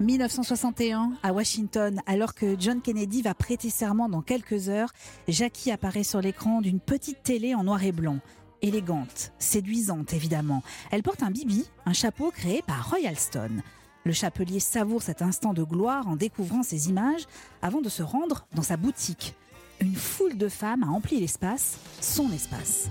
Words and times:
1961, 0.00 1.12
à 1.22 1.32
Washington, 1.34 2.00
alors 2.06 2.34
que 2.34 2.58
John 2.58 2.80
Kennedy 2.80 3.20
va 3.20 3.34
prêter 3.34 3.68
serment 3.68 4.08
dans 4.08 4.22
quelques 4.22 4.70
heures, 4.70 4.92
Jackie 5.28 5.70
apparaît 5.70 6.04
sur 6.04 6.22
l'écran 6.22 6.62
d'une 6.62 6.80
petite 6.80 7.22
télé 7.22 7.54
en 7.54 7.64
noir 7.64 7.84
et 7.84 7.92
blanc. 7.92 8.18
Élégante, 8.62 9.32
séduisante 9.38 10.14
évidemment. 10.14 10.62
Elle 10.90 11.02
porte 11.02 11.22
un 11.22 11.30
bibi, 11.30 11.66
un 11.84 11.92
chapeau 11.92 12.30
créé 12.30 12.62
par 12.62 12.88
Roy 12.90 13.06
Alston. 13.06 13.62
Le 14.04 14.12
chapelier 14.12 14.58
savoure 14.58 15.02
cet 15.02 15.20
instant 15.20 15.52
de 15.52 15.62
gloire 15.62 16.08
en 16.08 16.16
découvrant 16.16 16.62
ces 16.62 16.88
images 16.88 17.26
avant 17.60 17.82
de 17.82 17.90
se 17.90 18.02
rendre 18.02 18.46
dans 18.54 18.62
sa 18.62 18.78
boutique. 18.78 19.34
Une 19.80 19.94
foule 19.94 20.38
de 20.38 20.48
femmes 20.48 20.82
a 20.82 20.88
empli 20.88 21.20
l'espace, 21.20 21.78
son 22.00 22.30
espace. 22.32 22.88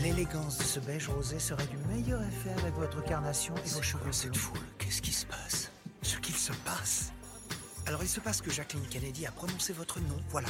L'élégance 0.00 0.58
de 0.58 0.62
ce 0.62 0.80
beige 0.80 1.08
rosé 1.08 1.38
serait 1.40 1.66
du 1.66 1.76
meilleur 1.88 2.22
effet 2.22 2.52
avec 2.58 2.74
votre 2.74 3.02
carnation 3.04 3.54
et 3.56 3.68
vos 3.70 3.82
cheveux. 3.82 4.12
Cette 4.12 4.36
foule, 4.36 4.60
qu'est-ce 4.78 5.02
qui 5.02 5.12
se 5.12 5.26
passe? 5.26 5.70
Ce 6.02 6.16
qu'il 6.18 6.36
se 6.36 6.52
passe? 6.64 7.12
Alors 7.86 8.02
il 8.02 8.08
se 8.08 8.20
passe 8.20 8.40
que 8.40 8.50
Jacqueline 8.50 8.86
Kennedy 8.86 9.26
a 9.26 9.32
prononcé 9.32 9.72
votre 9.72 9.98
nom, 10.00 10.22
voilà. 10.30 10.48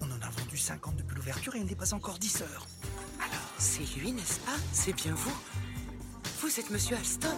On 0.00 0.10
en 0.10 0.20
a 0.20 0.30
vendu 0.30 0.56
50 0.56 0.96
depuis 0.96 1.14
l'ouverture 1.14 1.54
et 1.54 1.58
il 1.58 1.66
n'est 1.66 1.74
pas 1.74 1.94
encore 1.94 2.18
10 2.18 2.42
heures. 2.42 2.66
Alors, 3.18 3.46
c'est 3.58 3.84
lui, 3.96 4.12
n'est-ce 4.12 4.40
pas? 4.40 4.56
C'est 4.72 4.94
bien 4.94 5.14
vous? 5.14 5.36
Vous 6.40 6.58
êtes 6.58 6.70
Monsieur 6.70 6.96
Alston? 6.96 7.36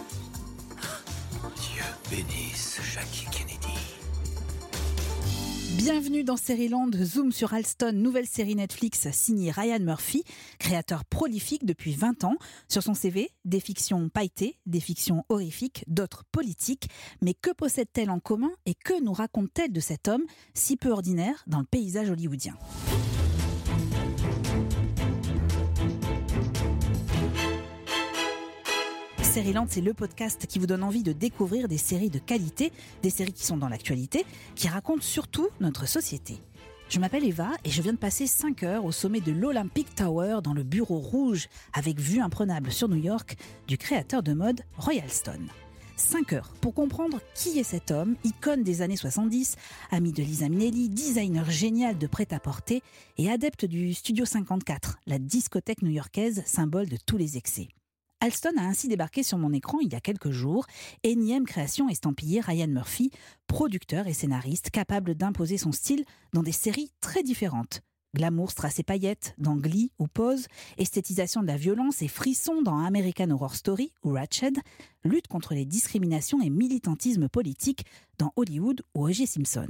Dieu 1.55 1.83
bénisse 2.09 2.79
Jackie 2.81 3.25
Kennedy. 3.25 3.92
Bienvenue 5.77 6.23
dans 6.23 6.37
Série-Land, 6.37 6.91
Zoom 7.01 7.31
sur 7.31 7.55
Alston, 7.55 7.93
nouvelle 7.93 8.27
série 8.27 8.53
Netflix 8.55 9.09
signée 9.11 9.49
Ryan 9.49 9.79
Murphy, 9.79 10.23
créateur 10.59 11.03
prolifique 11.03 11.65
depuis 11.65 11.93
20 11.93 12.25
ans. 12.25 12.35
Sur 12.69 12.83
son 12.83 12.93
CV, 12.93 13.31
des 13.43 13.59
fictions 13.59 14.07
pailletées, 14.07 14.59
des 14.67 14.79
fictions 14.79 15.25
horrifiques, 15.29 15.83
d'autres 15.87 16.25
politiques. 16.31 16.89
Mais 17.23 17.33
que 17.33 17.49
possède-t-elle 17.51 18.11
en 18.11 18.19
commun 18.19 18.51
et 18.67 18.75
que 18.75 19.01
nous 19.03 19.13
raconte-t-elle 19.13 19.73
de 19.73 19.79
cet 19.79 20.07
homme 20.07 20.23
si 20.53 20.77
peu 20.77 20.91
ordinaire 20.91 21.43
dans 21.47 21.59
le 21.59 21.65
paysage 21.65 22.11
hollywoodien? 22.11 22.55
Land, 29.41 29.65
c'est 29.67 29.81
le 29.81 29.95
podcast 29.95 30.45
qui 30.45 30.59
vous 30.59 30.67
donne 30.67 30.83
envie 30.83 31.01
de 31.01 31.11
découvrir 31.11 31.67
des 31.67 31.77
séries 31.77 32.11
de 32.11 32.19
qualité, 32.19 32.71
des 33.01 33.09
séries 33.09 33.33
qui 33.33 33.45
sont 33.45 33.57
dans 33.57 33.67
l'actualité, 33.67 34.25
qui 34.53 34.67
racontent 34.67 35.01
surtout 35.01 35.47
notre 35.59 35.87
société. 35.87 36.37
Je 36.87 36.99
m'appelle 36.99 37.25
Eva 37.25 37.49
et 37.63 37.71
je 37.71 37.81
viens 37.81 37.93
de 37.93 37.97
passer 37.97 38.27
5 38.27 38.61
heures 38.61 38.85
au 38.85 38.91
sommet 38.91 39.21
de 39.21 39.31
l'Olympic 39.31 39.95
Tower 39.95 40.39
dans 40.43 40.53
le 40.53 40.61
bureau 40.61 40.99
rouge 40.99 41.47
avec 41.73 41.99
vue 41.99 42.21
imprenable 42.21 42.71
sur 42.71 42.87
New 42.87 43.01
York 43.01 43.35
du 43.67 43.79
créateur 43.79 44.21
de 44.21 44.33
mode 44.33 44.61
Royal 44.77 45.09
Stone. 45.09 45.47
5 45.95 46.33
heures 46.33 46.53
pour 46.61 46.75
comprendre 46.75 47.19
qui 47.33 47.57
est 47.57 47.63
cet 47.63 47.89
homme, 47.89 48.15
icône 48.23 48.61
des 48.61 48.83
années 48.83 48.97
70, 48.97 49.55
ami 49.89 50.11
de 50.11 50.21
Lisa 50.21 50.47
Minnelli, 50.47 50.89
designer 50.89 51.49
génial 51.49 51.97
de 51.97 52.05
prêt-à-porter 52.05 52.83
et 53.17 53.31
adepte 53.31 53.65
du 53.65 53.95
Studio 53.95 54.25
54, 54.25 54.99
la 55.07 55.17
discothèque 55.17 55.81
new-yorkaise 55.81 56.43
symbole 56.45 56.87
de 56.87 56.97
tous 57.03 57.17
les 57.17 57.37
excès. 57.37 57.69
Alston 58.23 58.53
a 58.55 58.61
ainsi 58.61 58.87
débarqué 58.87 59.21
sur 59.21 59.37
mon 59.37 59.51
écran 59.51 59.79
il 59.81 59.91
y 59.91 59.97
a 59.97 59.99
quelques 59.99 60.31
jours, 60.31 60.65
énième 61.03 61.45
création 61.45 61.89
estampillée 61.89 62.39
Ryan 62.39 62.69
Murphy, 62.69 63.11
producteur 63.47 64.07
et 64.07 64.13
scénariste 64.13 64.69
capable 64.69 65.13
d'imposer 65.13 65.57
son 65.57 65.73
style 65.73 66.05
dans 66.31 66.41
des 66.41 66.53
séries 66.53 66.93
très 67.01 67.21
différentes. 67.21 67.81
Glamour, 68.15 68.51
strass 68.51 68.79
et 68.79 68.83
paillettes 68.83 69.35
dans 69.39 69.57
Glee 69.57 69.91
ou 69.99 70.07
Pose, 70.07 70.47
esthétisation 70.77 71.41
de 71.41 71.47
la 71.47 71.57
violence 71.57 72.01
et 72.01 72.07
frisson 72.07 72.61
dans 72.61 72.77
American 72.77 73.29
Horror 73.29 73.55
Story 73.55 73.91
ou 74.03 74.13
Ratched, 74.13 74.57
lutte 75.03 75.27
contre 75.27 75.53
les 75.53 75.65
discriminations 75.65 76.41
et 76.41 76.49
militantisme 76.49 77.27
politique 77.27 77.85
dans 78.19 78.31
Hollywood 78.37 78.83
ou 78.95 79.05
O.J. 79.05 79.27
Simpson. 79.27 79.67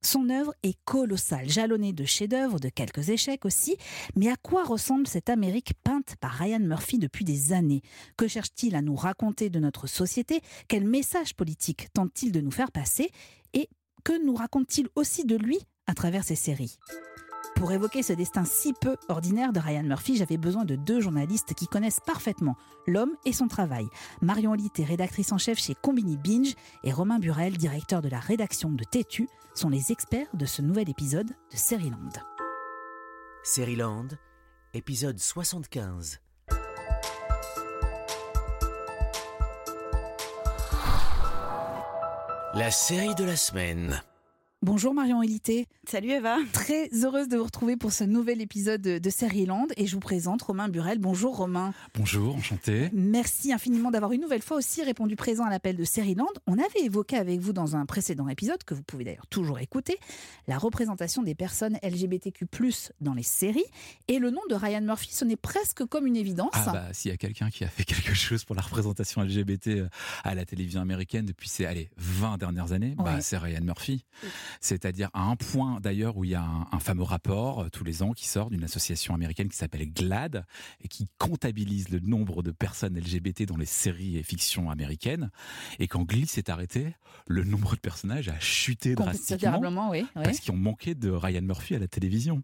Son 0.00 0.30
œuvre 0.30 0.54
est 0.62 0.78
colossale, 0.84 1.48
jalonnée 1.48 1.92
de 1.92 2.04
chefs-d'œuvre, 2.04 2.60
de 2.60 2.68
quelques 2.68 3.08
échecs 3.08 3.44
aussi. 3.44 3.76
Mais 4.14 4.28
à 4.28 4.36
quoi 4.36 4.64
ressemble 4.64 5.06
cette 5.06 5.28
Amérique 5.28 5.72
peinte 5.82 6.14
par 6.20 6.32
Ryan 6.32 6.60
Murphy 6.60 6.98
depuis 6.98 7.24
des 7.24 7.52
années? 7.52 7.82
Que 8.16 8.28
cherche-t-il 8.28 8.76
à 8.76 8.82
nous 8.82 8.94
raconter 8.94 9.50
de 9.50 9.58
notre 9.58 9.86
société? 9.86 10.40
Quel 10.68 10.84
message 10.84 11.34
politique 11.34 11.88
tente-t-il 11.92 12.30
de 12.30 12.40
nous 12.40 12.52
faire 12.52 12.70
passer? 12.70 13.10
Et 13.54 13.68
que 14.04 14.24
nous 14.24 14.34
raconte-t-il 14.34 14.88
aussi 14.94 15.24
de 15.24 15.36
lui 15.36 15.58
à 15.86 15.94
travers 15.94 16.22
ses 16.22 16.36
séries? 16.36 16.78
Pour 17.56 17.72
évoquer 17.72 18.04
ce 18.04 18.12
destin 18.12 18.44
si 18.44 18.72
peu 18.72 18.96
ordinaire 19.08 19.52
de 19.52 19.58
Ryan 19.58 19.82
Murphy, 19.82 20.16
j'avais 20.16 20.36
besoin 20.36 20.64
de 20.64 20.76
deux 20.76 21.00
journalistes 21.00 21.54
qui 21.54 21.66
connaissent 21.66 21.98
parfaitement 22.06 22.54
l'homme 22.86 23.16
et 23.24 23.32
son 23.32 23.48
travail. 23.48 23.86
Marion 24.22 24.54
Litt 24.54 24.78
est 24.78 24.84
rédactrice 24.84 25.32
en 25.32 25.38
chef 25.38 25.58
chez 25.58 25.74
Combini 25.74 26.16
Binge 26.16 26.54
et 26.84 26.92
Romain 26.92 27.18
Burel, 27.18 27.56
directeur 27.56 28.00
de 28.00 28.08
la 28.08 28.20
rédaction 28.20 28.70
de 28.70 28.84
Tétu, 28.84 29.28
sont 29.58 29.68
les 29.70 29.90
experts 29.90 30.28
de 30.34 30.46
ce 30.46 30.62
nouvel 30.62 30.88
épisode 30.88 31.26
de 31.26 31.56
Seriland. 31.56 32.12
Seriland, 33.42 34.06
épisode 34.72 35.18
75. 35.18 36.20
La 42.54 42.70
série 42.70 43.16
de 43.16 43.24
la 43.24 43.34
semaine. 43.34 44.00
Bonjour 44.60 44.92
Marion 44.92 45.22
Élité. 45.22 45.68
Salut 45.88 46.10
Eva. 46.10 46.36
Très 46.52 46.88
heureuse 47.04 47.28
de 47.28 47.36
vous 47.36 47.44
retrouver 47.44 47.76
pour 47.76 47.92
ce 47.92 48.02
nouvel 48.02 48.40
épisode 48.40 48.82
de 48.82 49.10
Série 49.10 49.46
Land 49.46 49.68
et 49.76 49.86
je 49.86 49.94
vous 49.94 50.00
présente 50.00 50.42
Romain 50.42 50.68
Burel. 50.68 50.98
Bonjour 50.98 51.36
Romain. 51.36 51.72
Bonjour, 51.94 52.34
enchanté. 52.34 52.90
Merci 52.92 53.52
infiniment 53.52 53.92
d'avoir 53.92 54.10
une 54.10 54.20
nouvelle 54.20 54.42
fois 54.42 54.56
aussi 54.56 54.82
répondu 54.82 55.14
présent 55.14 55.44
à 55.44 55.50
l'appel 55.50 55.76
de 55.76 55.84
Série 55.84 56.16
Land. 56.16 56.26
On 56.48 56.54
avait 56.54 56.82
évoqué 56.82 57.16
avec 57.16 57.38
vous 57.38 57.52
dans 57.52 57.76
un 57.76 57.86
précédent 57.86 58.28
épisode, 58.28 58.64
que 58.64 58.74
vous 58.74 58.82
pouvez 58.82 59.04
d'ailleurs 59.04 59.28
toujours 59.28 59.60
écouter, 59.60 59.96
la 60.48 60.58
représentation 60.58 61.22
des 61.22 61.36
personnes 61.36 61.78
LGBTQ+, 61.84 62.46
dans 63.00 63.14
les 63.14 63.22
séries. 63.22 63.64
Et 64.08 64.18
le 64.18 64.30
nom 64.30 64.42
de 64.50 64.56
Ryan 64.56 64.80
Murphy, 64.80 65.10
ce 65.12 65.24
n'est 65.24 65.36
presque 65.36 65.84
comme 65.84 66.04
une 66.04 66.16
évidence. 66.16 66.50
Ah 66.54 66.72
bah, 66.72 66.84
s'il 66.92 67.12
y 67.12 67.14
a 67.14 67.16
quelqu'un 67.16 67.50
qui 67.50 67.62
a 67.62 67.68
fait 67.68 67.84
quelque 67.84 68.12
chose 68.12 68.44
pour 68.44 68.56
la 68.56 68.62
représentation 68.62 69.22
LGBT 69.22 69.68
euh, 69.68 69.88
à 70.24 70.34
la 70.34 70.44
télévision 70.44 70.80
américaine 70.80 71.26
depuis 71.26 71.48
ces, 71.48 71.64
allez, 71.64 71.90
20 71.96 72.38
dernières 72.38 72.72
années, 72.72 72.96
bah, 72.98 73.20
c'est 73.20 73.38
Ryan 73.38 73.62
Murphy. 73.62 74.04
C'est-à-dire 74.60 75.10
à 75.12 75.22
un 75.22 75.36
point 75.36 75.80
d'ailleurs 75.80 76.16
où 76.16 76.24
il 76.24 76.30
y 76.30 76.34
a 76.34 76.44
un, 76.72 76.78
fameux 76.78 77.02
rapport 77.02 77.60
euh, 77.60 77.68
tous 77.70 77.84
les 77.84 78.02
ans 78.02 78.12
qui 78.12 78.26
sort 78.26 78.50
d'une 78.50 78.64
association 78.64 79.14
américaine 79.14 79.48
qui 79.48 79.56
s'appelle 79.56 79.90
GLAD 79.92 80.44
et 80.80 80.88
qui 80.88 81.08
comptabilise 81.18 81.88
le 81.90 82.00
nombre 82.00 82.42
de 82.42 82.50
personnes 82.50 82.96
LGBT 82.98 83.44
dans 83.46 83.56
les 83.56 83.66
séries 83.66 84.16
et 84.16 84.22
fictions 84.22 84.70
américaines. 84.70 85.30
Et 85.78 85.88
quand 85.88 86.04
Glee 86.04 86.26
s'est 86.26 86.50
arrêté, 86.50 86.94
le 87.26 87.44
nombre 87.44 87.74
de 87.74 87.80
personnages 87.80 88.28
a 88.28 88.38
chuté 88.38 88.94
drastiquement 88.94 89.90
oui, 89.90 90.06
parce 90.14 90.40
qu'ils 90.40 90.52
ont 90.52 90.56
manqué 90.56 90.94
de 90.94 91.10
Ryan 91.10 91.42
Murphy 91.42 91.74
à 91.74 91.78
la 91.78 91.88
télévision. 91.88 92.42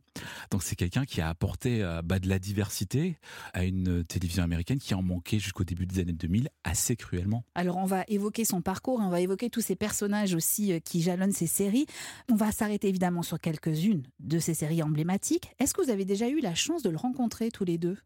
Donc 0.50 0.62
c'est 0.62 0.76
quelqu'un 0.76 1.04
qui 1.04 1.20
a 1.20 1.28
apporté 1.28 1.82
euh, 1.82 2.02
bah, 2.02 2.18
de 2.18 2.28
la 2.28 2.38
diversité 2.38 3.18
à 3.52 3.64
une 3.64 4.04
télévision 4.04 4.42
américaine 4.42 4.78
qui 4.78 4.94
en 4.94 5.02
manquait 5.02 5.38
jusqu'au 5.38 5.64
début 5.64 5.86
des 5.86 6.00
années 6.00 6.12
2000 6.12 6.48
assez 6.64 6.96
cruellement. 6.96 7.44
Alors 7.54 7.76
on 7.76 7.84
va 7.84 8.04
évoquer 8.08 8.44
son 8.44 8.60
parcours, 8.60 9.00
on 9.00 9.08
va 9.08 9.20
évoquer 9.20 9.50
tous 9.50 9.60
ces 9.60 9.76
personnages 9.76 10.34
aussi 10.34 10.72
euh, 10.72 10.78
qui 10.78 11.02
jalonnent 11.02 11.32
ces 11.32 11.46
séries. 11.46 11.86
On 12.30 12.34
va 12.34 12.52
s'arrêter 12.52 12.88
évidemment 12.88 13.22
sur 13.22 13.38
quelques-unes 13.40 14.04
de 14.20 14.38
ces 14.38 14.54
séries 14.54 14.82
emblématiques. 14.82 15.52
Est-ce 15.58 15.74
que 15.74 15.82
vous 15.82 15.90
avez 15.90 16.04
déjà 16.04 16.28
eu 16.28 16.40
la 16.40 16.54
chance 16.54 16.82
de 16.82 16.90
le 16.90 16.96
rencontrer 16.96 17.50
tous 17.50 17.64
les 17.64 17.78
deux? 17.78 17.96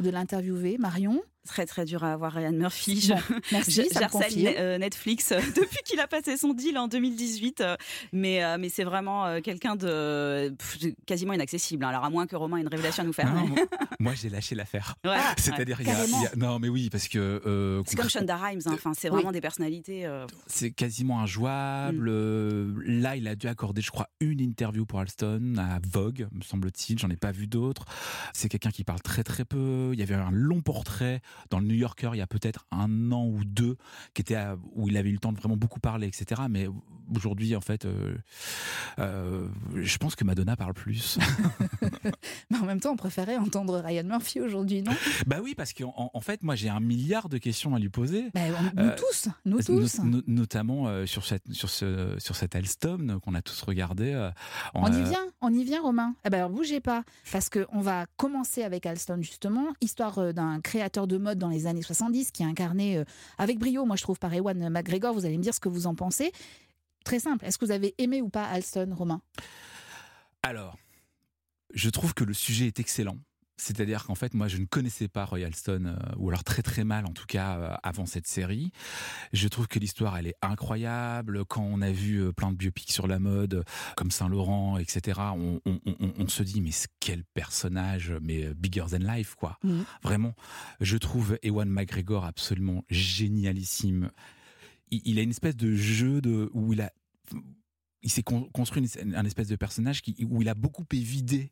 De 0.00 0.10
l'interviewer, 0.10 0.78
Marion? 0.78 1.22
Très 1.46 1.66
très 1.66 1.84
dur 1.84 2.04
à 2.04 2.12
avoir 2.12 2.32
Ryan 2.32 2.52
Murphy. 2.52 3.12
merci, 3.52 3.88
euh, 4.58 4.78
Netflix 4.78 5.32
euh, 5.32 5.40
depuis 5.56 5.78
qu'il 5.84 6.00
a 6.00 6.06
passé 6.06 6.36
son 6.36 6.52
deal 6.52 6.76
en 6.78 6.88
2018, 6.88 7.60
euh, 7.60 7.76
mais 8.12 8.42
mais 8.58 8.68
c'est 8.68 8.84
vraiment 8.84 9.40
quelqu'un 9.40 9.76
de 9.76 10.54
quasiment 11.06 11.32
inaccessible. 11.32 11.84
Hein. 11.84 11.88
Alors 11.88 12.04
à 12.04 12.10
moins 12.10 12.26
que 12.26 12.36
Romain 12.36 12.58
ait 12.58 12.62
une 12.62 12.68
révélation 12.68 13.02
à 13.02 13.06
nous 13.06 13.12
faire. 13.12 13.32
moi, 14.00 14.14
j'ai 14.14 14.28
lâché 14.28 14.54
l'affaire. 14.54 14.96
Ah, 15.04 15.34
C'est-à-dire 15.38 15.80
il, 15.80 15.86
y, 15.86 15.90
a 15.90 16.36
non 16.36 16.58
mais 16.58 16.68
oui 16.68 16.90
parce 16.90 17.08
que 17.08 17.82
c'est 17.86 17.96
comme 17.96 18.10
Shonda 18.10 18.36
Rhimes. 18.36 18.60
Hein. 18.66 18.72
Enfin 18.74 18.92
c'est 18.94 19.08
vraiment 19.08 19.32
des 19.32 19.40
personnalités. 19.40 20.06
C'est 20.46 20.70
quasiment 20.70 21.20
injouable. 21.20 22.10
Mm. 22.10 23.00
Là 23.00 23.16
il 23.16 23.26
a 23.28 23.34
dû 23.34 23.48
accorder 23.48 23.80
je 23.80 23.90
crois 23.90 24.08
une 24.20 24.40
interview 24.40 24.84
pour 24.84 25.00
Alston 25.00 25.54
à 25.58 25.78
Vogue 25.88 26.28
me 26.32 26.42
semble-t-il. 26.42 26.98
J'en 26.98 27.10
ai 27.10 27.16
pas 27.16 27.32
vu 27.32 27.46
d'autres. 27.46 27.84
C'est 28.32 28.48
quelqu'un 28.48 28.70
qui 28.70 28.84
parle 28.84 29.00
très 29.00 29.24
très 29.24 29.44
peu. 29.44 29.90
Il 29.92 29.98
y 29.98 30.02
avait 30.02 30.14
un 30.14 30.30
long 30.30 30.60
portrait 30.60 31.20
dans 31.50 31.58
le 31.58 31.66
New 31.66 31.74
Yorker 31.74 32.10
il 32.14 32.18
y 32.18 32.22
a 32.22 32.26
peut-être 32.26 32.66
un 32.70 33.12
an 33.12 33.26
ou 33.26 33.44
deux, 33.44 33.76
qui 34.14 34.22
était 34.22 34.38
où 34.74 34.88
il 34.88 34.96
avait 34.96 35.10
eu 35.10 35.14
le 35.14 35.18
temps 35.18 35.32
de 35.32 35.38
vraiment 35.38 35.56
beaucoup 35.56 35.80
parler, 35.80 36.06
etc. 36.06 36.42
Mais 36.48 36.68
aujourd'hui, 37.14 37.56
en 37.56 37.60
fait, 37.60 37.86
je 38.98 39.98
pense 39.98 40.14
que 40.14 40.24
Madonna 40.24 40.56
parle 40.56 40.74
plus. 40.74 41.18
Mais 42.50 42.58
en 42.58 42.64
même 42.64 42.80
temps, 42.80 42.92
on 42.92 42.96
préférait 42.96 43.36
entendre 43.36 43.78
Ryan 43.78 44.04
Murphy 44.04 44.40
aujourd'hui, 44.40 44.82
non? 44.82 44.92
Bah 45.26 45.38
oui, 45.42 45.54
parce 45.54 45.72
qu'en 45.72 46.10
en 46.12 46.20
fait, 46.20 46.42
moi, 46.42 46.54
j'ai 46.54 46.68
un 46.68 46.80
milliard 46.80 47.28
de 47.28 47.38
questions 47.38 47.74
à 47.74 47.78
lui 47.78 47.88
poser. 47.88 48.30
Bah, 48.34 48.40
nous 48.74 48.90
tous, 48.96 49.28
nous 49.44 49.62
tous. 49.62 50.00
notamment 50.26 51.06
sur 51.06 51.24
cette 51.24 51.52
sur 51.52 51.70
ce 51.70 52.14
sur 52.18 52.36
cet 52.36 52.54
Alstom 52.54 53.20
qu'on 53.20 53.34
a 53.34 53.42
tous 53.42 53.62
regardé. 53.62 54.30
on, 54.74 54.86
y 54.92 55.02
vient, 55.02 55.26
on 55.40 55.52
y 55.52 55.64
vient, 55.64 55.82
Romain. 55.82 56.14
Eh 56.24 56.30
ben 56.30 56.38
alors 56.38 56.50
bougez 56.50 56.80
pas, 56.80 57.04
parce 57.32 57.48
que 57.48 57.66
on 57.72 57.80
va 57.80 58.06
commencer 58.16 58.62
avec 58.62 58.86
Alstom 58.86 59.22
justement, 59.22 59.66
histoire 59.80 60.32
d'un 60.32 60.60
créateur 60.60 61.06
de 61.06 61.18
mode 61.26 61.38
dans 61.38 61.48
les 61.50 61.66
années 61.66 61.82
70 61.82 62.30
qui 62.30 62.42
a 62.42 62.46
incarné 62.46 63.02
avec 63.36 63.58
brio, 63.58 63.84
moi 63.84 63.96
je 63.96 64.02
trouve 64.02 64.18
par 64.18 64.32
Ewan 64.32 64.70
McGregor. 64.70 65.12
Vous 65.12 65.26
allez 65.26 65.36
me 65.36 65.42
dire 65.42 65.54
ce 65.54 65.60
que 65.60 65.68
vous 65.68 65.86
en 65.86 65.94
pensez. 65.94 66.32
Très 67.04 67.20
simple. 67.20 67.44
Est-ce 67.44 67.58
que 67.58 67.64
vous 67.64 67.72
avez 67.72 67.94
aimé 67.98 68.22
ou 68.22 68.28
pas 68.28 68.44
Alston, 68.44 68.92
Romain? 68.96 69.20
Alors, 70.42 70.76
je 71.74 71.90
trouve 71.90 72.14
que 72.14 72.24
le 72.24 72.34
sujet 72.34 72.66
est 72.66 72.80
excellent. 72.80 73.18
C'est-à-dire 73.58 74.04
qu'en 74.04 74.14
fait, 74.14 74.34
moi, 74.34 74.48
je 74.48 74.58
ne 74.58 74.66
connaissais 74.66 75.08
pas 75.08 75.24
Roy 75.24 75.44
Alston, 75.44 75.86
euh, 75.86 76.14
ou 76.18 76.28
alors 76.28 76.44
très 76.44 76.62
très 76.62 76.84
mal 76.84 77.06
en 77.06 77.12
tout 77.12 77.24
cas, 77.26 77.58
euh, 77.58 77.74
avant 77.82 78.04
cette 78.04 78.26
série. 78.26 78.70
Je 79.32 79.48
trouve 79.48 79.66
que 79.66 79.78
l'histoire, 79.78 80.16
elle 80.18 80.26
est 80.26 80.36
incroyable. 80.42 81.44
Quand 81.46 81.62
on 81.62 81.80
a 81.80 81.90
vu 81.90 82.18
euh, 82.18 82.32
plein 82.32 82.50
de 82.50 82.56
biopics 82.56 82.92
sur 82.92 83.06
la 83.06 83.18
mode, 83.18 83.64
comme 83.96 84.10
Saint-Laurent, 84.10 84.76
etc., 84.78 85.20
on, 85.34 86.28
se 86.28 86.42
dit, 86.42 86.60
mais 86.60 86.70
quel 87.00 87.24
personnage, 87.24 88.12
mais 88.20 88.52
bigger 88.54 88.84
than 88.90 88.98
life, 88.98 89.34
quoi. 89.36 89.58
Mmh. 89.62 89.80
Vraiment. 90.02 90.34
Je 90.80 90.96
trouve 90.98 91.38
Ewan 91.42 91.68
McGregor 91.68 92.24
absolument 92.24 92.84
génialissime. 92.90 94.10
Il, 94.90 95.18
a 95.18 95.22
une 95.22 95.30
espèce 95.30 95.56
de 95.56 95.74
jeu 95.74 96.20
de, 96.20 96.50
où 96.52 96.72
il 96.72 96.80
a 96.82 96.92
il 98.02 98.10
s'est 98.10 98.22
construit 98.22 98.88
un 99.00 99.24
espèce 99.24 99.48
de 99.48 99.56
personnage 99.56 100.00
qui, 100.00 100.24
où 100.30 100.40
il 100.40 100.48
a 100.48 100.54
beaucoup 100.54 100.84
évidé 100.92 101.50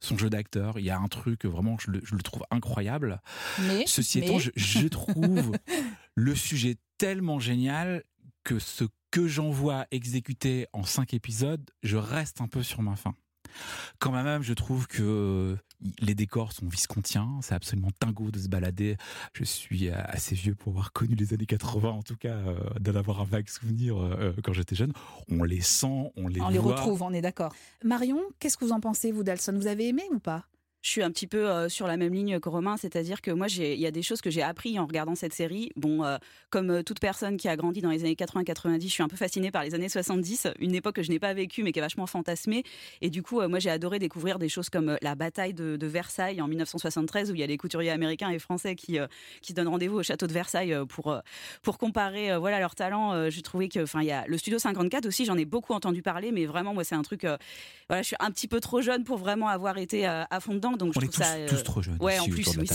son 0.00 0.16
jeu 0.18 0.30
d'acteur. 0.30 0.78
Il 0.78 0.84
y 0.84 0.90
a 0.90 0.98
un 0.98 1.08
truc 1.08 1.44
vraiment, 1.44 1.76
je 1.78 1.90
le, 1.90 2.00
je 2.04 2.14
le 2.14 2.22
trouve 2.22 2.44
incroyable. 2.50 3.20
Mais, 3.60 3.84
Ceci 3.86 4.20
étant, 4.20 4.38
je, 4.38 4.88
trouve 4.88 5.52
le 6.14 6.34
sujet 6.34 6.76
tellement 6.98 7.38
génial 7.38 8.04
que 8.44 8.58
ce 8.58 8.84
que 9.10 9.26
j'en 9.26 9.50
vois 9.50 9.86
exécuté 9.90 10.66
en 10.72 10.84
cinq 10.84 11.14
épisodes, 11.14 11.68
je 11.82 11.96
reste 11.96 12.40
un 12.40 12.48
peu 12.48 12.62
sur 12.62 12.82
ma 12.82 12.96
faim. 12.96 13.14
Quand 13.98 14.12
même, 14.12 14.42
je 14.42 14.52
trouve 14.52 14.86
que 14.86 15.56
les 16.00 16.14
décors 16.14 16.52
sont 16.52 16.66
viscontiens, 16.66 17.38
c'est 17.42 17.54
absolument 17.54 17.90
dingo 18.00 18.30
de 18.30 18.38
se 18.38 18.48
balader. 18.48 18.96
Je 19.32 19.44
suis 19.44 19.88
euh, 19.88 19.94
assez 20.06 20.34
vieux 20.34 20.54
pour 20.54 20.72
avoir 20.72 20.92
connu 20.92 21.14
les 21.14 21.34
années 21.34 21.46
80, 21.46 21.88
en 21.88 22.02
tout 22.02 22.16
cas, 22.16 22.34
euh, 22.34 22.58
d'en 22.80 22.94
avoir 22.94 23.20
un 23.20 23.24
vague 23.24 23.48
souvenir 23.48 23.96
quand 24.42 24.52
j'étais 24.52 24.76
jeune. 24.76 24.92
On 25.30 25.42
les 25.42 25.60
sent, 25.60 26.12
on 26.16 26.28
les 26.28 26.40
on 26.40 26.48
les 26.48 26.58
retrouve, 26.58 27.02
on 27.02 27.12
est 27.12 27.20
d'accord. 27.20 27.54
Marion, 27.84 28.20
qu'est-ce 28.38 28.56
que 28.56 28.64
vous 28.64 28.72
en 28.72 28.80
pensez, 28.80 29.12
vous, 29.12 29.22
d'Alson 29.22 29.52
Vous 29.54 29.66
avez 29.66 29.88
aimé 29.88 30.02
ou 30.12 30.18
pas? 30.18 30.46
Je 30.86 30.92
suis 30.92 31.02
un 31.02 31.10
petit 31.10 31.26
peu 31.26 31.50
euh, 31.50 31.68
sur 31.68 31.88
la 31.88 31.96
même 31.96 32.14
ligne 32.14 32.38
que 32.38 32.48
Romain, 32.48 32.76
c'est-à-dire 32.76 33.20
que 33.20 33.32
moi, 33.32 33.48
il 33.48 33.74
y 33.74 33.86
a 33.86 33.90
des 33.90 34.02
choses 34.02 34.20
que 34.20 34.30
j'ai 34.30 34.42
appris 34.42 34.78
en 34.78 34.86
regardant 34.86 35.16
cette 35.16 35.32
série. 35.32 35.72
Bon, 35.74 36.04
euh, 36.04 36.16
comme 36.48 36.70
euh, 36.70 36.82
toute 36.84 37.00
personne 37.00 37.36
qui 37.36 37.48
a 37.48 37.56
grandi 37.56 37.80
dans 37.80 37.90
les 37.90 38.04
années 38.04 38.14
80-90, 38.14 38.82
je 38.82 38.86
suis 38.86 39.02
un 39.02 39.08
peu 39.08 39.16
fascinée 39.16 39.50
par 39.50 39.64
les 39.64 39.74
années 39.74 39.88
70, 39.88 40.46
une 40.60 40.76
époque 40.76 40.94
que 40.94 41.02
je 41.02 41.10
n'ai 41.10 41.18
pas 41.18 41.34
vécue 41.34 41.64
mais 41.64 41.72
qui 41.72 41.80
est 41.80 41.82
vachement 41.82 42.06
fantasmée. 42.06 42.62
Et 43.00 43.10
du 43.10 43.24
coup, 43.24 43.42
moi, 43.48 43.58
j'ai 43.58 43.68
adoré 43.68 43.98
découvrir 43.98 44.38
des 44.38 44.48
choses 44.48 44.70
comme 44.70 44.96
la 45.02 45.16
bataille 45.16 45.54
de, 45.54 45.86
Versailles 45.86 46.40
en 46.40 46.46
1973, 46.46 47.32
où 47.32 47.34
il 47.34 47.40
y 47.40 47.42
a 47.42 47.48
les 47.48 47.56
couturiers 47.56 47.90
américains 47.90 48.30
et 48.30 48.38
français 48.38 48.76
qui, 48.76 48.98
qui 49.40 49.48
se 49.48 49.54
donnent 49.54 49.68
rendez-vous 49.68 49.98
au 49.98 50.02
château 50.04 50.28
de 50.28 50.32
Versailles 50.32 50.76
pour, 50.88 51.16
pour 51.62 51.78
comparer 51.78 52.36
voilà, 52.36 52.60
leurs 52.60 52.74
talents. 52.76 53.28
j'ai 53.30 53.42
trouvé 53.42 53.68
que, 53.68 53.80
enfin, 53.80 54.02
il 54.02 54.06
y 54.06 54.12
a 54.12 54.24
le 54.26 54.38
Studio 54.38 54.58
54 54.58 55.06
aussi, 55.06 55.24
j'en 55.24 55.36
ai 55.36 55.44
beaucoup 55.44 55.72
entendu 55.72 56.02
parler, 56.02 56.30
mais 56.32 56.44
vraiment, 56.44 56.74
moi, 56.74 56.84
c'est 56.84 56.94
un 56.94 57.02
truc, 57.02 57.26
voilà, 57.88 58.02
je 58.02 58.06
suis 58.06 58.16
un 58.20 58.30
petit 58.30 58.46
peu 58.46 58.60
trop 58.60 58.82
jeune 58.82 59.04
pour 59.04 59.16
vraiment 59.16 59.48
avoir 59.48 59.78
été 59.78 60.06
à 60.06 60.40
fond 60.40 60.54
dedans 60.54 60.75
donc 60.76 60.92
on 60.96 61.00
je 61.00 61.06
est 61.06 61.08
tous, 61.08 61.22
ça, 61.22 61.34
tous, 61.48 61.62
trop 61.62 61.82
jeunes. 61.82 61.98
Ouais, 62.00 62.18
en 62.18 62.26
plus, 62.26 62.46
oui, 62.56 62.68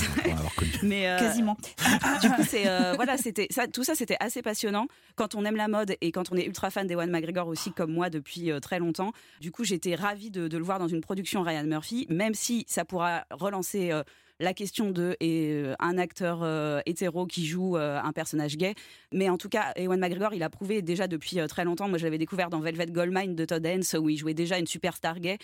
Mais 0.83 1.07
euh, 1.07 1.19
quasiment. 1.19 1.57
du 2.21 2.29
coup, 2.29 2.43
c'est 2.47 2.67
euh, 2.67 2.93
voilà, 2.95 3.17
c'était 3.17 3.47
ça, 3.49 3.67
tout 3.67 3.83
ça, 3.83 3.95
c'était 3.95 4.17
assez 4.19 4.41
passionnant. 4.41 4.87
Quand 5.15 5.35
on 5.35 5.45
aime 5.45 5.55
la 5.55 5.67
mode 5.67 5.95
et 6.01 6.11
quand 6.11 6.31
on 6.31 6.35
est 6.35 6.45
ultra 6.45 6.69
fan 6.69 6.87
d'Ewan 6.87 7.09
McGregor 7.09 7.47
aussi, 7.47 7.71
comme 7.71 7.91
moi 7.91 8.09
depuis 8.09 8.51
euh, 8.51 8.59
très 8.59 8.79
longtemps. 8.79 9.11
Du 9.39 9.51
coup, 9.51 9.63
j'étais 9.63 9.95
ravie 9.95 10.31
de, 10.31 10.47
de, 10.47 10.57
le 10.57 10.63
voir 10.63 10.79
dans 10.79 10.87
une 10.87 11.01
production 11.01 11.41
Ryan 11.41 11.63
Murphy, 11.63 12.07
même 12.09 12.33
si 12.33 12.65
ça 12.67 12.85
pourra 12.85 13.25
relancer 13.31 13.91
la 14.41 14.53
question 14.53 14.91
de 14.91 15.15
et, 15.19 15.51
euh, 15.51 15.75
un 15.79 15.97
acteur 15.97 16.39
euh, 16.41 16.81
hétéro 16.85 17.25
qui 17.25 17.45
joue 17.45 17.77
euh, 17.77 17.99
un 18.01 18.11
personnage 18.11 18.57
gay. 18.57 18.75
Mais 19.13 19.29
en 19.29 19.37
tout 19.37 19.49
cas, 19.49 19.71
Ewan 19.75 19.99
McGregor, 19.99 20.33
il 20.33 20.43
a 20.43 20.49
prouvé 20.49 20.81
déjà 20.81 21.07
depuis 21.07 21.37
très 21.47 21.63
longtemps. 21.63 21.87
Moi, 21.87 21.97
je 21.97 22.03
l'avais 22.03 22.17
découvert 22.17 22.49
dans 22.49 22.59
Velvet 22.59 22.87
Goldmine 22.87 23.35
de 23.35 23.45
Todd 23.45 23.65
Haynes, 23.65 23.83
où 23.99 24.09
il 24.09 24.17
jouait 24.17 24.33
déjà 24.33 24.57
une 24.57 24.67
superstar 24.67 25.19
gay. 25.19 25.37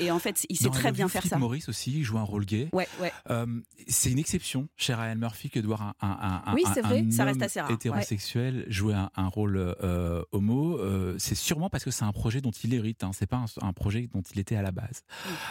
et 0.00 0.10
en 0.10 0.18
fait, 0.18 0.44
il 0.48 0.56
sait 0.56 0.70
très 0.70 0.92
bien 0.92 1.08
faire 1.08 1.24
ça. 1.24 1.38
Maurice 1.38 1.68
aussi, 1.68 1.92
il 1.98 2.04
joue 2.04 2.18
un 2.18 2.22
rôle 2.22 2.44
gay. 2.44 2.68
Ouais, 2.72 2.88
ouais. 3.00 3.12
c'est 3.86 4.10
une 4.10 4.18
exception 4.18 4.68
chez 4.76 4.94
Ryan 4.94 5.16
Murphy 5.16 5.50
que 5.50 5.60
de 5.60 5.66
voir 5.66 5.82
un, 5.82 5.94
un, 6.00 6.42
un, 6.46 6.54
oui, 6.54 6.64
c'est 6.74 6.80
vrai, 6.80 7.04
ça 7.10 7.24
reste 7.24 7.42
assez 7.42 7.60
rare. 7.60 7.70
hétérosexuel 7.70 8.64
jouer 8.68 8.94
un, 8.94 9.28
rôle 9.28 9.76
homo. 10.32 10.78
c'est 11.18 11.34
sûrement 11.34 11.68
parce 11.68 11.84
que 11.84 11.90
c'est 11.90 12.04
un 12.04 12.12
projet 12.12 12.40
dont 12.40 12.50
il 12.50 12.74
hérite. 12.74 13.04
Hein. 13.04 13.10
C'est 13.12 13.26
pas 13.26 13.44
un, 13.60 13.72
projet 13.72 14.08
dont 14.12 14.22
il 14.22 14.40
était 14.40 14.56
à 14.56 14.62
la 14.62 14.72
base. 14.72 15.02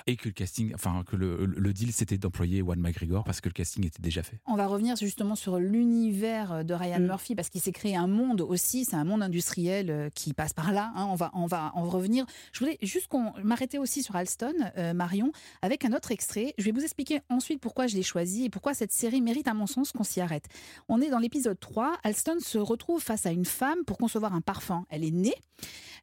Et 0.07 0.15
que 0.15 0.29
le 0.29 0.33
casting, 0.33 0.73
enfin 0.73 1.03
que 1.05 1.15
le, 1.15 1.45
le 1.45 1.73
deal, 1.73 1.93
c'était 1.93 2.17
d'employer 2.17 2.59
Ewan 2.59 2.80
McGregor 2.81 3.23
parce 3.23 3.41
que 3.41 3.49
le 3.49 3.53
casting 3.53 3.85
était 3.85 4.01
déjà 4.01 4.23
fait. 4.23 4.39
On 4.45 4.55
va 4.55 4.67
revenir 4.67 4.95
justement 4.95 5.35
sur 5.35 5.57
l'univers 5.59 6.65
de 6.65 6.73
Ryan 6.73 6.99
mm. 6.99 7.05
Murphy 7.05 7.35
parce 7.35 7.49
qu'il 7.49 7.61
s'est 7.61 7.71
créé 7.71 7.95
un 7.95 8.07
monde 8.07 8.41
aussi, 8.41 8.85
c'est 8.85 8.95
un 8.95 9.03
monde 9.03 9.23
industriel 9.23 9.89
euh, 9.89 10.09
qui 10.13 10.33
passe 10.33 10.53
par 10.53 10.71
là. 10.71 10.91
Hein. 10.95 11.05
on 11.09 11.15
va 11.15 11.31
on 11.33 11.45
va 11.45 11.71
en 11.75 11.85
revenir. 11.85 12.25
Je 12.51 12.59
voulais 12.59 12.77
juste 12.81 13.07
qu'on 13.07 13.33
m'arrêter 13.43 13.77
aussi 13.77 14.03
sur 14.03 14.15
Alston, 14.15 14.53
euh, 14.77 14.93
Marion, 14.93 15.31
avec 15.61 15.85
un 15.85 15.93
autre 15.93 16.11
extrait. 16.11 16.53
Je 16.57 16.65
vais 16.65 16.71
vous 16.71 16.83
expliquer 16.83 17.21
ensuite 17.29 17.61
pourquoi 17.61 17.87
je 17.87 17.95
l'ai 17.95 18.03
choisi 18.03 18.45
et 18.45 18.49
pourquoi 18.49 18.73
cette 18.73 18.91
série 18.91 19.21
mérite 19.21 19.47
à 19.47 19.53
mon 19.53 19.67
sens 19.67 19.91
qu'on 19.91 20.03
s'y 20.03 20.21
arrête. 20.21 20.45
On 20.89 21.01
est 21.01 21.09
dans 21.09 21.19
l'épisode 21.19 21.59
3. 21.59 21.97
Alston 22.03 22.37
se 22.39 22.57
retrouve 22.57 23.01
face 23.01 23.25
à 23.25 23.31
une 23.31 23.45
femme 23.45 23.83
pour 23.85 23.97
concevoir 23.97 24.33
un 24.33 24.41
parfum. 24.41 24.85
Elle 24.89 25.03
est 25.03 25.11
née 25.11 25.35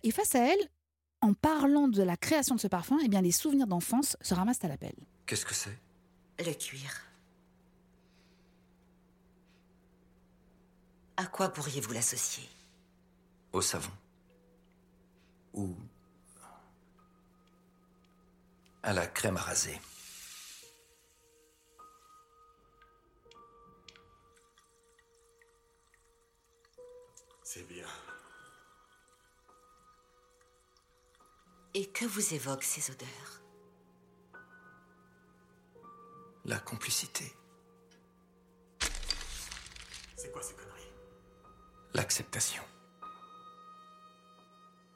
et 0.02 0.10
face 0.10 0.34
à 0.34 0.40
elle, 0.40 0.60
en 1.20 1.34
parlant 1.34 1.88
de 1.88 2.02
la 2.02 2.16
création 2.16 2.54
de 2.54 2.60
ce 2.60 2.69
parfum, 2.69 2.98
eh 3.04 3.08
bien 3.08 3.22
les 3.22 3.32
souvenirs 3.32 3.66
d'enfance 3.66 4.16
se 4.20 4.34
ramassent 4.34 4.64
à 4.64 4.69
l'appel. 4.69 4.94
Qu'est-ce 5.26 5.44
que 5.44 5.54
c'est? 5.54 5.76
Le 6.38 6.52
cuir. 6.52 6.90
À 11.17 11.26
quoi 11.26 11.49
pourriez-vous 11.49 11.93
l'associer? 11.93 12.49
Au 13.52 13.61
savon. 13.61 13.90
Ou 15.55 15.75
à 18.82 18.93
la 18.93 19.06
crème 19.06 19.37
à 19.37 19.40
raser. 19.40 19.81
C'est 27.43 27.67
bien. 27.67 27.87
Et 31.75 31.87
que 31.90 32.04
vous 32.04 32.35
évoquent 32.35 32.62
ces 32.62 32.90
odeurs? 32.90 33.42
La 36.49 36.59
complicité. 36.61 37.37
C'est 40.17 40.33
quoi 40.33 40.40
ces 40.40 40.55
conneries? 40.55 40.90
L'acceptation. 41.93 42.62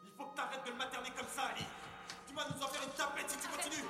Il 0.02 0.12
faut 0.16 0.24
que 0.24 0.34
t'arrêtes 0.34 0.64
de 0.64 0.70
le 0.70 0.76
materner 0.78 1.10
comme 1.10 1.28
ça, 1.28 1.42
Ali. 1.42 1.66
Tu 2.26 2.34
vas 2.34 2.48
nous 2.48 2.62
en 2.62 2.68
faire 2.68 2.82
une 2.82 2.94
tapette 2.94 3.28
si 3.28 3.36
tu 3.36 3.48
continues. 3.48 3.84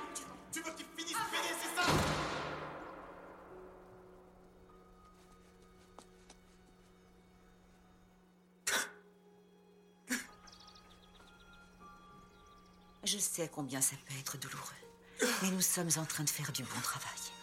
Tu, 0.51 0.61
veux 0.61 0.73
qu'il 0.73 0.85
finisse 0.87 1.17
pédé, 1.31 1.55
c'est 1.61 1.73
ça? 1.73 1.87
Je 13.05 13.17
sais 13.17 13.47
combien 13.47 13.79
ça 13.79 13.95
peut 14.05 14.15
être 14.19 14.37
douloureux. 14.37 15.31
Mais 15.43 15.51
nous 15.51 15.61
sommes 15.61 15.91
en 15.95 16.03
train 16.03 16.25
de 16.25 16.29
faire 16.29 16.51
du 16.51 16.63
bon 16.63 16.81
travail. 16.81 17.33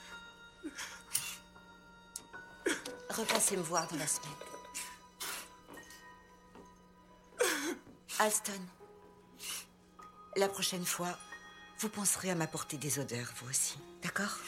Repassez 3.20 3.54
me 3.54 3.62
voir 3.62 3.86
dans 3.88 3.98
la 3.98 4.06
semaine. 4.06 4.30
Alston, 8.18 8.52
la 10.36 10.48
prochaine 10.48 10.86
fois, 10.86 11.18
vous 11.80 11.90
penserez 11.90 12.30
à 12.30 12.34
m'apporter 12.34 12.78
des 12.78 12.98
odeurs, 12.98 13.30
vous 13.36 13.50
aussi. 13.50 13.76
D'accord? 14.02 14.38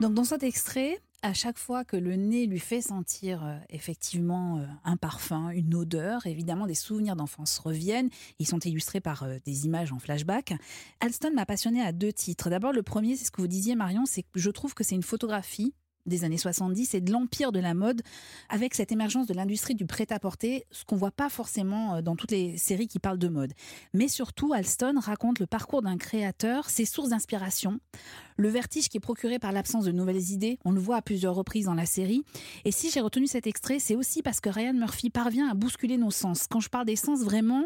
Donc 0.00 0.14
dans 0.14 0.24
cet 0.24 0.44
extrait, 0.44 0.98
à 1.20 1.34
chaque 1.34 1.58
fois 1.58 1.84
que 1.84 1.98
le 1.98 2.16
nez 2.16 2.46
lui 2.46 2.58
fait 2.58 2.80
sentir 2.80 3.44
euh, 3.44 3.58
effectivement 3.68 4.56
euh, 4.56 4.66
un 4.84 4.96
parfum, 4.96 5.50
une 5.50 5.74
odeur, 5.74 6.26
évidemment 6.26 6.66
des 6.66 6.74
souvenirs 6.74 7.16
d'enfance 7.16 7.58
reviennent. 7.58 8.08
Ils 8.38 8.48
sont 8.48 8.60
illustrés 8.60 9.00
par 9.00 9.24
euh, 9.24 9.36
des 9.44 9.66
images 9.66 9.92
en 9.92 9.98
flashback. 9.98 10.54
Alston 11.00 11.32
m'a 11.34 11.44
passionné 11.44 11.82
à 11.82 11.92
deux 11.92 12.14
titres. 12.14 12.48
D'abord, 12.48 12.72
le 12.72 12.82
premier, 12.82 13.14
c'est 13.14 13.26
ce 13.26 13.30
que 13.30 13.42
vous 13.42 13.46
disiez 13.46 13.74
Marion, 13.74 14.06
c'est 14.06 14.22
que 14.22 14.38
je 14.40 14.50
trouve 14.50 14.72
que 14.72 14.84
c'est 14.84 14.94
une 14.94 15.02
photographie 15.02 15.74
des 16.06 16.24
années 16.24 16.38
70 16.38 16.94
et 16.94 17.00
de 17.00 17.12
l'empire 17.12 17.52
de 17.52 17.60
la 17.60 17.74
mode 17.74 18.02
avec 18.48 18.74
cette 18.74 18.92
émergence 18.92 19.26
de 19.26 19.34
l'industrie 19.34 19.74
du 19.74 19.86
prêt-à-porter, 19.86 20.66
ce 20.70 20.84
qu'on 20.84 20.96
voit 20.96 21.10
pas 21.10 21.28
forcément 21.28 21.96
euh, 21.96 22.02
dans 22.02 22.16
toutes 22.16 22.30
les 22.30 22.56
séries 22.58 22.88
qui 22.88 22.98
parlent 22.98 23.18
de 23.18 23.28
mode. 23.28 23.52
Mais 23.92 24.08
surtout, 24.08 24.52
Alston 24.52 24.94
raconte 24.98 25.38
le 25.38 25.46
parcours 25.46 25.82
d'un 25.82 25.96
créateur, 25.96 26.68
ses 26.70 26.84
sources 26.84 27.10
d'inspiration, 27.10 27.80
le 28.36 28.48
vertige 28.48 28.88
qui 28.88 28.96
est 28.96 29.00
procuré 29.00 29.38
par 29.38 29.52
l'absence 29.52 29.84
de 29.84 29.92
nouvelles 29.92 30.30
idées, 30.30 30.58
on 30.64 30.72
le 30.72 30.80
voit 30.80 30.96
à 30.96 31.02
plusieurs 31.02 31.34
reprises 31.34 31.66
dans 31.66 31.74
la 31.74 31.86
série. 31.86 32.22
Et 32.64 32.72
si 32.72 32.90
j'ai 32.90 33.00
retenu 33.00 33.26
cet 33.26 33.46
extrait, 33.46 33.78
c'est 33.78 33.96
aussi 33.96 34.22
parce 34.22 34.40
que 34.40 34.48
Ryan 34.50 34.74
Murphy 34.74 35.10
parvient 35.10 35.48
à 35.48 35.54
bousculer 35.54 35.96
nos 35.96 36.10
sens. 36.10 36.46
Quand 36.48 36.60
je 36.60 36.68
parle 36.68 36.86
des 36.86 36.96
sens, 36.96 37.20
vraiment, 37.20 37.64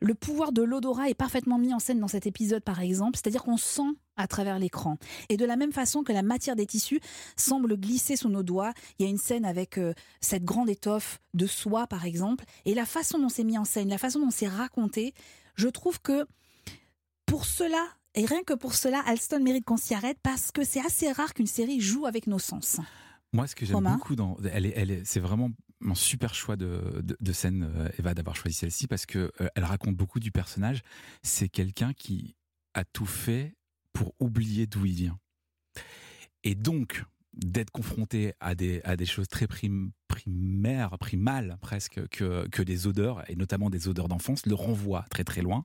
le 0.00 0.14
pouvoir 0.14 0.52
de 0.52 0.62
l'odorat 0.62 1.10
est 1.10 1.14
parfaitement 1.14 1.58
mis 1.58 1.74
en 1.74 1.78
scène 1.78 2.00
dans 2.00 2.08
cet 2.08 2.26
épisode, 2.26 2.64
par 2.64 2.80
exemple, 2.80 3.18
c'est-à-dire 3.18 3.42
qu'on 3.42 3.58
sent 3.58 3.90
à 4.16 4.26
travers 4.26 4.58
l'écran. 4.58 4.96
Et 5.28 5.36
de 5.36 5.44
la 5.44 5.56
même 5.56 5.72
façon 5.72 6.02
que 6.02 6.12
la 6.12 6.22
matière 6.22 6.56
des 6.56 6.66
tissus 6.66 7.00
semble 7.36 7.76
glisser 7.76 8.16
sous 8.16 8.28
nos 8.28 8.42
doigts, 8.42 8.72
il 8.98 9.04
y 9.04 9.06
a 9.06 9.10
une 9.10 9.18
scène 9.18 9.44
avec 9.44 9.78
euh, 9.78 9.92
cette 10.20 10.44
grande 10.44 10.70
étoffe 10.70 11.20
de 11.34 11.46
soie, 11.46 11.86
par 11.86 12.06
exemple, 12.06 12.44
et 12.64 12.74
la 12.74 12.86
façon 12.86 13.18
dont 13.18 13.28
c'est 13.28 13.44
mis 13.44 13.58
en 13.58 13.64
scène, 13.64 13.88
la 13.88 13.98
façon 13.98 14.20
dont 14.20 14.30
c'est 14.30 14.48
raconté, 14.48 15.14
je 15.54 15.68
trouve 15.68 16.00
que 16.00 16.26
pour 17.26 17.44
cela, 17.44 17.86
et 18.14 18.24
rien 18.24 18.42
que 18.42 18.54
pour 18.54 18.74
cela, 18.74 19.00
Alston 19.06 19.40
mérite 19.40 19.64
qu'on 19.64 19.76
s'y 19.76 19.94
arrête 19.94 20.18
parce 20.22 20.50
que 20.50 20.64
c'est 20.64 20.84
assez 20.84 21.12
rare 21.12 21.34
qu'une 21.34 21.46
série 21.46 21.80
joue 21.80 22.06
avec 22.06 22.26
nos 22.26 22.38
sens. 22.38 22.78
Moi, 23.32 23.46
ce 23.46 23.54
que 23.54 23.64
j'aime 23.64 23.84
beaucoup 23.84 24.16
dans, 24.16 24.36
elle 24.52 24.66
est, 24.66 24.72
elle 24.76 24.90
est, 24.90 25.04
c'est 25.04 25.20
vraiment 25.20 25.50
mon 25.80 25.94
super 25.94 26.34
choix 26.34 26.56
de, 26.56 27.02
de, 27.02 27.32
scène, 27.32 27.70
euh, 27.74 27.88
Eva, 27.98 28.12
d'avoir 28.12 28.36
choisi 28.36 28.56
celle-ci 28.56 28.86
parce 28.86 29.06
que 29.06 29.32
euh, 29.40 29.48
elle 29.54 29.64
raconte 29.64 29.96
beaucoup 29.96 30.20
du 30.20 30.30
personnage. 30.30 30.82
C'est 31.22 31.48
quelqu'un 31.48 31.92
qui 31.92 32.36
a 32.74 32.84
tout 32.84 33.06
fait 33.06 33.54
pour 33.92 34.14
oublier 34.20 34.66
d'où 34.66 34.84
il 34.84 34.94
vient. 34.94 35.18
Et 36.44 36.54
donc, 36.54 37.04
d'être 37.32 37.70
confronté 37.70 38.34
à 38.40 38.54
des, 38.54 38.80
à 38.84 38.96
des 38.96 39.06
choses 39.06 39.28
très 39.28 39.46
prim, 39.46 39.92
primaires, 40.08 40.98
primales 40.98 41.58
presque, 41.60 42.06
que, 42.08 42.48
que 42.48 42.62
des 42.62 42.86
odeurs, 42.86 43.28
et 43.30 43.36
notamment 43.36 43.70
des 43.70 43.88
odeurs 43.88 44.08
d'enfance, 44.08 44.46
le 44.46 44.54
renvoie 44.54 45.04
très 45.10 45.24
très 45.24 45.42
loin. 45.42 45.64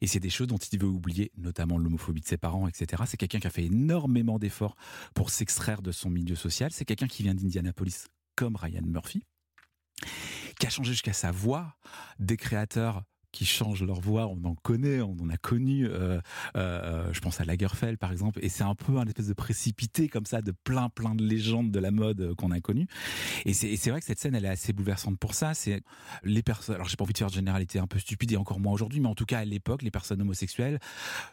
Et 0.00 0.06
c'est 0.06 0.20
des 0.20 0.30
choses 0.30 0.46
dont 0.46 0.58
il 0.58 0.78
veut 0.78 0.88
oublier, 0.88 1.32
notamment 1.36 1.78
l'homophobie 1.78 2.20
de 2.20 2.26
ses 2.26 2.36
parents, 2.36 2.68
etc. 2.68 3.02
C'est 3.06 3.16
quelqu'un 3.16 3.40
qui 3.40 3.46
a 3.46 3.50
fait 3.50 3.64
énormément 3.64 4.38
d'efforts 4.38 4.76
pour 5.14 5.30
s'extraire 5.30 5.82
de 5.82 5.92
son 5.92 6.10
milieu 6.10 6.36
social. 6.36 6.70
C'est 6.72 6.84
quelqu'un 6.84 7.08
qui 7.08 7.22
vient 7.22 7.34
d'Indianapolis, 7.34 8.08
comme 8.36 8.56
Ryan 8.56 8.82
Murphy 8.84 9.24
qui 10.58 10.66
a 10.66 10.70
changé 10.70 10.92
jusqu'à 10.92 11.12
sa 11.12 11.30
voix, 11.30 11.76
des 12.18 12.36
créateurs 12.36 13.04
qui 13.32 13.44
changent 13.44 13.84
leur 13.84 14.00
voix, 14.00 14.26
on 14.26 14.42
en 14.44 14.54
connaît, 14.54 15.00
on 15.00 15.16
en 15.20 15.28
a 15.28 15.36
connu. 15.36 15.86
Euh, 15.86 16.20
euh, 16.56 17.12
je 17.12 17.20
pense 17.20 17.40
à 17.40 17.44
Lagerfeld 17.44 17.98
par 17.98 18.12
exemple, 18.12 18.38
et 18.42 18.48
c'est 18.48 18.64
un 18.64 18.74
peu 18.74 18.98
un 18.98 19.06
espèce 19.06 19.28
de 19.28 19.34
précipité 19.34 20.08
comme 20.08 20.26
ça 20.26 20.42
de 20.42 20.52
plein 20.52 20.88
plein 20.88 21.14
de 21.14 21.24
légendes 21.24 21.70
de 21.70 21.78
la 21.78 21.90
mode 21.90 22.20
euh, 22.20 22.34
qu'on 22.34 22.50
a 22.50 22.60
connues. 22.60 22.86
Et 23.44 23.52
c'est 23.52 23.90
vrai 23.90 24.00
que 24.00 24.06
cette 24.06 24.18
scène, 24.18 24.34
elle 24.34 24.44
est 24.44 24.48
assez 24.48 24.72
bouleversante 24.72 25.18
pour 25.18 25.34
ça. 25.34 25.54
C'est 25.54 25.82
les 26.22 26.42
personnes. 26.42 26.76
Alors 26.76 26.88
j'ai 26.88 26.96
pas 26.96 27.04
envie 27.04 27.12
de 27.12 27.18
faire 27.18 27.28
de 27.28 27.34
généralité 27.34 27.78
un 27.78 27.86
peu 27.86 27.98
stupide 27.98 28.32
et 28.32 28.36
encore 28.36 28.60
moins 28.60 28.72
aujourd'hui, 28.72 29.00
mais 29.00 29.08
en 29.08 29.14
tout 29.14 29.26
cas 29.26 29.38
à 29.38 29.44
l'époque, 29.44 29.82
les 29.82 29.90
personnes 29.90 30.20
homosexuelles, 30.22 30.78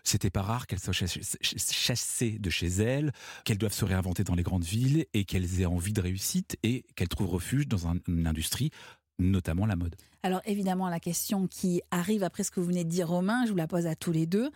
c'était 0.04 0.30
pas 0.30 0.42
rare 0.42 0.68
qu'elles 0.68 0.80
soient 0.80 0.94
chassées 0.94 2.40
de 2.40 2.50
chez 2.50 2.68
elles, 2.68 3.12
qu'elles 3.44 3.58
doivent 3.58 3.74
se 3.74 3.86
réinventer 3.86 4.24
dans 4.24 4.36
les 4.36 4.44
grandes 4.44 4.64
villes 4.64 5.06
et 5.14 5.26
qu'elles 5.26 5.62
aient 5.62 5.66
envie 5.66 5.94
de 5.94 6.02
réussite 6.02 6.58
et 6.64 6.86
qu'elles 6.96 7.08
trouvent 7.08 7.30
refuge 7.30 7.68
dans 7.68 7.88
une 8.08 8.28
industrie 8.28 8.72
notamment 9.20 9.66
la 9.66 9.76
mode. 9.76 9.96
Alors 10.26 10.42
évidemment, 10.46 10.90
la 10.90 11.00
question 11.00 11.46
qui 11.46 11.84
arrive 11.92 12.24
après 12.24 12.42
ce 12.42 12.50
que 12.50 12.60
vous 12.60 12.66
venez 12.66 12.84
de 12.84 12.90
dire, 12.90 13.08
Romain, 13.08 13.46
je 13.46 13.52
vous 13.52 13.58
la 13.58 13.68
pose 13.68 13.86
à 13.86 13.94
tous 13.96 14.12
les 14.12 14.26
deux. 14.26 14.50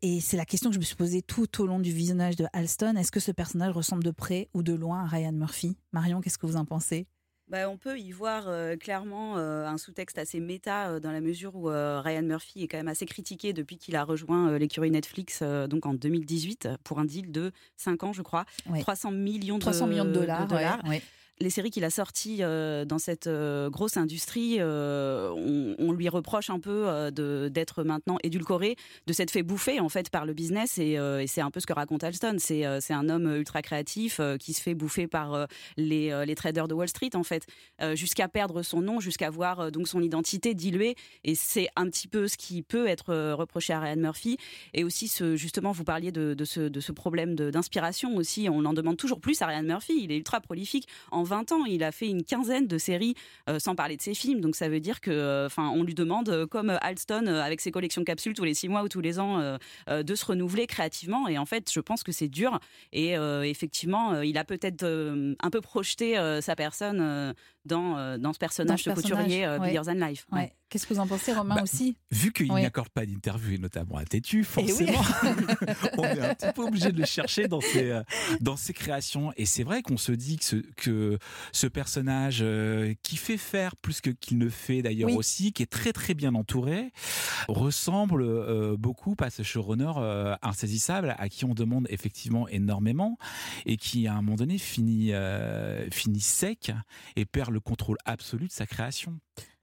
Et 0.00 0.20
c'est 0.20 0.38
la 0.38 0.46
question 0.46 0.70
que 0.70 0.74
je 0.74 0.80
me 0.80 0.84
suis 0.86 0.96
posée 0.96 1.20
tout 1.20 1.62
au 1.62 1.66
long 1.66 1.80
du 1.80 1.92
visionnage 1.92 2.34
de 2.36 2.46
Alston. 2.54 2.96
Est-ce 2.96 3.12
que 3.12 3.20
ce 3.20 3.30
personnage 3.30 3.74
ressemble 3.74 4.02
de 4.02 4.10
près 4.10 4.48
ou 4.54 4.62
de 4.62 4.72
loin 4.72 5.04
à 5.04 5.06
Ryan 5.06 5.32
Murphy? 5.32 5.76
Marion, 5.92 6.22
qu'est-ce 6.22 6.38
que 6.38 6.46
vous 6.46 6.56
en 6.56 6.64
pensez? 6.64 7.06
Bah, 7.46 7.68
on 7.68 7.76
peut 7.76 7.98
y 7.98 8.10
voir 8.10 8.48
euh, 8.48 8.76
clairement 8.76 9.36
euh, 9.36 9.66
un 9.66 9.76
sous-texte 9.76 10.16
assez 10.16 10.40
méta 10.40 10.88
euh, 10.88 10.98
dans 10.98 11.12
la 11.12 11.20
mesure 11.20 11.54
où 11.56 11.66
Ryan 11.66 12.22
Murphy 12.22 12.62
est 12.62 12.66
quand 12.66 12.78
même 12.78 12.88
assez 12.88 13.04
critiqué 13.04 13.52
depuis 13.52 13.76
qu'il 13.76 13.96
a 13.96 14.02
rejoint 14.02 14.56
l'écurie 14.56 14.90
Netflix 14.90 15.42
donc 15.42 15.84
en 15.84 15.92
2018 15.92 16.70
pour 16.84 17.00
un 17.00 17.04
deal 17.04 17.30
de 17.30 17.52
5 17.76 18.02
ans 18.02 18.12
je 18.14 18.22
crois, 18.22 18.46
300 18.80 19.10
millions 19.10 19.56
de, 19.56 19.60
300 19.60 19.88
millions 19.88 20.06
de 20.06 20.12
dollars. 20.12 20.46
De 20.46 21.00
les 21.38 21.50
séries 21.50 21.70
qu'il 21.70 21.84
a 21.84 21.90
sorties 21.90 22.38
euh, 22.40 22.84
dans 22.84 22.98
cette 22.98 23.26
euh, 23.26 23.68
grosse 23.68 23.96
industrie, 23.96 24.56
euh, 24.58 25.30
on, 25.78 25.92
lui 25.92 26.08
reproche 26.08 26.50
un 26.50 26.60
peu 26.60 27.10
d'être 27.10 27.82
maintenant 27.82 28.18
édulcoré, 28.22 28.76
de 29.06 29.12
s'être 29.14 29.30
fait 29.30 29.42
bouffer 29.42 29.80
en 29.80 29.88
fait 29.88 30.10
par 30.10 30.26
le 30.26 30.34
business 30.34 30.76
et, 30.76 30.98
c'est 31.26 31.40
un 31.40 31.50
peu 31.50 31.58
ce 31.60 31.66
que 31.66 31.72
raconte 31.72 32.04
Alston. 32.04 32.36
C'est 32.38 32.64
un 32.64 33.08
homme 33.08 33.34
ultra 33.34 33.62
créatif 33.62 34.20
qui 34.38 34.52
se 34.52 34.60
fait 34.60 34.74
bouffer 34.74 35.06
par 35.06 35.46
les, 35.78 36.34
traders 36.36 36.68
de 36.68 36.74
Wall 36.74 36.88
Street 36.88 37.10
en 37.14 37.22
fait, 37.22 37.46
jusqu'à 37.94 38.28
perdre 38.28 38.62
son 38.62 38.82
nom, 38.82 39.00
jusqu'à 39.00 39.30
voir 39.30 39.72
donc 39.72 39.88
son 39.88 40.02
identité 40.02 40.52
diluée. 40.52 40.96
Et 41.24 41.34
c'est 41.34 41.68
un 41.76 41.86
petit 41.86 42.08
peu 42.08 42.28
ce 42.28 42.36
qui 42.36 42.62
peut 42.62 42.86
être 42.88 43.32
reproché 43.32 43.72
à 43.72 43.80
Ryan 43.80 43.96
Murphy. 43.96 44.36
Et 44.74 44.84
aussi 44.84 45.10
justement, 45.36 45.72
vous 45.72 45.84
parliez 45.84 46.12
de, 46.12 46.44
ce, 46.44 46.92
problème 46.92 47.34
d'inspiration 47.34 48.16
aussi. 48.16 48.48
On 48.50 48.66
en 48.66 48.74
demande 48.74 48.98
toujours 48.98 49.20
plus 49.20 49.40
à 49.40 49.46
Ryan 49.46 49.62
Murphy. 49.62 49.94
Il 50.02 50.12
est 50.12 50.18
ultra 50.18 50.40
prolifique. 50.40 50.88
20 51.26 51.52
ans. 51.52 51.64
Il 51.66 51.84
a 51.84 51.92
fait 51.92 52.08
une 52.08 52.24
quinzaine 52.24 52.66
de 52.66 52.78
séries, 52.78 53.14
euh, 53.48 53.58
sans 53.58 53.74
parler 53.74 53.96
de 53.96 54.02
ses 54.02 54.14
films. 54.14 54.40
Donc 54.40 54.56
ça 54.56 54.68
veut 54.68 54.80
dire 54.80 55.00
que, 55.00 55.10
euh, 55.10 55.46
enfin, 55.46 55.70
on 55.74 55.82
lui 55.82 55.94
demande, 55.94 56.28
euh, 56.30 56.46
comme 56.46 56.70
Alston 56.80 57.26
avec 57.26 57.60
ses 57.60 57.70
collections 57.70 58.04
capsules 58.04 58.34
tous 58.34 58.44
les 58.44 58.54
six 58.54 58.68
mois 58.68 58.82
ou 58.82 58.88
tous 58.88 59.00
les 59.00 59.18
ans, 59.18 59.58
de 59.88 60.14
se 60.14 60.24
renouveler 60.24 60.66
créativement. 60.66 61.28
Et 61.28 61.38
en 61.38 61.44
fait, 61.44 61.70
je 61.72 61.80
pense 61.80 62.02
que 62.02 62.12
c'est 62.12 62.28
dur. 62.28 62.58
Et 62.92 63.14
effectivement, 63.44 64.20
il 64.22 64.38
a 64.38 64.44
peut-être 64.44 64.84
un 64.84 65.50
peu 65.50 65.60
projeté 65.60 66.16
sa 66.40 66.54
personne 66.56 67.34
dans, 67.66 68.18
dans 68.18 68.32
ce 68.32 68.38
personnage, 68.38 68.84
ce, 68.84 68.90
couturier 68.90 69.46
ouais. 69.46 69.58
Bigger 69.58 69.82
Than 69.84 70.06
Life. 70.06 70.26
Qu'est-ce 70.68 70.84
que 70.88 70.94
vous 70.94 71.00
en 71.00 71.06
pensez, 71.06 71.32
Romain, 71.32 71.54
bah, 71.54 71.62
aussi? 71.62 71.96
Vu 72.10 72.32
qu'il 72.32 72.52
n'accorde 72.52 72.88
pas 72.88 73.06
d'interview, 73.06 73.54
et 73.54 73.58
notamment 73.58 73.98
à 73.98 74.04
Tétu, 74.04 74.40
eh 74.40 74.42
forcément, 74.42 75.00
on 75.96 76.02
est 76.02 76.20
un 76.20 76.34
petit 76.34 76.52
peu 76.52 76.62
obligé 76.64 76.90
de 76.90 76.98
le 76.98 77.06
chercher 77.06 77.46
dans 77.46 77.60
ses, 77.60 77.92
euh, 77.92 78.02
dans 78.40 78.56
ses 78.56 78.72
créations. 78.72 79.32
Et 79.36 79.46
c'est 79.46 79.62
vrai 79.62 79.82
qu'on 79.82 79.96
se 79.96 80.10
dit 80.10 80.38
que 80.38 80.44
ce, 80.44 80.56
que 80.56 81.18
ce 81.52 81.68
personnage, 81.68 82.38
euh, 82.42 82.94
qui 83.04 83.16
fait 83.16 83.36
faire 83.36 83.76
plus 83.76 84.00
que 84.00 84.10
qu'il 84.10 84.38
ne 84.38 84.48
fait 84.48 84.82
d'ailleurs 84.82 85.14
aussi, 85.14 85.52
qui 85.52 85.62
est 85.62 85.70
très 85.70 85.92
très 85.92 86.14
bien 86.14 86.34
entouré, 86.34 86.90
ressemble 87.46 88.22
euh, 88.22 88.76
beaucoup 88.76 89.14
à 89.20 89.30
ce 89.30 89.44
showrunner 89.44 89.92
insaisissable 90.42 91.14
à 91.16 91.28
qui 91.28 91.44
on 91.44 91.54
demande 91.54 91.86
effectivement 91.90 92.48
énormément 92.48 93.18
et 93.66 93.76
qui, 93.76 94.08
à 94.08 94.14
un 94.14 94.22
moment 94.22 94.36
donné, 94.36 94.58
finit, 94.58 95.12
finit 95.92 96.20
sec 96.20 96.72
et 97.14 97.24
perd 97.24 97.52
le 97.52 97.55
contrôle 97.58 97.98
absolu 98.04 98.48
de 98.48 98.52
sa 98.52 98.66
création. 98.66 99.18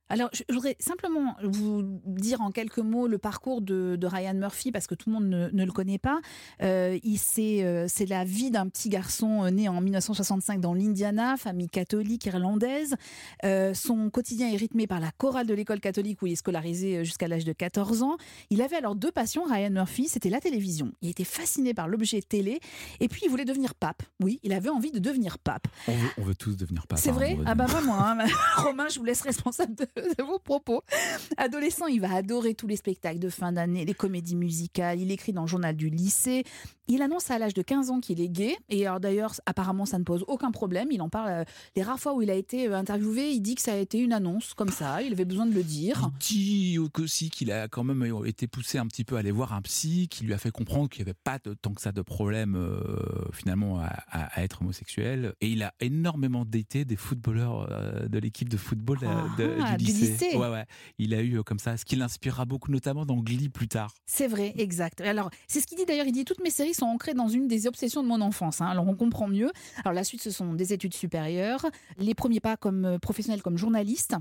Alors, 0.09 0.29
je 0.33 0.43
voudrais 0.53 0.75
simplement 0.79 1.35
vous 1.41 1.81
dire 2.05 2.41
en 2.41 2.51
quelques 2.51 2.79
mots 2.79 3.07
le 3.07 3.17
parcours 3.17 3.61
de, 3.61 3.97
Ryan 4.03 4.33
Murphy, 4.35 4.71
parce 4.71 4.85
que 4.85 4.95
tout 4.95 5.09
le 5.09 5.13
monde 5.13 5.27
ne, 5.27 5.65
le 5.65 5.71
connaît 5.71 5.97
pas. 5.97 6.19
Euh, 6.61 6.99
euh, 7.03 7.85
c'est 7.87 8.05
la 8.05 8.23
vie 8.23 8.51
d'un 8.51 8.67
petit 8.67 8.89
garçon 8.89 9.43
euh, 9.43 9.49
né 9.49 9.69
en 9.69 9.81
1965 9.81 10.59
dans 10.59 10.73
l'Indiana, 10.73 11.37
famille 11.37 11.69
catholique 11.69 12.25
irlandaise. 12.25 12.95
son 13.73 14.09
quotidien 14.09 14.49
est 14.49 14.55
rythmé 14.55 14.87
par 14.87 14.99
la 14.99 15.11
chorale 15.11 15.47
de 15.47 15.53
l'école 15.53 15.79
catholique 15.79 16.21
où 16.21 16.27
il 16.27 16.33
est 16.33 16.35
scolarisé 16.35 17.03
jusqu'à 17.05 17.27
l'âge 17.27 17.45
de 17.45 17.53
14 17.53 18.03
ans. 18.03 18.17
Il 18.49 18.61
avait 18.61 18.75
alors 18.75 18.95
deux 18.95 19.11
passions, 19.11 19.45
Ryan 19.45 19.71
Murphy, 19.71 20.09
c'était 20.09 20.29
la 20.29 20.41
télévision. 20.41 20.91
Il 21.01 21.09
était 21.09 21.23
fasciné 21.23 21.73
par 21.73 21.87
l'objet 21.87 22.21
télé, 22.21 22.59
et 22.99 23.07
puis 23.07 23.21
il 23.25 23.29
voulait 23.29 23.45
devenir 23.45 23.73
pape. 23.73 24.03
Oui, 24.21 24.39
il 24.43 24.53
avait 24.53 24.69
envie 24.69 24.91
de 24.91 24.99
devenir 24.99 25.39
pape. 25.39 25.67
On 26.17 26.21
veut, 26.21 26.35
tous 26.35 26.55
devenir 26.57 26.85
pape. 26.87 26.99
C'est 26.99 27.09
hein, 27.09 27.13
vrai? 27.13 27.37
Ah 27.45 27.55
bah 27.55 27.65
vraiment, 27.65 27.99
hein. 27.99 28.17
Romain, 28.57 28.89
je 28.89 28.99
vous 28.99 29.05
laisse 29.05 29.21
responsable 29.21 29.75
de 29.75 29.85
de 30.17 30.23
vos 30.23 30.39
propos. 30.39 30.83
Adolescent, 31.37 31.87
il 31.87 32.01
va 32.01 32.13
adorer 32.13 32.53
tous 32.55 32.67
les 32.67 32.75
spectacles 32.75 33.19
de 33.19 33.29
fin 33.29 33.51
d'année, 33.51 33.85
les 33.85 33.93
comédies 33.93 34.35
musicales. 34.35 34.99
Il 34.99 35.11
écrit 35.11 35.33
dans 35.33 35.43
le 35.43 35.47
journal 35.47 35.75
du 35.75 35.89
lycée. 35.89 36.43
Il 36.87 37.01
annonce 37.01 37.31
à 37.31 37.39
l'âge 37.39 37.53
de 37.53 37.61
15 37.61 37.91
ans 37.91 37.99
qu'il 37.99 38.21
est 38.21 38.29
gay. 38.29 38.55
Et 38.69 38.85
alors 38.85 38.99
d'ailleurs, 38.99 39.33
apparemment, 39.45 39.85
ça 39.85 39.99
ne 39.99 40.03
pose 40.03 40.23
aucun 40.27 40.51
problème. 40.51 40.89
Il 40.91 41.01
en 41.01 41.09
parle 41.09 41.29
euh, 41.29 41.43
les 41.75 41.83
rares 41.83 41.99
fois 41.99 42.13
où 42.13 42.21
il 42.21 42.29
a 42.29 42.35
été 42.35 42.67
euh, 42.67 42.77
interviewé. 42.77 43.31
Il 43.31 43.41
dit 43.41 43.55
que 43.55 43.61
ça 43.61 43.73
a 43.73 43.77
été 43.77 43.99
une 43.99 44.13
annonce 44.13 44.53
comme 44.53 44.69
ça. 44.69 45.01
Il 45.01 45.13
avait 45.13 45.25
besoin 45.25 45.45
de 45.45 45.53
le 45.53 45.63
dire. 45.63 46.09
Il 46.31 46.77
dit 46.77 46.79
aussi 46.99 47.29
qu'il 47.29 47.51
a 47.51 47.67
quand 47.67 47.83
même 47.83 48.25
été 48.25 48.47
poussé 48.47 48.77
un 48.77 48.87
petit 48.87 49.03
peu 49.03 49.15
à 49.15 49.19
aller 49.19 49.31
voir 49.31 49.53
un 49.53 49.61
psy 49.61 50.07
qui 50.09 50.25
lui 50.25 50.33
a 50.33 50.37
fait 50.37 50.51
comprendre 50.51 50.89
qu'il 50.89 51.03
n'y 51.03 51.09
avait 51.09 51.19
pas 51.23 51.39
de, 51.43 51.53
tant 51.53 51.73
que 51.73 51.81
ça 51.81 51.91
de 51.91 52.01
problème 52.01 52.55
euh, 52.55 52.79
finalement 53.31 53.79
à, 53.79 54.41
être 54.41 54.61
homosexuel. 54.61 55.33
Et 55.41 55.49
il 55.49 55.63
a 55.63 55.73
énormément 55.79 56.45
daté 56.45 56.85
des 56.85 56.95
footballeurs 56.95 57.69
de 58.09 58.19
l'équipe 58.19 58.49
de 58.49 58.57
football 58.57 58.99
ah, 59.05 59.77
du 59.77 59.85
lycée. 59.85 60.35
Ouais, 60.35 60.49
ouais. 60.49 60.65
Il 60.97 61.13
a 61.13 61.21
eu 61.21 61.37
euh, 61.37 61.43
comme 61.43 61.59
ça, 61.59 61.77
ce 61.77 61.85
qui 61.85 61.95
l'inspirera 61.95 62.45
beaucoup, 62.45 62.71
notamment 62.71 63.05
dans 63.05 63.17
Glee 63.17 63.49
plus 63.49 63.67
tard. 63.67 63.93
C'est 64.05 64.27
vrai, 64.27 64.53
exact. 64.57 65.01
Alors, 65.01 65.29
c'est 65.47 65.61
ce 65.61 65.67
qu'il 65.67 65.77
dit 65.77 65.85
d'ailleurs. 65.85 66.05
Il 66.05 66.11
dit 66.11 66.25
toutes 66.25 66.41
mes 66.41 66.49
séries 66.49 66.72
sont 66.73 66.85
ancrées 66.85 67.13
dans 67.13 67.27
une 67.27 67.47
des 67.47 67.67
obsessions 67.67 68.03
de 68.03 68.07
mon 68.07 68.21
enfance. 68.21 68.61
Hein. 68.61 68.67
Alors, 68.67 68.87
on 68.87 68.95
comprend 68.95 69.27
mieux. 69.27 69.51
Alors, 69.83 69.93
la 69.93 70.03
suite, 70.03 70.21
ce 70.21 70.31
sont 70.31 70.53
des 70.53 70.73
études 70.73 70.93
supérieures, 70.93 71.65
les 71.97 72.13
premiers 72.13 72.39
pas 72.39 72.57
comme 72.57 72.85
euh, 72.85 72.99
professionnel, 72.99 73.41
comme 73.41 73.57
journaliste. 73.57 74.15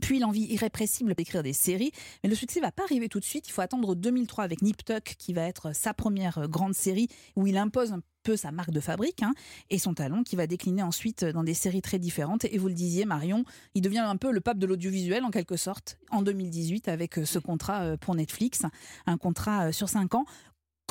Puis 0.00 0.18
l'envie 0.18 0.44
irrépressible 0.44 1.14
d'écrire 1.14 1.42
des 1.42 1.52
séries, 1.52 1.92
mais 2.22 2.30
le 2.30 2.34
succès 2.34 2.60
va 2.60 2.72
pas 2.72 2.84
arriver 2.84 3.10
tout 3.10 3.20
de 3.20 3.24
suite. 3.24 3.48
Il 3.48 3.52
faut 3.52 3.60
attendre 3.60 3.94
2003 3.94 4.44
avec 4.44 4.62
Nip 4.62 4.82
Tuck, 4.84 5.16
qui 5.18 5.34
va 5.34 5.42
être 5.42 5.74
sa 5.74 5.92
première 5.92 6.38
euh, 6.38 6.46
grande 6.46 6.74
série 6.74 7.08
où 7.36 7.46
il 7.46 7.58
impose 7.58 7.94
peu 8.22 8.36
sa 8.36 8.52
marque 8.52 8.70
de 8.70 8.78
fabrique 8.78 9.22
hein, 9.24 9.34
et 9.68 9.78
son 9.78 9.94
talent 9.94 10.22
qui 10.22 10.36
va 10.36 10.46
décliner 10.46 10.82
ensuite 10.82 11.24
dans 11.24 11.42
des 11.42 11.54
séries 11.54 11.82
très 11.82 11.98
différentes. 11.98 12.44
Et 12.44 12.56
vous 12.56 12.68
le 12.68 12.74
disiez, 12.74 13.04
Marion, 13.04 13.44
il 13.74 13.82
devient 13.82 13.98
un 13.98 14.16
peu 14.16 14.30
le 14.30 14.40
pape 14.40 14.58
de 14.58 14.66
l'audiovisuel 14.66 15.24
en 15.24 15.30
quelque 15.30 15.56
sorte 15.56 15.98
en 16.10 16.22
2018 16.22 16.86
avec 16.86 17.16
ce 17.24 17.40
contrat 17.40 17.96
pour 17.96 18.14
Netflix, 18.14 18.62
un 19.06 19.18
contrat 19.18 19.72
sur 19.72 19.88
cinq 19.88 20.14
ans. 20.14 20.24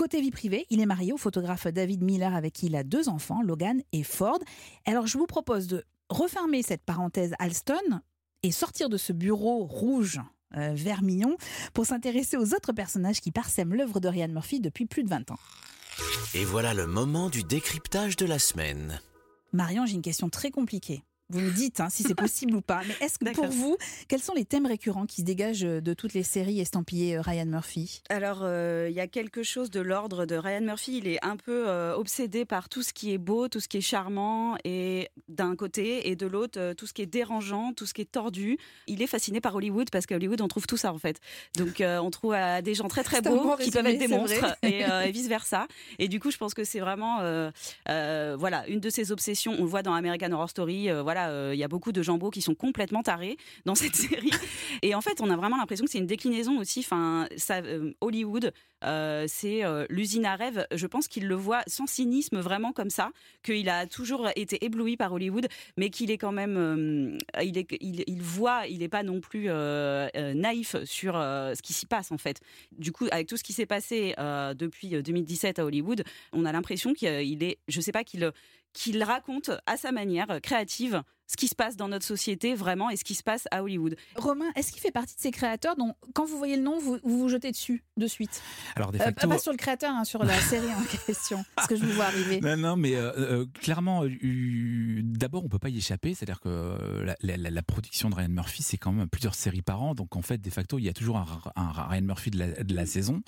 Côté 0.01 0.19
vie 0.19 0.31
privée, 0.31 0.65
il 0.71 0.81
est 0.81 0.87
marié 0.87 1.13
au 1.13 1.17
photographe 1.17 1.67
David 1.67 2.01
Miller 2.01 2.33
avec 2.33 2.53
qui 2.53 2.65
il 2.65 2.75
a 2.75 2.83
deux 2.83 3.07
enfants, 3.07 3.43
Logan 3.43 3.83
et 3.91 4.01
Ford. 4.01 4.39
Alors 4.87 5.05
je 5.05 5.15
vous 5.15 5.27
propose 5.27 5.67
de 5.67 5.83
refermer 6.09 6.63
cette 6.63 6.81
parenthèse 6.81 7.35
Alston 7.37 8.01
et 8.41 8.51
sortir 8.51 8.89
de 8.89 8.97
ce 8.97 9.13
bureau 9.13 9.63
rouge 9.63 10.19
euh, 10.57 10.71
vermillon 10.73 11.37
pour 11.75 11.85
s'intéresser 11.85 12.35
aux 12.35 12.55
autres 12.55 12.73
personnages 12.73 13.21
qui 13.21 13.29
parsèment 13.29 13.75
l'œuvre 13.75 13.99
de 13.99 14.07
Ryan 14.07 14.29
Murphy 14.29 14.59
depuis 14.59 14.87
plus 14.87 15.03
de 15.03 15.09
20 15.09 15.29
ans. 15.29 15.39
Et 16.33 16.45
voilà 16.45 16.73
le 16.73 16.87
moment 16.87 17.29
du 17.29 17.43
décryptage 17.43 18.15
de 18.15 18.25
la 18.25 18.39
semaine. 18.39 18.99
Marion, 19.53 19.85
j'ai 19.85 19.93
une 19.93 20.01
question 20.01 20.31
très 20.31 20.49
compliquée. 20.49 21.03
Vous 21.31 21.39
me 21.39 21.51
dites 21.51 21.79
hein, 21.79 21.87
si 21.89 22.03
c'est 22.03 22.15
possible 22.15 22.55
ou 22.55 22.61
pas. 22.61 22.81
Mais 22.87 22.95
est-ce 23.05 23.17
que 23.17 23.33
pour 23.33 23.47
vous, 23.47 23.77
quels 24.09 24.21
sont 24.21 24.33
les 24.33 24.43
thèmes 24.43 24.65
récurrents 24.65 25.05
qui 25.05 25.21
se 25.21 25.25
dégagent 25.25 25.63
euh, 25.63 25.81
de 25.81 25.93
toutes 25.93 26.13
les 26.13 26.23
séries 26.23 26.59
estampillées 26.59 27.15
euh, 27.15 27.21
Ryan 27.21 27.45
Murphy? 27.45 28.01
Alors, 28.09 28.41
euh, 28.43 28.87
il 28.89 28.95
y 28.95 28.99
a 28.99 29.07
quelque 29.07 29.41
chose 29.41 29.69
de 29.69 29.79
l'ordre 29.79 30.25
de 30.25 30.35
Ryan 30.35 30.61
Murphy. 30.61 30.97
Il 30.97 31.07
est 31.07 31.23
un 31.23 31.37
peu 31.37 31.69
obsédé 31.95 32.45
par 32.45 32.69
tout 32.69 32.83
ce 32.83 32.93
qui 32.93 33.13
est 33.13 33.17
beau, 33.17 33.47
tout 33.47 33.59
ce 33.59 33.67
qui 33.67 33.77
est 33.77 33.81
charmant, 33.81 34.57
et 34.63 35.09
d'un 35.27 35.55
côté, 35.55 36.09
et 36.09 36.15
de 36.15 36.27
l'autre, 36.27 36.73
tout 36.73 36.87
ce 36.87 36.93
qui 36.93 37.01
est 37.01 37.05
dérangeant, 37.07 37.73
tout 37.73 37.85
ce 37.85 37.93
qui 37.93 38.01
est 38.01 38.11
tordu. 38.11 38.57
Il 38.87 39.01
est 39.01 39.07
fasciné 39.07 39.39
par 39.39 39.55
Hollywood 39.55 39.89
parce 39.91 40.05
qu'à 40.05 40.15
Hollywood, 40.15 40.41
on 40.41 40.47
trouve 40.47 40.67
tout 40.67 40.77
ça 40.77 40.93
en 40.93 40.97
fait. 40.97 41.19
Donc, 41.57 41.81
on 41.81 42.09
trouve 42.11 42.35
des 42.63 42.73
gens 42.73 42.87
très 42.87 43.03
très 43.03 43.21
beaux 43.21 43.55
qui 43.57 43.71
peuvent 43.71 43.85
être 43.85 43.99
des 43.99 44.07
monstres 44.07 44.57
et, 44.63 44.81
et, 44.81 45.11
vice 45.11 45.27
versa. 45.27 45.67
Et 45.99 46.07
du 46.07 46.19
coup, 46.19 46.31
je 46.31 46.37
pense 46.37 46.53
que 46.53 46.63
c'est 46.63 46.79
vraiment, 46.79 47.19
voilà, 47.87 48.67
une 48.67 48.79
de 48.79 48.89
ses 48.89 49.11
obsessions. 49.11 49.55
On 49.57 49.63
le 49.63 49.69
voit 49.69 49.83
dans 49.83 49.93
American 49.93 50.31
Horror 50.31 50.49
Story. 50.49 50.89
voilà 51.03 51.20
il 51.27 51.31
euh, 51.31 51.55
y 51.55 51.63
a 51.63 51.67
beaucoup 51.67 51.91
de 51.91 52.01
jambos 52.01 52.29
qui 52.29 52.41
sont 52.41 52.55
complètement 52.55 53.03
tarés 53.03 53.37
dans 53.65 53.75
cette 53.75 53.95
série. 54.07 54.31
Et 54.81 54.95
en 54.95 55.01
fait, 55.01 55.21
on 55.21 55.29
a 55.29 55.35
vraiment 55.35 55.57
l'impression 55.57 55.85
que 55.85 55.91
c'est 55.91 55.97
une 55.97 56.07
déclinaison 56.07 56.59
aussi. 56.59 56.79
Enfin, 56.79 57.27
euh, 57.51 57.91
Hollywood, 58.01 58.53
euh, 58.83 59.25
c'est 59.27 59.61
l'usine 59.89 60.25
à 60.25 60.35
rêve. 60.35 60.65
Je 60.73 60.87
pense 60.87 61.07
qu'il 61.07 61.27
le 61.27 61.35
voit 61.35 61.63
sans 61.67 61.87
cynisme, 61.87 62.39
vraiment 62.39 62.71
comme 62.71 62.89
ça, 62.89 63.11
qu'il 63.43 63.69
a 63.69 63.85
toujours 63.85 64.29
été 64.35 64.63
ébloui 64.65 64.97
par 64.97 65.13
Hollywood, 65.13 65.47
mais 65.77 65.89
qu'il 65.89 66.11
est 66.11 66.17
quand 66.17 66.31
même, 66.31 67.17
il, 67.41 67.65
il, 67.79 68.21
voit, 68.21 68.67
il 68.67 68.79
n'est 68.79 68.89
pas 68.89 69.03
non 69.03 69.21
plus 69.21 69.45
naïf 70.35 70.75
sur 70.85 71.13
ce 71.13 71.61
qui 71.61 71.73
s'y 71.73 71.85
passe 71.85 72.11
en 72.11 72.17
fait. 72.17 72.39
Du 72.77 72.91
coup, 72.91 73.07
avec 73.11 73.27
tout 73.27 73.37
ce 73.37 73.43
qui 73.43 73.53
s'est 73.53 73.65
passé 73.65 74.15
depuis 74.55 74.89
2017 74.89 75.59
à 75.59 75.65
Hollywood, 75.65 76.03
on 76.33 76.45
a 76.45 76.51
l'impression 76.51 76.93
qu'il 76.93 77.43
est, 77.43 77.59
je 77.67 77.81
sais 77.81 77.91
pas, 77.91 78.03
qu'il 78.03 78.31
qu'il 78.73 79.03
raconte 79.03 79.51
à 79.65 79.77
sa 79.77 79.91
manière 79.91 80.39
créative 80.41 81.03
ce 81.31 81.37
qui 81.37 81.47
se 81.47 81.55
passe 81.55 81.77
dans 81.77 81.87
notre 81.87 82.05
société 82.05 82.55
vraiment 82.55 82.89
et 82.89 82.97
ce 82.97 83.05
qui 83.05 83.15
se 83.15 83.23
passe 83.23 83.47
à 83.51 83.63
Hollywood. 83.63 83.95
Romain, 84.17 84.51
est-ce 84.55 84.73
qu'il 84.73 84.81
fait 84.81 84.91
partie 84.91 85.15
de 85.15 85.21
ces 85.21 85.31
créateurs 85.31 85.77
dont, 85.77 85.95
quand 86.13 86.25
vous 86.25 86.37
voyez 86.37 86.57
le 86.57 86.61
nom, 86.61 86.77
vous 86.77 86.99
vous, 87.03 87.29
jetez 87.29 87.51
dessus 87.51 87.85
de 87.95 88.05
suite 88.05 88.41
Alors, 88.75 88.91
de 88.91 88.99
euh, 88.99 89.11
pas 89.11 89.37
sur 89.37 89.53
le 89.53 89.57
créateur, 89.57 89.91
hein, 89.91 90.03
sur 90.03 90.25
la 90.25 90.37
série 90.41 90.67
en 90.67 90.83
question, 91.05 91.45
parce 91.55 91.69
que 91.69 91.77
je 91.77 91.85
vous 91.85 91.93
vois 91.93 92.05
arriver. 92.05 92.41
Non, 92.41 92.57
non, 92.57 92.75
mais 92.75 92.95
euh, 92.95 93.13
euh, 93.17 93.45
clairement, 93.61 94.03
d'abord, 94.03 95.45
on 95.45 95.47
peut 95.47 95.57
pas 95.57 95.69
y 95.69 95.77
échapper. 95.77 96.13
C'est-à-dire 96.13 96.41
que 96.41 97.05
la, 97.21 97.61
production 97.61 98.09
de 98.09 98.15
Ryan 98.15 98.27
Murphy, 98.27 98.61
c'est 98.61 98.77
quand 98.77 98.91
même 98.91 99.07
plusieurs 99.07 99.35
séries 99.35 99.61
par 99.61 99.81
an. 99.81 99.95
Donc, 99.95 100.17
en 100.17 100.21
fait, 100.21 100.39
de 100.41 100.49
facto, 100.49 100.79
il 100.79 100.83
y 100.83 100.89
a 100.89 100.93
toujours 100.93 101.15
un, 101.15 101.71
Ryan 101.71 102.01
Murphy 102.01 102.31
de 102.31 102.75
la, 102.75 102.85
saison. 102.85 103.21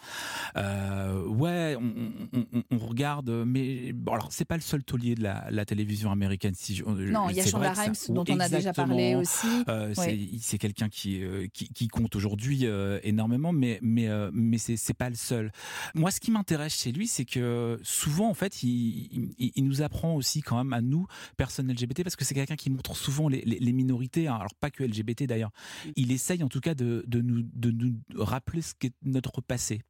ouais, 0.58 1.78
on, 1.80 2.78
regarde, 2.78 3.30
mais 3.46 3.94
bon, 3.94 4.12
alors, 4.12 4.28
c'est 4.32 4.44
pas 4.44 4.56
le 4.56 4.62
seul 4.62 4.84
taulier 4.84 5.16
de 5.16 5.24
la, 5.24 5.66
télévision 5.66 6.12
américaine. 6.12 6.54
Si 6.54 6.84
non, 6.86 7.30
il 7.30 7.38
y 7.38 7.40
a 7.40 7.46
Shonda 7.46 7.74
dont 8.10 8.24
on 8.30 8.40
a 8.40 8.50
déjà 8.50 8.74
parlé 8.74 9.16
aussi. 9.16 9.48
Euh, 9.68 9.94
c'est 9.96 10.58
quelqu'un 10.58 10.88
euh, 11.08 11.48
qui, 11.54 11.70
qui, 11.70 11.88
compte 11.88 12.16
aujourd'hui 12.16 12.62
euh, 12.64 13.00
énormément, 13.04 13.52
mais, 13.52 13.80
mais, 13.82 14.08
mais 14.32 14.58
c'est 14.58 14.94
pas 14.94 15.10
le 15.10 15.16
seul. 15.16 15.52
Moi, 15.96 16.12
ce 16.12 16.20
qui 16.20 16.32
m'intéresse 16.32 16.76
chez 16.76 16.92
lui, 16.92 17.08
c'est 17.08 17.26
que 17.26 17.80
souvent, 17.84 18.30
en 18.30 18.34
fait, 18.34 18.64
il, 18.64 19.34
il, 19.38 19.66
nous 19.66 19.82
apprend 19.82 20.16
aussi 20.16 20.42
quand 20.42 20.58
même 20.58 20.74
à 20.74 20.82
nous, 20.82 21.08
personnes 21.38 21.72
LGBT, 21.72 22.04
parce 22.04 22.16
que 22.16 22.26
c'est 22.26 22.34
quelqu'un 22.34 22.56
qui 22.56 22.70
montre 22.70 22.96
souvent 22.96 23.30
les, 23.30 23.42
les, 23.42 23.74
minorités, 23.74 24.28
hein. 24.28 24.36
alors 24.36 24.54
pas 24.56 24.70
que 24.70 24.84
LGBT 24.84 25.24
d'ailleurs. 25.24 25.52
Il 25.96 26.12
essaye 26.12 26.44
en 26.44 26.50
tout 26.50 26.60
cas 26.60 26.76
de, 26.76 27.04
de, 27.08 27.22
nous, 27.22 27.44
de 27.54 27.72
nous 27.72 27.96
rappeler 28.16 28.62
ce 28.62 28.74
qu'est 28.78 28.94
notre 29.04 29.42
passé. 29.42 29.82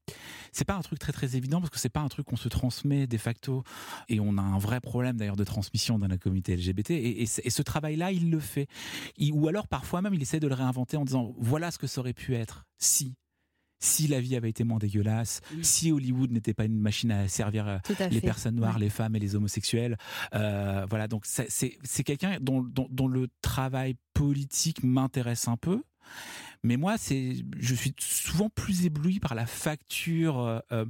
C'est 0.52 0.66
pas 0.66 0.76
un 0.76 0.82
truc 0.82 1.00
très 1.00 1.12
très 1.12 1.36
évident 1.36 1.60
parce 1.60 1.70
que 1.70 1.80
c'est 1.80 1.90
pas 1.90 2.02
un 2.02 2.10
truc 2.10 2.28
qu'on 2.28 2.36
se 2.36 2.50
transmet 2.50 3.08
de 3.08 3.18
facto 3.18 3.64
et 4.10 4.20
on 4.20 4.38
a 4.38 4.42
un 4.42 4.60
vrai 4.60 4.80
problème 4.80 5.18
d'ailleurs 5.18 5.36
de 5.36 5.44
transmission 5.44 6.00
dans 6.00 6.08
la 6.08 6.18
communauté 6.18 6.56
LGBT 6.56 6.92
et, 6.92 7.24
et 7.24 7.26
ce 7.26 7.62
travail 7.62 7.93
là 7.96 8.12
il 8.12 8.30
le 8.30 8.40
fait. 8.40 8.68
ou 9.32 9.48
alors, 9.48 9.68
parfois 9.68 10.02
même, 10.02 10.14
il 10.14 10.22
essaie 10.22 10.40
de 10.40 10.48
le 10.48 10.56
réinventer 10.56 10.98
en 10.98 11.06
disant 11.06 11.34
voilà 11.38 11.72
ce 11.72 11.78
que 11.78 11.88
ça 11.88 12.02
aurait 12.02 12.14
pu 12.14 12.36
être 12.36 12.66
si 12.78 13.16
si 13.84 14.08
la 14.08 14.22
vie 14.22 14.36
avait 14.38 14.50
été 14.50 14.64
moins 14.64 14.78
dégueulasse, 14.78 15.42
si 15.62 15.92
Hollywood 15.92 16.32
n'était 16.32 16.54
pas 16.54 16.64
une 16.64 16.80
machine 16.80 17.12
à 17.12 17.28
servir 17.28 17.68
euh, 17.68 17.78
les 18.10 18.22
personnes 18.22 18.56
noires, 18.56 18.80
les 18.80 18.90
femmes 18.90 19.16
et 19.16 19.20
les 19.20 19.36
homosexuels. 19.36 19.98
Euh, 20.34 20.86
voilà, 20.90 21.10
donc 21.10 21.26
c'est 21.26 22.04
quelqu'un 22.06 22.38
dont, 22.40 22.62
dont, 22.64 23.08
le 23.08 23.28
travail 23.42 23.96
politique 24.14 24.84
m'intéresse 24.84 25.50
un 25.50 25.58
peu. 25.58 25.84
Mais 26.64 26.78
moi, 26.78 26.98
c'est, 26.98 27.36
je 27.60 27.76
suis 27.76 27.94
souvent 28.00 28.50
plus 28.50 28.86
ébloui 28.86 29.20
par 29.20 29.36
la 29.36 29.46
facture 29.46 30.64
euh, 30.72 30.86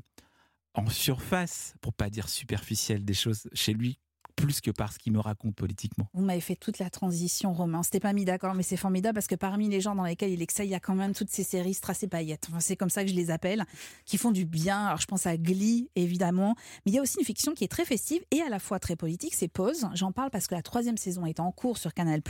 en 0.75 0.87
surface, 0.87 1.73
pour 1.81 1.93
pas 1.93 2.11
dire 2.11 2.29
superficielle, 2.29 3.05
des 3.05 3.15
choses 3.15 3.49
chez 3.53 3.73
lui 3.73 3.99
plus 4.43 4.59
que 4.59 4.71
par 4.71 4.91
ce 4.91 4.99
qu'il 4.99 5.13
me 5.13 5.19
raconte 5.19 5.55
politiquement. 5.55 6.09
Vous 6.13 6.21
m'avez 6.21 6.41
fait 6.41 6.57
toute 6.57 6.77
la 6.77 6.89
transition, 6.89 7.53
Romain. 7.53 7.81
C'était 7.81 8.01
pas 8.01 8.11
mis 8.11 8.25
d'accord, 8.25 8.55
mais 8.55 8.63
c'est 8.63 8.75
formidable 8.75 9.15
parce 9.15 9.27
que 9.27 9.35
parmi 9.35 9.69
les 9.69 9.79
gens 9.79 9.95
dans 9.95 10.03
lesquels 10.03 10.31
il 10.31 10.41
excelle, 10.41 10.65
il 10.65 10.71
y 10.71 10.75
a 10.75 10.81
quand 10.81 10.95
même 10.95 11.13
toutes 11.13 11.29
ces 11.29 11.43
séries 11.43 11.73
Strass 11.73 12.03
et 12.03 12.09
paillettes. 12.09 12.47
Enfin, 12.49 12.59
c'est 12.59 12.75
comme 12.75 12.89
ça 12.89 13.05
que 13.05 13.09
je 13.09 13.15
les 13.15 13.31
appelle, 13.31 13.63
qui 14.03 14.17
font 14.17 14.31
du 14.31 14.43
bien. 14.43 14.87
Alors, 14.87 14.99
je 14.99 15.07
pense 15.07 15.25
à 15.27 15.37
Glee, 15.37 15.89
évidemment. 15.95 16.55
Mais 16.85 16.91
il 16.91 16.95
y 16.95 16.99
a 16.99 17.01
aussi 17.01 17.19
une 17.19 17.25
fiction 17.25 17.53
qui 17.53 17.63
est 17.63 17.69
très 17.69 17.85
festive 17.85 18.21
et 18.31 18.41
à 18.41 18.49
la 18.49 18.59
fois 18.59 18.79
très 18.79 18.97
politique. 18.97 19.33
C'est 19.33 19.47
Pause. 19.47 19.87
J'en 19.93 20.11
parle 20.11 20.29
parce 20.29 20.47
que 20.47 20.55
la 20.55 20.61
troisième 20.61 20.97
saison 20.97 21.25
est 21.25 21.39
en 21.39 21.53
cours 21.53 21.77
sur 21.77 21.93
Canal+. 21.93 22.21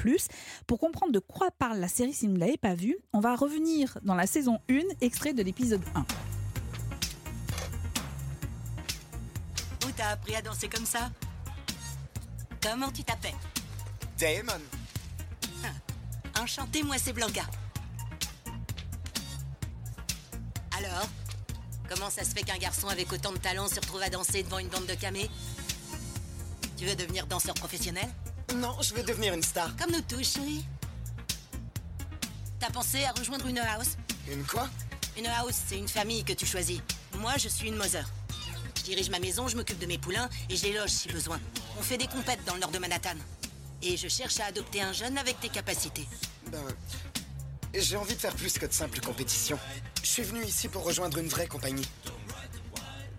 Pour 0.68 0.78
comprendre 0.78 1.14
de 1.14 1.20
quoi 1.20 1.50
parle 1.50 1.80
la 1.80 1.88
série 1.88 2.14
si 2.14 2.28
vous 2.28 2.34
ne 2.34 2.40
l'avez 2.40 2.58
pas 2.58 2.76
vue, 2.76 2.98
on 3.14 3.22
va 3.22 3.36
revenir 3.36 3.98
dans 4.04 4.16
la 4.16 4.28
saison 4.28 4.60
1, 4.70 4.82
extrait 5.02 5.34
de 5.34 5.42
l'épisode 5.42 5.82
1. 5.96 6.02
Où 9.88 9.92
t'as 9.98 10.10
appris 10.10 10.36
à 10.36 10.44
danser 10.44 10.70
comme 10.70 10.86
ça? 10.86 11.10
Comment 12.64 12.90
tu 12.92 13.04
t'appelles 13.04 13.36
Damon. 14.18 14.62
Ah, 15.66 16.42
enchanté, 16.42 16.82
moi 16.82 16.96
c'est 16.98 17.12
Blanca. 17.12 17.44
Alors 20.78 21.10
Comment 21.90 22.10
ça 22.10 22.24
se 22.24 22.30
fait 22.30 22.44
qu'un 22.44 22.58
garçon 22.58 22.88
avec 22.88 23.12
autant 23.12 23.34
de 23.34 23.38
talent 23.38 23.68
se 23.68 23.76
retrouve 23.76 24.02
à 24.02 24.10
danser 24.10 24.44
devant 24.44 24.60
une 24.60 24.70
bande 24.70 24.86
de 24.86 24.96
camés? 24.96 25.30
Tu 26.78 26.86
veux 26.86 26.96
devenir 26.96 27.28
danseur 27.28 27.54
professionnel? 27.54 28.08
Non, 28.56 28.76
je 28.82 28.94
veux 28.94 29.04
devenir 29.04 29.34
une 29.34 29.44
star. 29.44 29.76
Comme 29.76 29.92
nous 29.92 30.02
tous, 30.02 30.24
chérie. 30.24 30.66
T'as 32.60 32.72
pensé 32.72 33.04
à 33.04 33.12
rejoindre 33.12 33.46
une 33.46 33.60
house? 33.60 33.98
Une 34.32 34.44
quoi? 34.46 34.70
Une 35.18 35.28
house, 35.28 35.56
c'est 35.68 35.78
une 35.78 35.88
famille 35.88 36.24
que 36.24 36.34
tu 36.34 36.46
choisis. 36.46 36.80
Moi, 37.20 37.34
je 37.38 37.50
suis 37.50 37.68
une 37.68 37.76
Mother. 37.76 38.10
Je 38.78 38.84
dirige 38.84 39.10
ma 39.10 39.20
maison, 39.20 39.48
je 39.48 39.56
m'occupe 39.56 39.80
de 39.80 39.86
mes 39.86 39.98
poulains 39.98 40.30
et 40.50 40.56
je 40.56 40.64
les 40.64 40.74
loge 40.74 40.90
si 40.90 41.10
besoin. 41.10 41.40
On 41.78 41.82
fait 41.82 41.98
des 41.98 42.08
compètes 42.08 42.44
dans 42.46 42.54
le 42.54 42.60
nord 42.60 42.72
de 42.72 42.80
Manhattan. 42.80 43.16
Et 43.82 43.98
je 43.98 44.08
cherche 44.08 44.40
à 44.40 44.46
adopter 44.46 44.82
un 44.82 44.94
jeune 44.94 45.18
avec 45.18 45.40
tes 45.40 45.50
capacités. 45.50 46.08
Ben, 46.48 46.64
j'ai 47.74 47.98
envie 47.98 48.16
de 48.16 48.20
faire 48.20 48.36
plus 48.36 48.58
que 48.58 48.66
de 48.66 48.74
simples 48.74 49.00
compétitions. 49.02 49.60
Je 50.02 50.08
suis 50.08 50.24
venu 50.24 50.44
ici 50.44 50.68
pour 50.68 50.84
rejoindre 50.84 51.18
une 51.18 51.28
vraie 51.28 51.48
compagnie. 51.48 51.88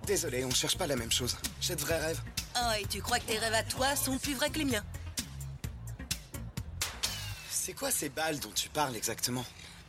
Désolé, 0.07 0.45
on 0.45 0.51
cherche 0.51 0.77
pas 0.77 0.87
la 0.87 0.97
même 0.97 1.12
chose. 1.12 1.37
J'ai 1.61 1.75
de 1.75 1.81
vrais 1.81 1.99
rêves. 1.99 2.21
Oh, 2.57 2.71
et 2.79 2.87
tu 2.87 3.03
crois 3.03 3.19
que 3.19 3.25
tes 3.25 3.38
rêves 3.38 3.55
à 3.55 3.62
toi 3.62 3.97
sont 3.97 4.19
plus 4.19 4.35
vrais 4.35 4.51
que 4.51 4.59
les 4.59 4.64
miens? 4.64 4.85
C'est 7.51 7.73
quoi 7.73 7.90
ces 7.90 8.11
balles 8.11 8.38
dont 8.40 8.53
tu 8.55 8.69
parles 8.69 8.95
exactement? 8.97 9.45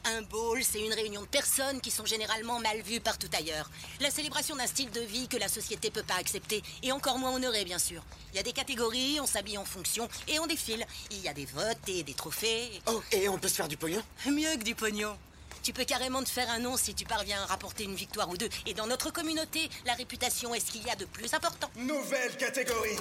Un 0.05 0.21
ball, 0.21 0.63
c'est 0.63 0.79
une 0.79 0.93
réunion 0.93 1.21
de 1.21 1.27
personnes 1.27 1.81
qui 1.81 1.91
sont 1.91 2.05
généralement 2.05 2.59
mal 2.59 2.81
vues 2.81 2.99
partout 2.99 3.29
ailleurs. 3.37 3.69
La 3.99 4.11
célébration 4.11 4.55
d'un 4.55 4.67
style 4.67 4.91
de 4.91 5.01
vie 5.01 5.27
que 5.27 5.37
la 5.37 5.47
société 5.47 5.89
peut 5.91 6.03
pas 6.03 6.15
accepter, 6.15 6.61
et 6.83 6.91
encore 6.91 7.17
moins 7.17 7.33
honorer, 7.33 7.65
bien 7.65 7.79
sûr. 7.79 8.03
Il 8.31 8.37
y 8.37 8.39
a 8.39 8.43
des 8.43 8.53
catégories, 8.53 9.19
on 9.19 9.25
s'habille 9.25 9.57
en 9.57 9.65
fonction, 9.65 10.07
et 10.27 10.39
on 10.39 10.47
défile. 10.47 10.85
Il 11.11 11.21
y 11.21 11.27
a 11.27 11.33
des 11.33 11.45
votes 11.45 11.87
et 11.87 12.03
des 12.03 12.13
trophées. 12.13 12.69
Oh, 12.87 13.01
et 13.11 13.27
on 13.29 13.37
peut 13.37 13.47
se 13.47 13.55
faire 13.55 13.67
du 13.67 13.77
pognon? 13.77 14.01
Mieux 14.25 14.55
que 14.57 14.63
du 14.63 14.75
pognon. 14.75 15.17
Tu 15.63 15.73
peux 15.73 15.85
carrément 15.85 16.21
te 16.23 16.29
faire 16.29 16.49
un 16.51 16.59
nom 16.59 16.77
si 16.77 16.93
tu 16.93 17.05
parviens 17.05 17.41
à 17.41 17.45
rapporter 17.47 17.85
une 17.85 17.95
victoire 17.95 18.29
ou 18.29 18.37
deux. 18.37 18.49
Et 18.67 18.75
dans 18.75 18.85
notre 18.85 19.11
communauté, 19.11 19.69
la 19.85 19.93
réputation 19.93 20.53
est 20.53 20.59
ce 20.59 20.71
qu'il 20.71 20.85
y 20.85 20.89
a 20.91 20.95
de 20.95 21.05
plus 21.05 21.33
important. 21.33 21.71
Nouvelle 21.75 22.37
catégorie. 22.37 22.99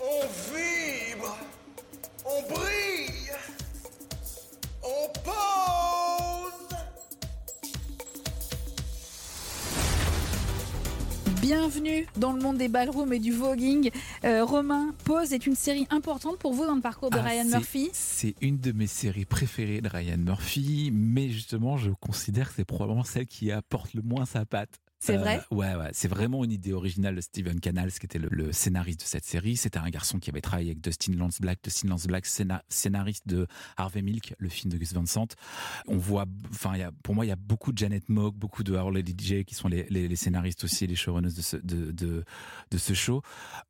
On 0.00 0.26
vibre. 0.52 0.61
Bienvenue 11.54 12.06
dans 12.16 12.32
le 12.32 12.40
monde 12.40 12.56
des 12.56 12.68
ballrooms 12.68 13.12
et 13.12 13.18
du 13.18 13.30
voguing. 13.30 13.90
Euh, 14.24 14.42
Romain, 14.42 14.94
Pause 15.04 15.34
est 15.34 15.46
une 15.46 15.54
série 15.54 15.86
importante 15.90 16.38
pour 16.38 16.54
vous 16.54 16.64
dans 16.64 16.74
le 16.74 16.80
parcours 16.80 17.10
de 17.10 17.18
Ah, 17.18 17.24
Ryan 17.24 17.44
Murphy. 17.44 17.90
C'est 17.92 18.34
une 18.40 18.56
de 18.56 18.72
mes 18.72 18.86
séries 18.86 19.26
préférées 19.26 19.82
de 19.82 19.88
Ryan 19.90 20.16
Murphy, 20.16 20.90
mais 20.94 21.28
justement, 21.28 21.76
je 21.76 21.90
considère 21.90 22.48
que 22.48 22.54
c'est 22.56 22.64
probablement 22.64 23.04
celle 23.04 23.26
qui 23.26 23.52
apporte 23.52 23.92
le 23.92 24.00
moins 24.00 24.24
sa 24.24 24.46
patte. 24.46 24.78
C'est 25.02 25.16
vrai 25.16 25.40
Ouais, 25.50 25.74
ouais. 25.74 25.90
C'est 25.92 26.06
vraiment 26.06 26.44
une 26.44 26.52
idée 26.52 26.72
originale 26.72 27.16
de 27.16 27.20
Steven 27.20 27.58
Canals, 27.58 27.90
qui 27.92 28.06
était 28.06 28.20
le, 28.20 28.52
scénariste 28.52 29.00
de 29.00 29.06
cette 29.06 29.24
série. 29.24 29.56
C'était 29.56 29.78
un 29.78 29.90
garçon 29.90 30.20
qui 30.20 30.30
avait 30.30 30.40
travaillé 30.40 30.70
avec 30.70 30.80
Dustin 30.80 31.14
Lance 31.14 31.40
Black. 31.40 31.58
Dustin 31.64 31.88
Lance 31.88 32.06
Black, 32.06 32.24
scéna- 32.24 32.62
scénariste 32.68 33.26
de 33.26 33.48
Harvey 33.76 34.02
Milk, 34.02 34.34
le 34.38 34.48
film 34.48 34.72
de 34.72 34.78
Gus 34.78 34.92
Van 34.94 35.04
Sant. 35.04 35.26
On 35.88 35.96
voit, 35.96 36.26
enfin, 36.50 36.74
pour 37.02 37.16
moi, 37.16 37.26
il 37.26 37.28
y 37.28 37.32
a 37.32 37.36
beaucoup 37.36 37.72
de 37.72 37.78
Janet 37.78 38.08
Mock, 38.08 38.36
beaucoup 38.36 38.62
de 38.62 38.74
Harley 38.74 39.02
DJ, 39.02 39.44
qui 39.44 39.56
sont 39.56 39.66
les, 39.68 40.14
scénaristes 40.14 40.62
aussi, 40.62 40.86
les 40.86 40.94
showrunners 40.94 41.32
de 41.32 42.78
ce, 42.78 42.94
show. 42.94 43.22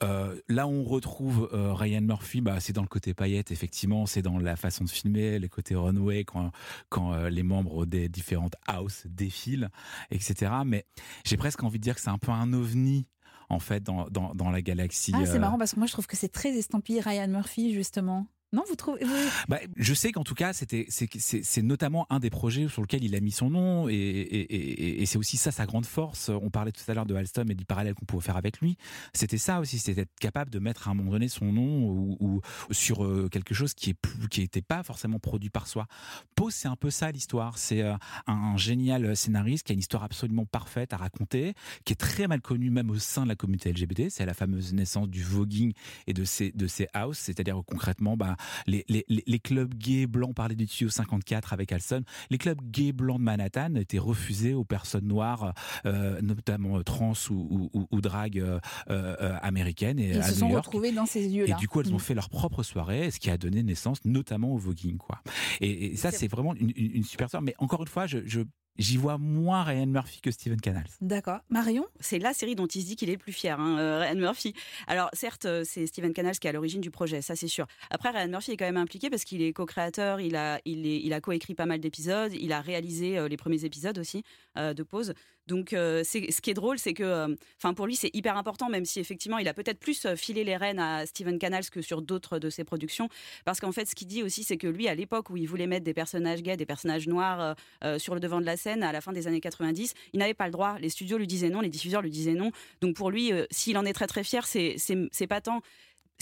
Euh, 0.03 0.39
là 0.49 0.67
on 0.67 0.85
retrouve 0.85 1.49
euh, 1.53 1.73
Ryan 1.73 2.01
Murphy, 2.03 2.41
bah, 2.41 2.61
c'est 2.61 2.73
dans 2.73 2.83
le 2.83 2.89
côté 2.89 3.15
paillette, 3.15 3.53
effectivement, 3.53 4.07
c'est 4.07 4.23
dans 4.23 4.39
la 4.39 4.57
façon 4.57 4.85
de 4.85 4.91
filmer, 4.91 5.39
les 5.39 5.49
côtés 5.49 5.75
runway, 5.75 6.25
quand, 6.25 6.51
quand 6.89 7.15
euh, 7.15 7.31
les 7.31 7.43
membres 7.43 7.87
des 7.87 8.09
différentes 8.09 8.57
houses 8.69 9.03
défilent, 9.07 9.71
etc. 10.11 10.53
Mais 10.67 10.85
j'ai 11.25 11.37
presque 11.37 11.63
envie 11.63 11.79
de 11.79 11.83
dire 11.83 11.95
que 11.95 12.01
c'est 12.01 12.11
un 12.11 12.19
peu 12.19 12.33
un 12.33 12.53
ovni, 12.53 13.07
en 13.49 13.59
fait, 13.59 13.83
dans, 13.83 14.09
dans, 14.09 14.35
dans 14.35 14.51
la 14.51 14.63
galaxie. 14.63 15.13
Ah, 15.15 15.25
c'est 15.25 15.37
euh, 15.37 15.39
marrant 15.39 15.59
parce 15.59 15.73
que 15.75 15.79
moi 15.79 15.87
je 15.87 15.93
trouve 15.93 16.07
que 16.07 16.17
c'est 16.17 16.29
très 16.29 16.51
estampillé 16.57 17.01
Ryan 17.01 17.29
Murphy 17.29 17.73
justement. 17.73 18.27
Non, 18.55 18.65
vous 18.69 18.77
trouvez 18.77 19.01
Bah, 19.49 19.59
je 19.77 19.95
sais 19.95 20.13
qu'en 20.13 20.25
tout 20.25 20.35
cas, 20.35 20.53
c'était, 20.53 20.87
c'est, 20.89 21.63
notamment 21.63 22.07
un 22.11 22.21
des 22.21 22.29
projets 22.29 22.69
sur 22.69 22.83
lequel 22.83 23.03
il 23.03 23.17
a 23.17 23.21
mis 23.21 23.31
son 23.31 23.49
nom, 23.49 23.89
et, 23.89 23.95
et, 23.95 25.07
c'est 25.07 25.17
aussi 25.17 25.39
ça 25.39 25.51
sa 25.51 25.65
grande 25.65 25.87
force. 25.87 26.29
On 26.29 26.51
parlait 26.51 26.73
tout 26.73 26.83
à 26.87 26.93
l'heure 26.93 27.07
de 27.07 27.15
Alstom 27.15 27.51
et 27.51 27.55
du 27.55 27.65
parallèle 27.65 27.95
qu'on 27.95 28.05
pouvait 28.05 28.23
faire 28.23 28.37
avec 28.37 28.61
lui. 28.61 28.77
C'était 29.15 29.39
ça 29.39 29.59
aussi, 29.61 29.79
c'était 29.79 30.03
être 30.03 30.19
capable 30.21 30.51
de 30.51 30.59
mettre 30.59 30.89
à 30.89 30.91
un 30.91 30.95
moment 30.95 31.13
donné 31.13 31.29
son 31.29 31.51
nom 31.51 32.17
ou, 32.21 32.43
sur 32.71 33.05
euh, 33.05 33.29
quelque 33.31 33.55
chose 33.55 33.73
qui 33.73 33.91
est 33.91 33.97
qui 34.31 34.41
n'était 34.41 34.63
pas 34.63 34.83
forcément 34.83 35.19
produit 35.19 35.51
par 35.51 35.67
soi. 35.67 35.87
Pose, 36.35 36.55
c'est 36.55 36.69
un 36.69 36.77
peu 36.77 36.91
ça 36.91 37.11
l'histoire. 37.11 37.57
C'est 37.57 37.83
euh, 37.83 37.95
un, 38.27 38.57
génial 38.59 39.17
scénariste 39.17 39.67
qui 39.67 39.73
a 39.73 39.75
une 39.75 39.81
histoire 39.81 40.03
absolument 40.03 40.45
parfaite 40.45 40.93
à 40.93 40.99
raconter, 40.99 41.55
qui 41.85 41.95
est 41.95 41.97
très 41.97 42.27
mal 42.27 42.43
connu 42.43 42.71
même 42.71 42.91
au 42.91 42.99
sein 42.99 43.23
de 43.23 43.29
la 43.29 43.37
communauté 43.37 43.73
LGBT. 43.73 44.11
C'est 44.11 44.27
la 44.27 44.35
fameuse 44.35 44.75
naissance 44.75 45.09
du 45.09 45.23
voguing 45.23 45.73
et 46.07 46.13
de 46.13 46.25
ces 46.25 46.53
de 46.53 46.67
ces 46.67 46.89
houses, 46.95 47.17
c'est-à-dire 47.19 47.63
concrètement, 47.67 48.17
bah, 48.17 48.37
les, 48.67 48.85
les, 48.89 49.05
les- 49.09 49.25
les 49.27 49.39
clubs 49.39 49.75
gays 49.75 50.07
blancs 50.07 50.35
parlaient 50.35 50.55
du 50.55 50.67
tuyau 50.67 50.91
54 50.91 51.53
avec 51.53 51.73
Alston. 51.73 52.03
Les 52.31 52.39
clubs 52.39 52.61
gays 52.71 52.93
blancs 52.93 53.19
de 53.19 53.25
Manhattan 53.25 53.75
étaient 53.77 53.99
refusés 53.99 54.55
aux 54.55 54.65
personnes 54.65 55.07
noires, 55.07 55.55
euh, 55.87 56.21
notamment 56.23 56.79
euh, 56.79 56.83
trans 56.83 57.13
ou, 57.31 57.71
ou, 57.73 57.87
euh, 57.93 58.59
euh, 58.91 59.37
américaines 59.43 59.99
et 59.99 60.11
Ils 60.11 60.23
se 60.25 60.35
sont 60.35 60.49
retrouvés 60.49 60.93
dans 60.93 61.07
ces 61.07 61.25
Et 61.25 61.29
lieux-là. 61.29 61.57
du 61.57 61.69
coup, 61.69 61.81
elles 61.81 61.93
ont 61.93 61.97
Mm. 61.97 62.01
fait 62.01 62.15
leur 62.15 62.29
propre 62.29 62.63
soirée, 62.63 63.11
ce 63.11 63.19
qui 63.21 63.31
a 63.31 63.39
donné 63.39 63.63
naissance 63.63 64.05
notamment 64.05 64.53
au 64.53 64.59
voguing, 64.59 64.97
quoi. 64.99 65.21
Et, 65.61 65.93
et 65.93 65.97
ça, 65.97 66.11
c'est 66.11 66.29
vraiment 66.29 66.55
une, 66.55 66.71
une- 66.77 66.97
une 66.97 67.05
super 67.05 67.27
histoire. 67.27 67.43
Mais 67.43 67.55
encore 67.59 67.83
une 67.83 67.89
fois, 67.89 68.07
je, 68.07 68.19
je- 68.27 68.41
j'y 68.79 68.97
vois 68.97 69.19
moins 69.19 69.63
Ryan 69.63 69.87
Murphy 69.87 70.21
que 70.21 70.31
Steven 70.31 70.61
Canals. 70.61 70.89
D'accord. 71.01 71.41
Marion? 71.51 71.85
C'est 72.01 72.19
la 72.19 72.33
série 72.33 72.55
dont 72.55 72.67
il 72.67 72.83
se 72.83 72.87
dit 72.87 72.97
qu'il 72.97 73.11
est 73.11 73.15
le 73.15 73.19
plus 73.19 73.33
fier, 73.33 73.59
hein, 73.59 73.79
euh, 73.79 74.01
Ryan 74.01 74.15
Murphy. 74.17 74.55
Alors 74.87 75.11
certes, 75.13 75.45
euh, 75.45 75.63
c'est 75.65 75.87
Steven 75.87 76.13
Canals 76.13 76.39
qui 76.39 76.47
est 76.47 76.51
à 76.51 76.53
l'origine 76.53 76.81
du 76.81 76.91
projet, 76.91 77.23
ça 77.23 77.37
c'est 77.37 77.49
sûr. 77.49 77.67
Après, 77.91 78.11
Ryan 78.11 78.29
Murphy 78.29 78.53
est 78.53 78.57
quand 78.57 78.65
même 78.65 78.77
impliqué 78.77 79.11
parce 79.11 79.25
qu'il 79.25 79.43
est 79.43 79.53
co-créateur, 79.53 80.21
il 80.21 80.37
a, 80.37 80.61
il 80.65 80.87
est, 80.87 81.01
il 81.01 81.13
a 81.13 81.21
coécrit 81.21 81.55
pas 81.55 81.67
mal 81.67 81.81
d'épisodes, 81.81 82.33
il 82.33 82.53
a 82.53 82.61
réalisé 82.61 83.19
euh, 83.19 83.29
les 83.29 83.37
premiers 83.37 83.65
épisodes 83.65 83.99
aussi 83.99 84.23
euh, 84.57 84.75
de 84.75 84.83
Pause. 84.83 85.15
Donc, 85.49 85.73
euh, 85.73 86.05
ce 86.05 86.41
qui 86.41 86.51
est 86.51 86.55
drôle, 86.55 86.79
c'est 86.79 86.95
que, 86.95 87.03
euh, 87.03 87.35
enfin, 87.59 87.75
pour 87.75 87.87
lui, 87.87 87.97
c'est 87.97 88.11
hyper 88.15 88.37
important, 88.37 88.69
même 88.69 88.85
si 88.85 89.01
effectivement, 89.01 89.39
il 89.39 89.49
a 89.49 89.55
peut-être 89.55 89.79
plus 89.79 90.07
euh, 90.07 90.15
filé 90.15 90.45
les 90.45 90.57
rênes 90.57 90.79
à 90.79 91.05
Steven 91.05 91.39
Canals 91.39 91.69
que 91.71 91.83
sur 91.83 92.01
d'autres 92.01 92.39
de 92.39 92.49
ses 92.49 92.65
productions, 92.65 93.09
parce 93.45 93.61
qu'en 93.61 93.73
fait, 93.73 93.87
ce 93.87 93.95
qu'il 93.95 94.07
dit 94.07 94.23
aussi, 94.23 94.45
c'est 94.45 94.57
que 94.57 94.69
lui, 94.69 94.89
à 94.89 94.95
l'époque 94.95 95.31
où 95.31 95.37
il 95.37 95.47
voulait 95.47 95.67
mettre 95.67 95.85
des 95.85 95.95
personnages 95.95 96.43
gays, 96.43 96.57
des 96.57 96.67
personnages 96.67 97.09
noirs 97.09 97.57
sur 97.99 98.15
le 98.15 98.21
devant 98.21 98.41
de 98.41 98.47
la 98.47 98.57
scène, 98.57 98.83
à 98.83 98.93
la 98.93 99.01
fin 99.01 99.13
des 99.13 99.27
années 99.27 99.41
90, 99.41 99.95
il 100.13 100.19
n'avait 100.19 100.35
pas 100.35 100.47
le 100.47 100.53
droit. 100.53 100.79
Les 100.79 100.89
studios 100.89 101.19
lui 101.19 101.27
disaient 101.27 101.51
non, 101.51 101.61
les 101.61 101.69
diffuseurs 101.69 102.03
lui 102.03 102.11
disaient 102.11 102.35
non. 102.35 102.51
Donc 102.81 102.97
pour 102.97 103.11
lui, 103.11 103.33
s'il 103.51 103.77
en 103.79 103.85
est 103.85 103.93
très 103.93 104.07
très 104.07 104.25
fier, 104.25 104.47
c'est 104.47 105.27
pas 105.29 105.41
tant. 105.41 105.61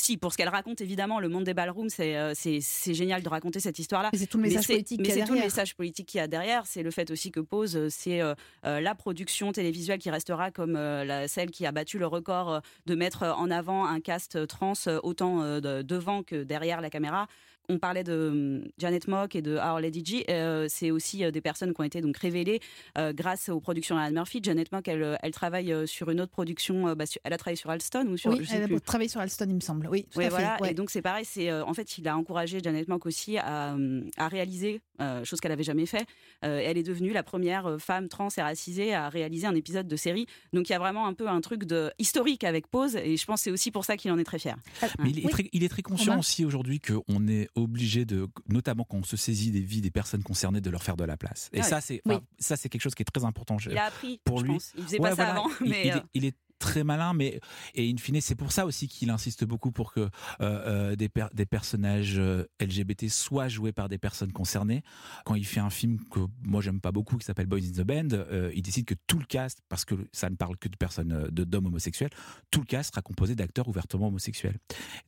Si, 0.01 0.17
pour 0.17 0.33
ce 0.33 0.37
qu'elle 0.39 0.49
raconte, 0.49 0.81
évidemment, 0.81 1.21
le 1.21 1.29
monde 1.29 1.45
des 1.45 1.55
ballrooms, 1.55 1.91
c'est 1.91 2.17
euh, 2.17 2.33
c'est 2.35 2.95
génial 2.95 3.23
de 3.23 3.29
raconter 3.29 3.61
cette 3.61 3.79
histoire-là. 3.79 4.11
Mais 4.13 4.19
c'est 4.19 4.27
tout 4.27 4.39
le 4.39 4.45
message 4.45 4.67
politique 4.67 5.03
qu'il 5.03 5.09
y 5.09 5.11
a 5.11 5.15
c'est 5.15 5.21
tout 5.21 5.27
le 5.29 5.35
derrière. 5.35 5.45
message 5.45 5.75
politique 5.77 6.07
qu'il 6.09 6.19
y 6.19 6.23
a 6.23 6.27
derrière. 6.27 6.63
C'est 6.67 6.83
le 6.83 6.91
fait 6.91 7.11
aussi 7.11 7.31
que 7.31 7.41
Pose, 7.41 7.77
euh, 7.77 7.89
c'est 7.91 8.21
euh, 8.23 8.35
la 8.63 8.95
production 8.95 9.53
télévisuelle 9.53 9.99
qui 9.99 10.11
restera 10.11 10.51
comme 10.51 10.75
euh, 10.77 11.05
la, 11.05 11.29
celle 11.29 11.51
qui 11.51 11.67
a 11.67 11.73
battu 11.73 11.99
le 11.99 12.07
record 12.07 12.63
de 12.87 12.95
mettre 12.95 13.23
en 13.25 13.51
avant 13.51 13.85
un 13.87 14.01
cast 14.01 14.47
trans 14.47 14.73
autant 15.03 15.61
de- 15.61 15.83
devant 15.83 16.23
que 16.23 16.43
derrière 16.43 16.81
la 16.81 16.91
caméra. 16.91 17.27
On 17.71 17.79
parlait 17.79 18.05
de 18.05 18.29
hum, 18.63 18.65
Janet 18.79 19.07
Mock 19.09 19.37
et 19.37 19.43
de 19.43 19.57
Our 19.57 19.81
Lady 19.81 20.03
G. 20.05 20.25
euh, 20.29 20.67
c'est 20.69 20.91
aussi 20.91 21.25
euh, 21.25 21.31
des 21.31 21.41
personnes 21.41 21.73
qui 21.73 21.81
ont 21.81 21.85
été 21.85 22.01
donc 22.01 22.17
révélées 22.17 22.61
euh, 22.99 23.13
grâce 23.13 23.49
aux 23.49 23.61
productions 23.61 23.97
Ryan 23.97 24.11
Murphy. 24.13 24.41
Janet 24.43 24.71
Mock, 24.73 24.89
elle, 24.89 25.19
elle 25.23 25.31
travaille 25.33 25.75
sur 25.87 26.11
une 26.11 26.21
autre 26.21 26.33
production. 26.33 26.95
bah, 26.95 27.05
elle 27.25 27.33
a 27.33 27.39
travaillé 27.39 27.57
sur 27.57 27.71
Alston 27.71 28.07
ou 28.09 28.17
sur. 28.17 28.31
Oui, 28.33 28.39
je 28.43 28.45
sais 28.49 28.57
elle 28.57 28.67
plus. 28.67 28.77
a 28.77 28.81
travaillé 28.81 29.09
sur 29.09 29.21
Alston, 29.21 29.47
il 29.49 29.55
me 29.55 29.61
semble. 29.61 29.87
Oui, 29.89 30.07
tout 30.11 30.19
Ouais, 30.19 30.27
à 30.27 30.29
voilà. 30.31 30.57
fait. 30.57 30.63
ouais. 30.65 30.71
Et 30.73 30.75
donc 30.75 30.91
c'est 30.91 31.03
pareil, 31.03 31.25
c'est 31.25 31.49
euh, 31.51 31.65
en 31.65 31.73
fait 31.75 31.97
il 31.99 32.07
a 32.09 32.17
encouragé 32.17 32.59
Janet 32.63 32.89
Mock 32.89 33.07
aussi 33.07 33.39
à, 33.39 33.77
à 34.17 34.29
réaliser 34.29 34.81
euh, 35.01 35.25
chose 35.25 35.41
qu'elle 35.41 35.53
avait 35.53 35.63
jamais 35.63 35.87
fait. 35.87 36.07
Euh, 36.45 36.61
elle 36.65 36.77
est 36.77 36.83
devenue 36.83 37.13
la 37.13 37.23
première 37.23 37.77
femme 37.79 38.09
trans 38.09 38.29
et 38.37 38.43
racisée 38.43 38.95
à 38.95 39.09
réaliser 39.09 39.47
un 39.47 39.55
épisode 39.55 39.87
de 39.87 39.97
série. 39.97 40.27
Donc 40.53 40.69
il 40.69 40.73
y 40.73 40.75
a 40.75 40.79
vraiment 40.79 41.07
un 41.07 41.15
peu 41.15 41.29
un 41.29 41.41
truc 41.41 41.65
de 41.65 41.91
historique 41.99 42.45
avec 42.45 42.67
Pause 42.67 42.97
et 42.97 43.17
je 43.17 43.25
pense 43.27 43.41
que 43.41 43.45
c'est 43.45 43.51
aussi 43.51 43.71
pour 43.71 43.85
ça 43.85 43.97
qu'il 43.97 44.11
en 44.11 44.19
est 44.19 44.25
très 44.25 44.39
fier. 44.39 44.57
Mais 44.99 45.11
il 45.11 45.21
est, 45.21 45.25
Oui. 45.27 45.31
très, 45.31 45.49
il 45.53 45.63
est 45.65 45.69
très 45.69 45.83
conscient 45.83 46.19
aussi 46.19 46.45
aujourd'hui 46.45 46.81
qu'on 46.81 47.29
est 47.29 47.49
obligé 47.63 48.05
de, 48.05 48.29
notamment 48.49 48.85
quand 48.85 48.99
on 48.99 49.03
se 49.03 49.17
saisit 49.17 49.51
des 49.51 49.61
vies 49.61 49.81
des 49.81 49.91
personnes 49.91 50.23
concernées, 50.23 50.61
de 50.61 50.71
leur 50.71 50.83
faire 50.83 50.97
de 50.97 51.05
la 51.05 51.17
place. 51.17 51.49
Et 51.53 51.63
ça, 51.63 51.81
c'est 51.81 52.03
Oui. 52.07 52.17
ça, 52.39 52.57
c'est 52.57 52.69
quelque 52.69 52.83
chose 52.83 52.95
qui 52.95 53.03
est 53.03 53.11
très 53.13 53.25
important. 53.25 53.59
Je- 53.59 53.71
Il 53.71 53.79
a 53.79 53.85
appris 53.87 54.21
pour 54.25 54.39
je 54.41 54.45
lui. 54.45 54.53
pense. 54.53 54.73
Il 54.77 54.85
faisait 54.85 55.01
Ouais, 55.01 55.11
pas 55.11 55.17
ça 55.17 55.31
avant, 55.33 55.49
il, 55.61 55.71
mais 55.71 55.87
il 55.87 55.93
euh, 55.93 55.97
est, 55.97 56.03
il 56.15 56.25
est 56.25 56.37
très 56.59 56.85
malin, 56.85 57.15
mais 57.15 57.41
et 57.75 57.91
in 57.91 57.97
fine, 57.97 58.21
c'est 58.21 58.35
pour 58.35 58.53
ça 58.53 58.67
aussi 58.67 58.87
qu'il 58.87 59.09
insiste 59.09 59.45
beaucoup 59.47 59.73
pour 59.73 59.95
que 59.95 60.01
euh, 60.01 60.09
euh, 60.41 60.95
des, 60.95 61.09
per- 61.09 61.29
des 61.33 61.47
personnages 61.47 62.19
euh, 62.19 62.45
LGBT 62.61 63.09
soient 63.09 63.49
joués 63.49 63.73
par 63.73 63.89
des 63.89 63.97
personnes 63.97 64.31
concernées. 64.31 64.83
Quand 65.25 65.37
il 65.37 65.47
fait 65.47 65.61
un 65.61 65.71
film 65.71 65.99
que 66.11 66.21
moi 66.43 66.61
j'aime 66.61 66.83
pas 66.83 66.93
beaucoup, 66.93 67.17
qui 67.17 67.25
s'appelle 67.25 67.47
Boys 67.47 67.61
in 67.61 67.73
the 67.73 67.87
Band, 67.87 68.09
il 68.55 68.61
décide 68.61 68.85
que 68.85 68.95
tout 69.07 69.19
le 69.19 69.25
cast, 69.25 69.61
parce 69.71 69.87
que 69.87 69.95
ça 70.13 70.29
ne 70.29 70.37
parle 70.37 70.59
que 70.59 70.69
de 70.69 70.77
personnes, 70.77 71.29
de 71.33 71.45
d'hommes 71.45 71.65
homosexuels, 71.67 72.11
tout 72.51 72.61
le 72.61 72.67
cast 72.67 72.91
sera 72.91 73.01
composé 73.01 73.35
d'acteurs 73.35 73.67
ouvertement 73.67 74.09
homosexuels. 74.09 74.59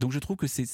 Donc 0.01 0.13
je 0.13 0.19
trouve 0.21 0.37
que 0.39 0.47
c'est 0.47 0.65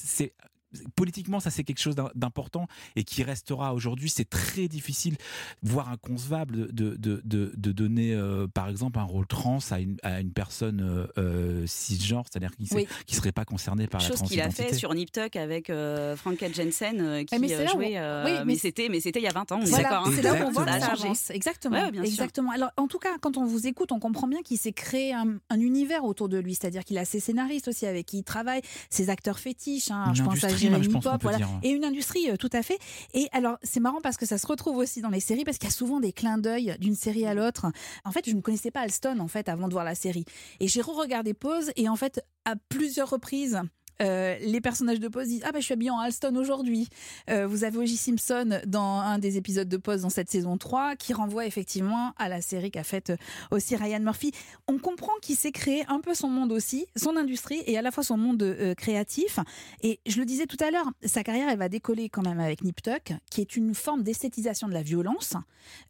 politiquement 0.96 1.40
ça 1.40 1.50
c'est 1.50 1.64
quelque 1.64 1.80
chose 1.80 1.94
d'im- 1.94 2.10
d'important 2.14 2.66
et 2.96 3.04
qui 3.04 3.22
restera 3.22 3.74
aujourd'hui 3.74 4.10
c'est 4.10 4.28
très 4.28 4.68
difficile 4.68 5.16
voire 5.62 5.88
inconcevable 5.90 6.72
de, 6.72 6.96
de, 6.96 7.20
de, 7.24 7.52
de 7.56 7.72
donner 7.72 8.12
euh, 8.14 8.46
par 8.46 8.68
exemple 8.68 8.98
un 8.98 9.02
rôle 9.04 9.26
trans 9.26 9.58
à 9.70 9.80
une, 9.80 9.96
à 10.02 10.20
une 10.20 10.30
personne 10.32 10.80
euh, 10.82 11.06
euh, 11.18 11.66
cisgenre 11.66 12.24
c'est-à-dire 12.30 12.50
qui 12.56 12.68
Oui. 12.74 12.86
qui 13.06 13.14
serait 13.14 13.32
pas 13.32 13.44
concernée 13.44 13.86
par 13.86 14.00
la 14.02 14.08
chose 14.08 14.22
qu'il 14.22 14.40
a 14.40 14.50
fait 14.50 14.74
sur 14.74 14.92
Nip 14.94 15.10
Tuck 15.10 15.36
avec 15.36 15.70
euh, 15.70 16.16
Franka 16.16 16.50
Jensen 16.52 17.00
euh, 17.00 17.24
qui 17.24 17.34
Ah, 17.34 17.38
mais 17.38 17.54
où- 17.56 17.68
jouait. 17.72 17.96
euh, 17.98 18.24
oui, 18.26 18.32
mais 18.38 18.44
mais 18.44 18.56
c'était 18.56 18.88
mais 18.90 19.00
c'était 19.00 19.20
il 19.20 19.24
y 19.24 19.28
a 19.28 19.32
20 19.32 19.52
ans. 19.52 19.58
on 19.60 19.64
est 19.64 19.70
Voilà, 19.70 19.88
d'accord, 19.88 20.08
hein. 20.08 20.12
c'est 20.14 20.22
là 20.22 20.34
où 20.34 20.48
on 20.48 20.50
voit 20.50 20.64
que 20.64 20.80
Ça 20.80 20.86
avance. 20.92 21.30
Exactement. 21.30 21.76
Ouais, 21.82 21.90
bien 21.90 22.02
sûr. 22.02 22.12
exactement. 22.12 22.50
Alors, 22.50 22.70
en 22.76 22.86
tout 22.88 22.98
cas, 22.98 23.16
quand 23.20 23.36
on 23.36 23.44
vous 23.46 23.66
écoute, 23.66 23.92
on 23.92 23.98
comprend 23.98 24.26
bien 24.28 24.42
qu'il 24.42 24.58
s'est 24.58 24.72
créé 24.72 25.12
un, 25.14 25.38
un 25.50 25.60
univers 25.60 26.04
autour 26.04 26.28
de 26.28 26.38
lui. 26.38 26.54
C'est-à-dire 26.54 26.84
qu'il 26.84 26.98
a 26.98 27.04
ses 27.04 27.20
scénaristes 27.20 27.68
aussi 27.68 27.86
avec 27.86 28.06
qui 28.06 28.18
il 28.18 28.22
travaille, 28.24 28.60
ses 28.90 29.10
acteurs 29.10 29.38
fétiches. 29.38 29.90
hein. 29.90 30.12
Je 30.14 30.22
pense 30.22 30.42
à 30.44 30.48
je 30.58 30.90
pense 30.90 31.04
Pop. 31.04 31.22
Voilà. 31.22 31.38
dire. 31.38 31.48
Et 31.62 31.70
une 31.70 31.84
industrie, 31.84 32.30
euh, 32.30 32.36
tout 32.36 32.50
à 32.52 32.62
fait. 32.62 32.78
Et 33.14 33.28
alors, 33.32 33.58
c'est 33.62 33.80
marrant 33.80 34.00
parce 34.02 34.16
que 34.16 34.26
ça 34.26 34.38
se 34.38 34.46
retrouve 34.46 34.76
aussi 34.76 35.00
dans 35.00 35.10
les 35.10 35.20
séries 35.20 35.44
parce 35.44 35.58
qu'il 35.58 35.68
y 35.68 35.72
a 35.72 35.74
souvent 35.74 36.00
des 36.00 36.12
clins 36.12 36.38
d'œil 36.38 36.76
d'une 36.80 36.94
série 36.94 37.26
à 37.26 37.34
l'autre. 37.34 37.66
En 38.04 38.12
fait, 38.12 38.28
je 38.28 38.34
ne 38.34 38.40
connaissais 38.40 38.70
pas 38.70 38.80
Alston 38.80 39.18
en 39.20 39.28
fait 39.28 39.48
avant 39.48 39.68
de 39.68 39.72
voir 39.72 39.84
la 39.84 39.94
série. 39.94 40.24
Et 40.60 40.68
j'ai 40.68 40.80
re-regardé 40.80 41.34
Pause 41.34 41.72
et 41.76 41.88
en 41.88 41.96
fait, 41.96 42.20
à 42.44 42.54
plusieurs 42.68 43.10
reprises. 43.10 43.60
Euh, 44.00 44.36
les 44.40 44.60
personnages 44.60 45.00
de 45.00 45.08
Pause 45.08 45.28
disent 45.28 45.42
Ah, 45.44 45.52
bah, 45.52 45.60
je 45.60 45.64
suis 45.64 45.72
habillée 45.72 45.90
en 45.90 45.98
Alston 45.98 46.34
aujourd'hui. 46.36 46.88
Euh, 47.30 47.46
vous 47.46 47.64
avez 47.64 47.78
O.J. 47.78 47.96
Simpson 47.96 48.60
dans 48.66 49.00
un 49.00 49.18
des 49.18 49.36
épisodes 49.36 49.68
de 49.68 49.76
Pause 49.76 50.02
dans 50.02 50.10
cette 50.10 50.30
saison 50.30 50.56
3 50.56 50.96
qui 50.96 51.12
renvoie 51.12 51.46
effectivement 51.46 52.12
à 52.18 52.28
la 52.28 52.40
série 52.40 52.70
qu'a 52.70 52.84
faite 52.84 53.10
euh, 53.10 53.16
aussi 53.50 53.76
Ryan 53.76 54.00
Murphy. 54.00 54.32
On 54.66 54.78
comprend 54.78 55.12
qu'il 55.20 55.36
s'est 55.36 55.52
créé 55.52 55.84
un 55.88 56.00
peu 56.00 56.14
son 56.14 56.28
monde 56.28 56.52
aussi, 56.52 56.86
son 56.96 57.16
industrie 57.16 57.62
et 57.66 57.76
à 57.76 57.82
la 57.82 57.90
fois 57.90 58.04
son 58.04 58.16
monde 58.16 58.56
créatif. 58.76 59.38
Et 59.82 60.00
je 60.06 60.18
le 60.18 60.24
disais 60.24 60.46
tout 60.46 60.56
à 60.60 60.70
l'heure, 60.70 60.90
sa 61.04 61.22
carrière, 61.22 61.48
elle 61.48 61.58
va 61.58 61.68
décoller 61.68 62.08
quand 62.08 62.22
même 62.22 62.40
avec 62.40 62.62
Nip 62.62 62.82
Tuck, 62.82 63.12
qui 63.30 63.40
est 63.40 63.56
une 63.56 63.74
forme 63.74 64.02
d'esthétisation 64.02 64.68
de 64.68 64.74
la 64.74 64.82
violence, 64.82 65.34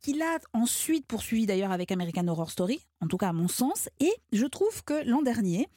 qu'il 0.00 0.22
a 0.22 0.38
ensuite 0.52 1.06
poursuivi 1.06 1.46
d'ailleurs 1.46 1.72
avec 1.72 1.92
American 1.92 2.26
Horror 2.28 2.50
Story, 2.50 2.80
en 3.00 3.06
tout 3.06 3.16
cas 3.16 3.28
à 3.28 3.32
mon 3.32 3.48
sens. 3.48 3.88
Et 4.00 4.12
je 4.32 4.46
trouve 4.46 4.84
que 4.84 5.06
l'an 5.08 5.22
dernier, 5.22 5.68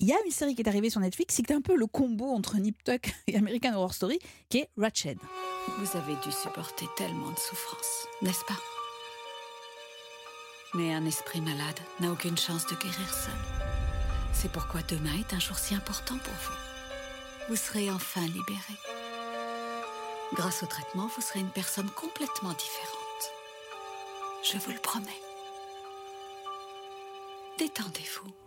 il 0.00 0.08
y 0.08 0.12
a 0.12 0.16
une 0.24 0.32
série 0.32 0.54
qui 0.54 0.62
est 0.62 0.68
arrivée 0.68 0.90
sur 0.90 1.00
Netflix, 1.00 1.34
c'est 1.36 1.50
un 1.52 1.60
peu 1.60 1.71
le 1.76 1.86
combo 1.86 2.34
entre 2.34 2.56
Nip 2.56 2.82
Tuck 2.84 3.12
et 3.26 3.36
American 3.36 3.74
Horror 3.74 3.94
Story, 3.94 4.18
qui 4.48 4.58
est 4.58 4.70
Ratched. 4.76 5.18
Vous 5.78 5.96
avez 5.96 6.14
dû 6.16 6.32
supporter 6.32 6.86
tellement 6.96 7.30
de 7.30 7.38
souffrances, 7.38 8.06
n'est-ce 8.20 8.44
pas? 8.44 8.60
Mais 10.74 10.94
un 10.94 11.04
esprit 11.04 11.40
malade 11.40 11.78
n'a 12.00 12.10
aucune 12.10 12.38
chance 12.38 12.66
de 12.66 12.74
guérir 12.76 13.14
seul. 13.14 13.34
C'est 14.32 14.50
pourquoi 14.50 14.80
demain 14.88 15.18
est 15.18 15.34
un 15.34 15.38
jour 15.38 15.58
si 15.58 15.74
important 15.74 16.16
pour 16.18 16.32
vous. 16.32 17.48
Vous 17.48 17.56
serez 17.56 17.90
enfin 17.90 18.22
libéré. 18.22 18.74
Grâce 20.34 20.62
au 20.62 20.66
traitement, 20.66 21.08
vous 21.14 21.20
serez 21.20 21.40
une 21.40 21.50
personne 21.50 21.90
complètement 21.90 22.54
différente. 22.54 23.32
Je 24.42 24.58
vous 24.58 24.72
le 24.72 24.78
promets. 24.78 25.20
Détendez-vous. 27.58 28.41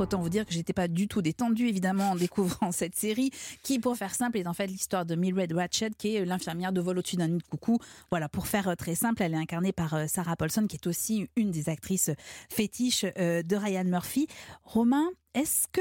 Autant 0.00 0.20
vous 0.20 0.28
dire 0.28 0.44
que 0.44 0.52
j'étais 0.52 0.72
pas 0.72 0.88
du 0.88 1.06
tout 1.06 1.22
détendue, 1.22 1.68
évidemment, 1.68 2.10
en 2.10 2.16
découvrant 2.16 2.72
cette 2.72 2.96
série, 2.96 3.30
qui, 3.62 3.78
pour 3.78 3.96
faire 3.96 4.14
simple, 4.14 4.38
est 4.38 4.46
en 4.46 4.52
fait 4.52 4.66
l'histoire 4.66 5.06
de 5.06 5.14
Mildred 5.14 5.52
Ratched, 5.52 5.94
qui 5.96 6.16
est 6.16 6.24
l'infirmière 6.24 6.72
de 6.72 6.80
vol 6.80 6.98
au-dessus 6.98 7.16
d'un 7.16 7.28
nid 7.28 7.38
de 7.38 7.42
coucou. 7.44 7.78
Voilà, 8.10 8.28
pour 8.28 8.48
faire 8.48 8.68
euh, 8.68 8.74
très 8.74 8.96
simple, 8.96 9.22
elle 9.22 9.34
est 9.34 9.38
incarnée 9.38 9.72
par 9.72 9.94
euh, 9.94 10.06
Sarah 10.08 10.34
Paulson, 10.34 10.66
qui 10.66 10.76
est 10.76 10.86
aussi 10.88 11.28
une 11.36 11.52
des 11.52 11.68
actrices 11.68 12.10
fétiches 12.50 13.06
euh, 13.18 13.42
de 13.42 13.56
Ryan 13.56 13.84
Murphy. 13.84 14.26
Romain, 14.64 15.08
est-ce 15.34 15.68
que 15.70 15.80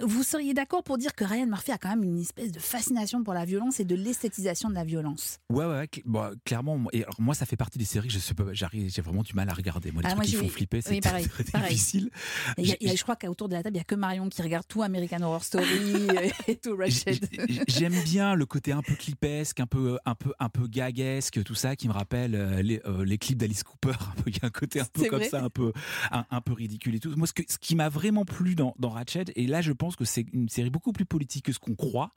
vous 0.00 0.22
seriez 0.22 0.54
d'accord 0.54 0.84
pour 0.84 0.98
dire 0.98 1.14
que 1.14 1.24
Ryan 1.24 1.46
Murphy 1.46 1.72
a 1.72 1.78
quand 1.78 1.88
même 1.88 2.04
une 2.04 2.18
espèce 2.18 2.52
de 2.52 2.60
fascination 2.60 3.24
pour 3.24 3.34
la 3.34 3.44
violence 3.44 3.80
et 3.80 3.84
de 3.84 3.94
l'esthétisation 3.94 4.70
de 4.70 4.74
la 4.74 4.84
violence? 4.84 5.40
Ouais, 5.50 5.64
ouais, 5.64 5.88
bon, 6.04 6.30
clairement. 6.44 6.78
Et 6.92 7.02
alors, 7.02 7.16
moi, 7.18 7.34
ça 7.34 7.46
fait 7.46 7.56
partie 7.56 7.78
des 7.78 7.84
séries 7.84 8.08
que 8.08 8.14
je 8.14 8.18
sais 8.18 8.34
pas, 8.34 8.44
j'arrive, 8.52 8.90
j'ai 8.90 9.02
vraiment 9.02 9.22
du 9.22 9.34
mal 9.34 9.48
à 9.48 9.54
regarder. 9.54 9.90
Moi, 9.90 10.02
les 10.02 10.08
ah, 10.10 10.14
trucs 10.14 10.26
qui 10.26 10.36
font 10.36 10.48
flipper, 10.48 10.80
c'est 10.82 11.00
très, 11.00 11.24
difficile. 11.44 12.10
je 12.58 13.02
crois 13.02 13.16
qu'autour 13.16 13.48
de 13.48 13.54
la 13.54 13.62
table, 13.62 13.76
il 13.76 13.78
y 13.78 13.82
a 13.82 13.84
que 13.84 13.94
Marion 13.94 14.28
qui 14.28 14.40
regarde 14.42 14.66
tout 14.68 14.82
American 14.82 15.22
Horror 15.22 15.42
Story 15.42 15.66
et 16.46 16.56
tout 16.56 16.76
Ratched. 16.76 17.28
J'aime 17.66 18.00
bien 18.04 18.34
le 18.34 18.46
côté 18.46 18.72
un 18.72 18.82
peu 18.82 18.94
clipesque, 18.94 19.60
un 19.60 19.66
peu, 19.66 19.98
un 20.04 20.14
peu, 20.14 20.32
un 20.38 20.48
peu 20.48 20.68
gaguesque, 20.68 21.42
tout 21.42 21.54
ça, 21.54 21.74
qui 21.74 21.88
me 21.88 21.92
rappelle 21.92 22.34
euh, 22.34 22.62
les, 22.62 22.80
euh, 22.86 23.04
les 23.04 23.18
clips 23.18 23.38
d'Alice 23.38 23.64
Cooper. 23.64 23.98
Il 24.26 24.36
y 24.36 24.40
a 24.42 24.46
un 24.46 24.50
côté 24.50 24.80
un 24.80 24.84
peu 24.84 25.08
comme 25.08 25.24
ça, 25.24 25.42
un 25.42 25.50
peu, 25.50 25.72
un, 26.10 26.40
peu 26.40 26.52
ridicule 26.52 26.94
et 26.94 27.00
tout. 27.00 27.14
Moi, 27.16 27.26
ce, 27.26 27.32
que, 27.32 27.42
ce 27.48 27.58
qui 27.58 27.74
m'a 27.74 27.88
vraiment 27.88 28.24
plu 28.24 28.54
dans, 28.54 28.74
dans 28.78 28.90
Ratched, 28.90 29.32
et 29.34 29.46
là, 29.46 29.60
je 29.60 29.72
pense 29.72 29.87
que 29.96 30.04
c'est 30.04 30.26
une 30.32 30.48
série 30.48 30.70
beaucoup 30.70 30.92
plus 30.92 31.04
politique 31.04 31.46
que 31.46 31.52
ce 31.52 31.58
qu'on 31.58 31.74
croit. 31.74 32.12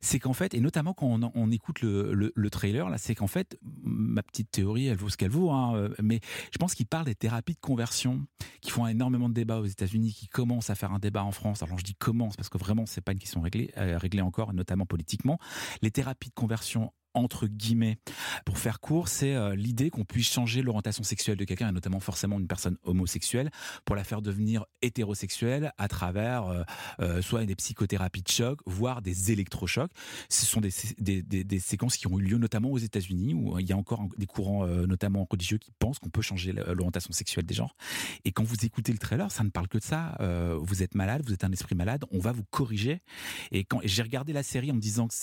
C'est 0.00 0.18
qu'en 0.18 0.32
fait, 0.32 0.54
et 0.54 0.60
notamment 0.60 0.94
quand 0.94 1.18
on, 1.34 1.50
écoute 1.50 1.80
le, 1.82 2.50
trailer, 2.50 2.88
là, 2.88 2.98
c'est 2.98 3.14
qu'en 3.14 3.26
fait, 3.26 3.58
ma 3.82 4.22
petite 4.22 4.50
théorie, 4.50 4.86
elle 4.86 4.96
vaut 4.96 5.08
ce 5.08 5.16
qu'elle 5.16 5.30
vaut, 5.30 5.50
hein, 5.50 5.76
euh, 5.76 5.88
mais 6.02 6.20
je 6.52 6.58
pense 6.58 6.74
qu'il 6.74 6.86
parle 6.86 7.06
des 7.06 7.14
thérapies 7.14 7.54
de 7.54 7.60
conversion 7.60 8.26
qui 8.60 8.70
font 8.70 8.86
énormément 8.86 9.28
de 9.28 9.34
débats 9.34 9.58
aux 9.58 9.66
États-Unis, 9.66 10.12
qui 10.12 10.28
commencent 10.28 10.70
à 10.70 10.74
faire 10.74 10.92
un 10.92 10.98
débat 10.98 11.24
en 11.24 11.32
France. 11.32 11.62
Alors 11.62 11.78
je 11.78 11.84
dis 11.84 11.94
commence 11.94 12.36
parce 12.36 12.48
que 12.48 12.58
vraiment, 12.58 12.86
c'est 12.86 13.00
pas 13.00 13.12
une 13.12 13.18
question 13.18 13.40
réglée, 13.40 13.70
euh, 13.76 13.98
réglée 13.98 14.22
encore, 14.22 14.52
notamment 14.52 14.86
politiquement. 14.86 15.38
Les 15.82 15.90
thérapies 15.90 16.28
de 16.28 16.34
conversion 16.34 16.92
entre 17.16 17.46
guillemets. 17.46 17.98
Pour 18.44 18.58
faire 18.58 18.78
court, 18.78 19.08
c'est 19.08 19.34
euh, 19.34 19.56
l'idée 19.56 19.90
qu'on 19.90 20.04
puisse 20.04 20.30
changer 20.30 20.62
l'orientation 20.62 21.02
sexuelle 21.02 21.38
de 21.38 21.44
quelqu'un, 21.44 21.70
et 21.70 21.72
notamment 21.72 21.98
forcément 21.98 22.38
une 22.38 22.46
personne 22.46 22.76
homosexuelle, 22.84 23.50
pour 23.84 23.96
la 23.96 24.04
faire 24.04 24.22
devenir 24.22 24.66
hétérosexuelle 24.82 25.72
à 25.78 25.88
travers 25.88 26.44
euh, 26.44 26.62
euh, 27.00 27.22
soit 27.22 27.44
des 27.46 27.56
psychothérapies 27.56 28.22
de 28.22 28.28
choc, 28.28 28.60
voire 28.66 29.00
des 29.00 29.32
électrochocs. 29.32 29.90
Ce 30.28 30.44
sont 30.44 30.60
des, 30.60 30.70
séquences 31.58 31.96
qui 31.96 32.06
ont 32.06 32.18
eu 32.18 32.22
lieu 32.22 32.38
notamment 32.38 32.70
aux 32.70 32.78
États-Unis, 32.78 33.32
où 33.32 33.58
il 33.58 33.66
y 33.66 33.72
a 33.72 33.76
encore 33.76 34.06
des 34.18 34.26
courants, 34.26 34.66
notamment 34.66 35.26
religieux, 35.30 35.56
qui 35.56 35.72
pensent 35.78 35.98
qu'on 35.98 36.10
peut 36.10 36.20
changer 36.20 36.52
l'orientation 36.52 37.12
sexuelle 37.12 37.46
des 37.46 37.54
genres. 37.54 37.76
Et 38.24 38.32
quand 38.32 38.44
vous 38.44 38.56
écoutez 38.64 38.92
le 38.92 38.98
trailer, 38.98 39.30
ça 39.32 39.42
ne 39.42 39.48
parle 39.48 39.68
que 39.68 39.78
de 39.78 39.82
ça. 39.82 40.16
vous 40.60 40.82
êtes 40.82 40.94
malade, 40.94 41.22
vous 41.24 41.32
êtes 41.32 41.44
un 41.44 41.52
esprit 41.52 41.74
malade, 41.74 42.04
on 42.10 42.18
va 42.18 42.32
vous 42.32 42.44
corriger. 42.50 43.00
Et 43.52 43.64
quand 43.64 43.80
j'ai 43.84 44.02
regardé 44.02 44.32
la 44.32 44.42
série 44.42 44.70
en 44.70 44.74
me 44.74 44.80
disant 44.80 45.08
que 45.08 45.14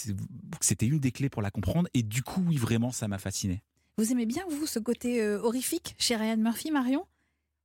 c'était 0.62 0.88
une 0.88 1.00
des 1.00 1.12
clés 1.12 1.30
pour 1.30 1.42
la 1.42 1.52
comprendre, 1.52 1.83
et 1.94 2.04
du 2.04 2.24
coup, 2.24 2.44
oui, 2.48 2.58
vraiment, 2.58 2.92
ça 2.92 3.08
m'a 3.08 3.18
fasciné. 3.18 3.64
Vous 3.98 4.12
aimez 4.12 4.26
bien, 4.26 4.44
vous, 4.50 4.66
ce 4.66 4.80
côté 4.80 5.22
euh, 5.22 5.40
horrifique 5.42 5.96
chez 5.98 6.16
Ryan 6.16 6.38
Murphy, 6.38 6.72
Marion? 6.72 7.06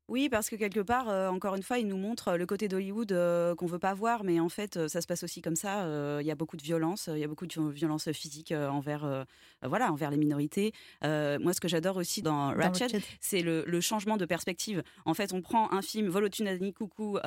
Oui, 0.09 0.31
parce 0.31 0.49
que 0.49 0.57
quelque 0.57 0.81
part, 0.81 1.11
euh, 1.11 1.29
encore 1.29 1.55
une 1.55 1.63
fois, 1.63 1.79
il 1.79 1.87
nous 1.87 1.99
montre 1.99 2.37
le 2.37 2.47
côté 2.47 2.67
d'Hollywood 2.67 3.13
euh, 3.13 3.55
qu'on 3.55 3.67
veut 3.67 3.79
pas 3.79 3.93
voir, 3.93 4.25
mais 4.25 4.41
en 4.41 4.49
fait, 4.49 4.89
ça 4.89 5.03
se 5.03 5.07
passe 5.07 5.23
aussi 5.23 5.43
comme 5.43 5.57
ça. 5.57 5.87
Il 6.21 6.27
y 6.27 6.31
a 6.31 6.35
beaucoup 6.35 6.57
de 6.57 6.63
violence, 6.63 7.11
il 7.13 7.19
y 7.19 7.25
a 7.25 7.29
beaucoup 7.29 7.47
de 7.47 7.71
violence 7.71 8.11
physique 8.13 8.53
envers, 8.53 9.27
voilà, 9.63 9.93
envers 9.93 10.11
les 10.11 10.17
minorités. 10.17 10.73
moi, 11.03 11.53
ce 11.53 11.61
que 11.61 11.69
j'adore 11.69 11.97
aussi 11.97 12.23
dans, 12.23 12.55
Ratchet, 12.55 12.89
c'est 13.21 13.43
le, 13.43 13.81
changement 13.81 14.17
de 14.17 14.25
perspective. 14.25 14.83
En 15.05 15.15
fait, 15.15 15.33
on 15.33 15.41
prend 15.41 15.71
un 15.73 15.83
film 15.83 16.09
Volotunani 16.09 16.73
Coucou, 16.73 17.19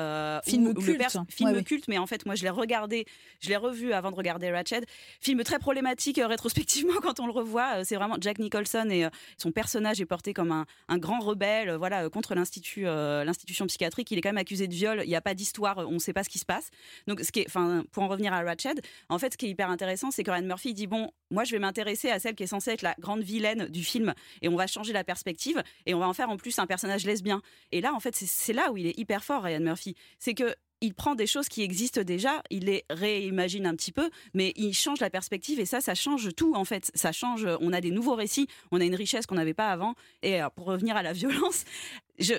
film 0.44 0.74
culte, 0.74 1.17
film 1.30 1.63
culte, 1.63 1.88
mais 1.88 1.98
en 1.98 2.08
fait, 2.08 2.26
moi, 2.26 2.36
je 2.36 2.44
l'ai 2.44 2.50
regardé, 2.50 3.06
je 3.39 3.50
l'ai 3.50 3.58
revu 3.58 3.94
avant 3.94 4.12
de 4.12 4.15
regarder 4.15 4.52
Ratchet. 4.52 4.82
Film 5.20 5.44
très 5.44 5.60
problématique 5.60 6.20
rétrospectivement 6.24 6.94
quand 7.02 7.20
on 7.20 7.28
le 7.28 7.34
revoit. 7.34 7.84
c'est 7.86 7.96
vraiment 7.96 8.17
Jack 8.20 8.39
Nicholson 8.39 8.88
et 8.89 9.08
son 9.38 9.52
personnage 9.52 10.02
est 10.02 10.06
porté 10.06 10.34
comme 10.34 10.52
un, 10.52 10.65
un 10.88 10.98
grand 10.98 11.20
rebelle, 11.20 11.76
voilà, 11.76 12.10
contre 12.10 12.36
l'institut 12.72 12.88
euh, 12.88 13.24
l'institution 13.24 13.68
psychiatrique, 13.68 14.12
il 14.12 14.18
est 14.18 14.22
quand 14.22 14.30
même 14.30 14.38
accusé 14.38 14.68
de 14.68 14.74
viol. 14.74 15.02
Il 15.04 15.10
n'y 15.10 15.16
a 15.16 15.22
pas 15.22 15.34
d'histoire, 15.34 15.78
on 15.80 15.94
ne 15.94 16.00
sait 16.00 16.14
pas 16.14 16.24
ce 16.24 16.30
qui 16.30 16.40
se 16.40 16.46
passe. 16.46 16.70
Donc, 17.08 17.22
pour 17.92 18.04
en 18.04 18.08
revenir 18.08 18.34
à 18.34 18.42
Ratched, 18.42 18.82
en 19.10 19.20
fait, 19.20 19.34
ce 19.34 19.38
qui 19.38 19.48
est 19.48 19.50
hyper 19.50 19.70
intéressant, 19.70 20.12
c'est 20.12 20.24
que 20.24 20.32
Ryan 20.32 20.44
Murphy 20.44 20.74
dit 20.74 20.88
bon, 20.88 21.12
moi, 21.30 21.44
je 21.44 21.52
vais 21.52 21.60
m'intéresser 21.60 22.10
à 22.10 22.20
celle 22.20 22.36
qui 22.36 22.44
est 22.44 22.48
censée 22.48 22.72
être 22.72 22.82
la 22.82 22.96
grande 23.00 23.22
vilaine 23.22 23.68
du 23.68 23.84
film, 23.84 24.14
et 24.42 24.50
on 24.50 24.56
va 24.56 24.68
changer 24.68 24.94
la 24.94 25.04
perspective, 25.04 25.62
et 25.86 25.94
on 25.94 26.00
va 26.00 26.08
en 26.08 26.14
faire 26.14 26.30
en 26.30 26.38
plus 26.38 26.58
un 26.60 26.68
personnage 26.68 27.06
lesbien. 27.06 27.42
Et 27.72 27.82
là, 27.82 27.94
en 27.94 28.00
fait, 28.00 28.16
c'est 28.16 28.54
là 28.54 28.72
où 28.72 28.78
il 28.78 28.88
est 28.88 28.98
hyper 28.98 29.24
fort, 29.24 29.44
Ryan 29.44 29.62
Murphy. 29.62 29.96
C'est 30.20 30.34
que 30.34 30.56
il 30.82 30.96
prend 30.96 31.14
des 31.14 31.28
choses 31.28 31.48
qui 31.48 31.62
existent 31.62 32.02
déjà, 32.02 32.42
il 32.50 32.66
les 32.66 32.84
réimagine 32.90 33.68
un 33.68 33.76
petit 33.76 33.92
peu, 33.92 34.10
mais 34.34 34.52
il 34.56 34.74
change 34.74 35.00
la 35.00 35.12
perspective 35.12 35.60
et 35.60 35.66
ça, 35.66 35.80
ça 35.80 35.94
change 35.94 36.34
tout 36.36 36.56
en 36.56 36.66
fait. 36.66 36.92
Ça 36.96 37.12
change, 37.12 37.48
on 37.62 37.72
a 37.72 37.82
des 37.82 37.92
nouveaux 37.92 38.16
récits, 38.16 38.48
on 38.72 38.82
a 38.82 38.84
une 38.84 38.96
richesse 38.96 39.28
qu'on 39.28 39.36
n'avait 39.36 39.54
pas 39.54 39.70
avant. 39.70 39.94
Et 40.24 40.40
pour 40.56 40.66
revenir 40.66 40.98
à 40.98 41.04
la 41.04 41.14
violence, 41.14 41.66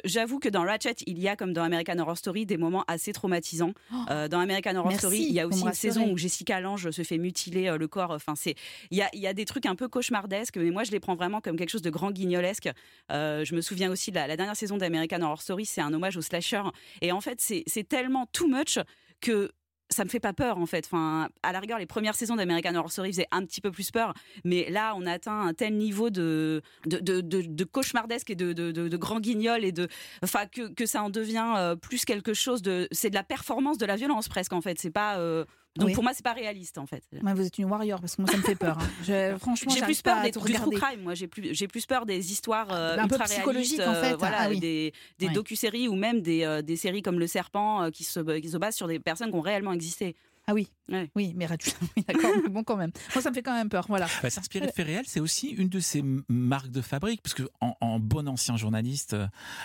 J'avoue 0.04 0.38
que 0.38 0.48
dans 0.48 0.62
Ratchet, 0.62 0.96
il 1.06 1.18
y 1.18 1.28
a 1.28 1.36
comme 1.36 1.52
dans 1.52 1.62
American 1.62 1.98
Horror 1.98 2.16
Story 2.16 2.46
des 2.46 2.56
moments 2.56 2.84
assez 2.86 3.12
traumatisants. 3.12 3.72
Oh. 3.92 3.96
Euh, 4.10 4.28
dans 4.28 4.40
American 4.40 4.76
Horror 4.76 4.92
Story, 4.92 5.20
il 5.20 5.32
y 5.32 5.40
a 5.40 5.46
aussi 5.46 5.62
une 5.62 5.72
saison 5.72 6.10
où 6.10 6.16
Jessica 6.16 6.60
Lange 6.60 6.90
se 6.90 7.02
fait 7.02 7.18
mutiler 7.18 7.68
euh, 7.68 7.78
le 7.78 7.88
corps. 7.88 8.10
Enfin, 8.10 8.34
c'est 8.34 8.54
il 8.90 8.98
y 8.98 9.02
a, 9.02 9.10
y 9.14 9.26
a, 9.26 9.34
des 9.34 9.44
trucs 9.44 9.66
un 9.66 9.74
peu 9.74 9.88
cauchemardesques, 9.88 10.56
mais 10.56 10.70
moi 10.70 10.84
je 10.84 10.90
les 10.90 11.00
prends 11.00 11.14
vraiment 11.14 11.40
comme 11.40 11.56
quelque 11.56 11.70
chose 11.70 11.82
de 11.82 11.90
grand 11.90 12.10
guignolesque. 12.10 12.70
Euh, 13.10 13.44
je 13.44 13.54
me 13.54 13.60
souviens 13.60 13.90
aussi 13.90 14.10
de 14.10 14.16
la, 14.16 14.26
la 14.26 14.36
dernière 14.36 14.56
saison 14.56 14.76
d'American 14.76 15.22
Horror 15.22 15.42
Story, 15.42 15.66
c'est 15.66 15.80
un 15.80 15.92
hommage 15.92 16.16
au 16.16 16.22
slasher. 16.22 16.62
Et 17.00 17.12
en 17.12 17.20
fait, 17.20 17.40
c'est 17.40 17.88
tellement 17.88 18.26
too 18.26 18.48
much 18.48 18.78
que 19.20 19.50
ça 19.92 20.04
me 20.04 20.08
fait 20.08 20.20
pas 20.20 20.32
peur 20.32 20.58
en 20.58 20.66
fait. 20.66 20.86
Enfin, 20.86 21.28
à 21.42 21.52
la 21.52 21.60
rigueur, 21.60 21.78
les 21.78 21.86
premières 21.86 22.14
saisons 22.14 22.36
d'American 22.36 22.74
Horror 22.74 22.90
Story 22.90 23.12
faisaient 23.12 23.28
un 23.30 23.44
petit 23.44 23.60
peu 23.60 23.70
plus 23.70 23.90
peur, 23.90 24.14
mais 24.44 24.68
là, 24.70 24.94
on 24.96 25.06
atteint 25.06 25.40
un 25.40 25.54
tel 25.54 25.76
niveau 25.76 26.10
de, 26.10 26.62
de, 26.86 27.64
cauchemardesque 27.64 28.30
et 28.30 28.34
de, 28.34 28.52
de, 28.52 28.96
grand 28.96 29.20
guignol 29.20 29.64
et 29.64 29.72
de, 29.72 29.88
enfin, 30.22 30.46
que, 30.46 30.72
que 30.72 30.86
ça 30.86 31.02
en 31.02 31.10
devient 31.10 31.54
euh, 31.56 31.76
plus 31.76 32.04
quelque 32.04 32.34
chose 32.34 32.62
de, 32.62 32.88
c'est 32.92 33.10
de 33.10 33.14
la 33.14 33.22
performance 33.22 33.78
de 33.78 33.86
la 33.86 33.96
violence 33.96 34.28
presque 34.28 34.52
en 34.52 34.60
fait. 34.60 34.78
C'est 34.78 34.90
pas 34.90 35.18
euh, 35.18 35.44
donc 35.76 35.94
pour 35.94 36.02
moi, 36.02 36.12
c'est 36.14 36.24
pas 36.24 36.32
réaliste 36.32 36.78
en 36.78 36.86
fait. 36.86 37.02
vous 37.12 37.46
êtes 37.46 37.58
une 37.58 37.66
warrior 37.66 38.00
parce 38.00 38.16
que 38.16 38.22
moi 38.22 38.30
ça 38.30 38.36
me 38.36 38.42
fait 38.42 38.54
peur. 38.54 38.78
Hein. 38.78 39.36
franchement, 39.38 39.72
j'ai 39.74 39.82
plus 39.82 40.02
peur 40.02 40.22
des 40.22 40.30
du 40.30 40.52
true 40.52 40.70
crime. 40.70 41.02
Moi, 41.02 41.14
j'ai 41.14 41.26
plus, 41.26 41.54
j'ai 41.54 41.68
plus 41.68 41.86
peur 41.86 42.06
des 42.06 42.32
histoires 42.32 42.68
euh, 42.70 42.98
un 42.98 43.08
peu 43.08 43.18
psychologiques 43.18 43.80
en 43.80 43.94
fait. 43.94 44.14
voilà, 44.14 44.42
ah 44.42 44.54
des, 44.54 44.92
des 45.18 45.28
docu-séries 45.28 45.88
ou 45.88 45.94
même 45.94 46.20
des, 46.20 46.60
des 46.62 46.76
séries 46.76 47.02
comme 47.02 47.18
Le 47.18 47.26
Serpent 47.26 47.90
qui 47.90 48.04
se, 48.04 48.20
qui 48.38 48.48
se 48.48 48.56
basent 48.56 48.76
sur 48.76 48.88
des 48.88 48.98
personnes 48.98 49.30
qui 49.30 49.36
ont 49.36 49.40
réellement 49.40 49.72
existé. 49.72 50.14
Ah 50.48 50.54
oui, 50.54 50.68
oui, 51.14 51.32
mais 51.36 51.46
oui, 51.96 52.04
d'accord, 52.06 52.30
bon 52.50 52.64
quand 52.64 52.76
même. 52.76 52.90
Moi, 53.14 53.22
ça 53.22 53.30
me 53.30 53.34
fait 53.34 53.42
quand 53.42 53.54
même 53.54 53.68
peur, 53.68 53.86
voilà. 53.88 54.06
Bah, 54.22 54.30
S'inspirer 54.30 54.66
de 54.66 54.72
faits 54.72 54.86
réels, 54.86 55.04
c'est 55.06 55.20
aussi 55.20 55.48
une 55.48 55.68
de 55.68 55.78
ses 55.78 56.02
marques 56.28 56.70
de 56.70 56.80
fabrique, 56.80 57.22
parce 57.22 57.34
que 57.34 57.44
en, 57.60 58.00
bon 58.00 58.28
ancien 58.28 58.56
journaliste 58.56 59.16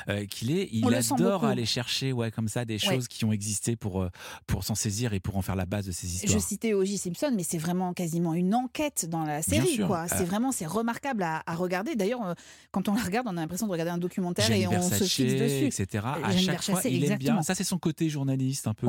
euh, 0.08 0.26
qu'il 0.26 0.52
est, 0.52 0.70
il 0.72 0.86
adore 0.94 1.46
aller 1.46 1.66
chercher, 1.66 2.14
ouais, 2.14 2.30
comme 2.30 2.48
ça, 2.48 2.66
des 2.66 2.78
choses 2.78 3.08
qui 3.08 3.26
ont 3.26 3.32
existé 3.32 3.76
pour 3.76 4.02
euh, 4.02 4.10
pour 4.46 4.64
s'en 4.64 4.76
saisir 4.76 5.14
et 5.14 5.20
pour 5.20 5.38
en 5.38 5.42
faire 5.42 5.56
la 5.56 5.66
base 5.66 5.88
de 5.88 5.92
ses 5.92 6.08
histoires. 6.08 6.34
Je 6.34 6.40
citais 6.40 6.74
O.J. 6.74 6.98
Simpson, 6.98 7.32
mais 7.36 7.44
c'est 7.44 7.58
vraiment 7.58 7.94
quasiment 7.94 8.34
une 8.34 8.54
enquête 8.54 9.08
dans 9.10 9.24
la 9.24 9.42
série, 9.42 9.80
quoi. 9.80 10.08
C'est 10.08 10.22
euh, 10.22 10.26
vraiment, 10.26 10.52
c'est 10.52 10.68
remarquable 10.68 11.24
à, 11.24 11.44
regarder. 11.56 11.96
D'ailleurs, 11.96 12.36
quand 12.72 12.88
on 12.88 12.94
la 12.94 13.02
regarde, 13.02 13.28
on 13.28 13.36
a 13.36 13.42
l'impression 13.42 13.66
de 13.66 13.72
regarder 13.72 13.92
un 13.92 13.98
documentaire 13.98 14.52
et 14.52 14.68
on 14.68 14.82
se 14.82 15.04
fixe 15.04 15.34
dessus, 15.34 15.66
etc. 15.66 16.06
À 16.24 16.38
chaque 16.38 16.62
fois, 16.62 16.82
il 16.86 17.04
aime 17.06 17.18
bien. 17.18 17.42
Ça, 17.42 17.56
c'est 17.56 17.64
son 17.64 17.80
côté 17.80 18.10
journaliste, 18.10 18.68
un 18.68 18.74
peu 18.74 18.88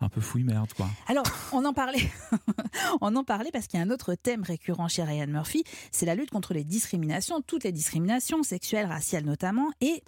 un 0.00 0.08
peu 0.08 0.20
fouille 0.20 0.44
merde, 0.44 0.72
quoi. 0.74 0.88
Alors, 1.06 1.25
on 1.52 1.64
en 1.64 1.72
parlait, 1.72 2.10
on 3.00 3.14
en 3.16 3.24
parlait 3.24 3.50
parce 3.52 3.66
qu'il 3.66 3.78
y 3.78 3.82
a 3.82 3.86
un 3.86 3.90
autre 3.90 4.14
thème 4.14 4.42
récurrent 4.42 4.88
chez 4.88 5.02
Ryan 5.02 5.26
Murphy, 5.26 5.64
c'est 5.90 6.06
la 6.06 6.14
lutte 6.14 6.30
contre 6.30 6.54
les 6.54 6.64
discriminations, 6.64 7.40
toutes 7.40 7.64
les 7.64 7.72
discriminations 7.72 8.42
sexuelles, 8.42 8.86
raciales 8.86 9.24
notamment, 9.24 9.70
et 9.80 10.02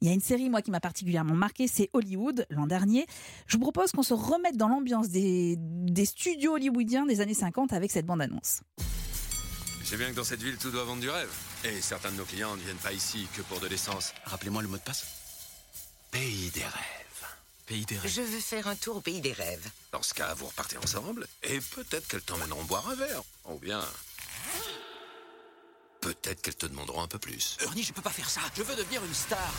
il 0.00 0.06
y 0.06 0.10
a 0.12 0.14
une 0.14 0.20
série, 0.20 0.48
moi, 0.48 0.62
qui 0.62 0.70
m'a 0.70 0.78
particulièrement 0.78 1.34
marqué, 1.34 1.66
c'est 1.66 1.90
Hollywood, 1.92 2.46
l'an 2.50 2.68
dernier. 2.68 3.06
Je 3.48 3.56
vous 3.56 3.62
propose 3.62 3.90
qu'on 3.90 4.04
se 4.04 4.14
remette 4.14 4.56
dans 4.56 4.68
l'ambiance 4.68 5.08
des, 5.08 5.56
des, 5.58 6.04
studios 6.04 6.54
hollywoodiens 6.54 7.04
des 7.04 7.20
années 7.20 7.34
50 7.34 7.72
avec 7.72 7.90
cette 7.90 8.06
bande-annonce. 8.06 8.60
C'est 9.82 9.96
bien 9.96 10.10
que 10.10 10.14
dans 10.14 10.22
cette 10.22 10.42
ville, 10.42 10.56
tout 10.56 10.70
doit 10.70 10.84
vendre 10.84 11.00
du 11.00 11.10
rêve. 11.10 11.32
Et 11.64 11.80
certains 11.80 12.12
de 12.12 12.16
nos 12.16 12.24
clients 12.24 12.54
ne 12.54 12.60
viennent 12.60 12.76
pas 12.76 12.92
ici 12.92 13.26
que 13.34 13.42
pour 13.42 13.58
de 13.58 13.66
l'essence. 13.66 14.12
Rappelez-moi 14.24 14.62
le 14.62 14.68
mot 14.68 14.76
de 14.76 14.82
passe. 14.82 15.04
Pays 16.12 16.50
des 16.54 16.62
rêves. 16.62 16.97
Je 17.70 18.22
veux 18.22 18.40
faire 18.40 18.66
un 18.66 18.76
tour 18.76 18.96
au 18.96 19.00
pays 19.00 19.20
des 19.20 19.32
rêves. 19.32 19.68
Dans 19.92 20.02
ce 20.02 20.14
cas, 20.14 20.32
vous 20.34 20.46
repartez 20.46 20.78
ensemble 20.78 21.26
et 21.42 21.60
peut-être 21.60 22.08
qu'elles 22.08 22.22
t'emmèneront 22.22 22.64
boire 22.64 22.88
un 22.88 22.94
verre. 22.94 23.22
Ou 23.44 23.58
bien. 23.58 23.84
peut-être 26.00 26.40
qu'elles 26.40 26.56
te 26.56 26.66
demanderont 26.66 27.02
un 27.02 27.08
peu 27.08 27.18
plus. 27.18 27.58
Ernie, 27.60 27.82
je 27.82 27.92
peux 27.92 28.02
pas 28.02 28.10
faire 28.10 28.30
ça. 28.30 28.40
Je 28.56 28.62
veux 28.62 28.76
devenir 28.76 29.04
une 29.04 29.14
star. 29.14 29.52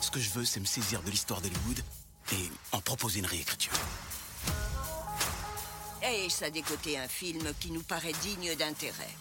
Ce 0.00 0.10
que 0.10 0.18
je 0.18 0.30
veux, 0.30 0.44
c'est 0.44 0.60
me 0.60 0.66
saisir 0.66 1.02
de 1.02 1.10
l'histoire 1.10 1.40
d'Hollywood 1.40 1.82
et 2.32 2.50
en 2.72 2.80
proposer 2.80 3.20
une 3.20 3.26
réécriture. 3.26 3.72
Et 6.02 6.28
ça 6.28 6.50
décoté 6.50 6.98
un 6.98 7.08
film 7.08 7.52
qui 7.60 7.70
nous 7.70 7.82
paraît 7.82 8.12
digne 8.22 8.54
d'intérêt? 8.56 9.14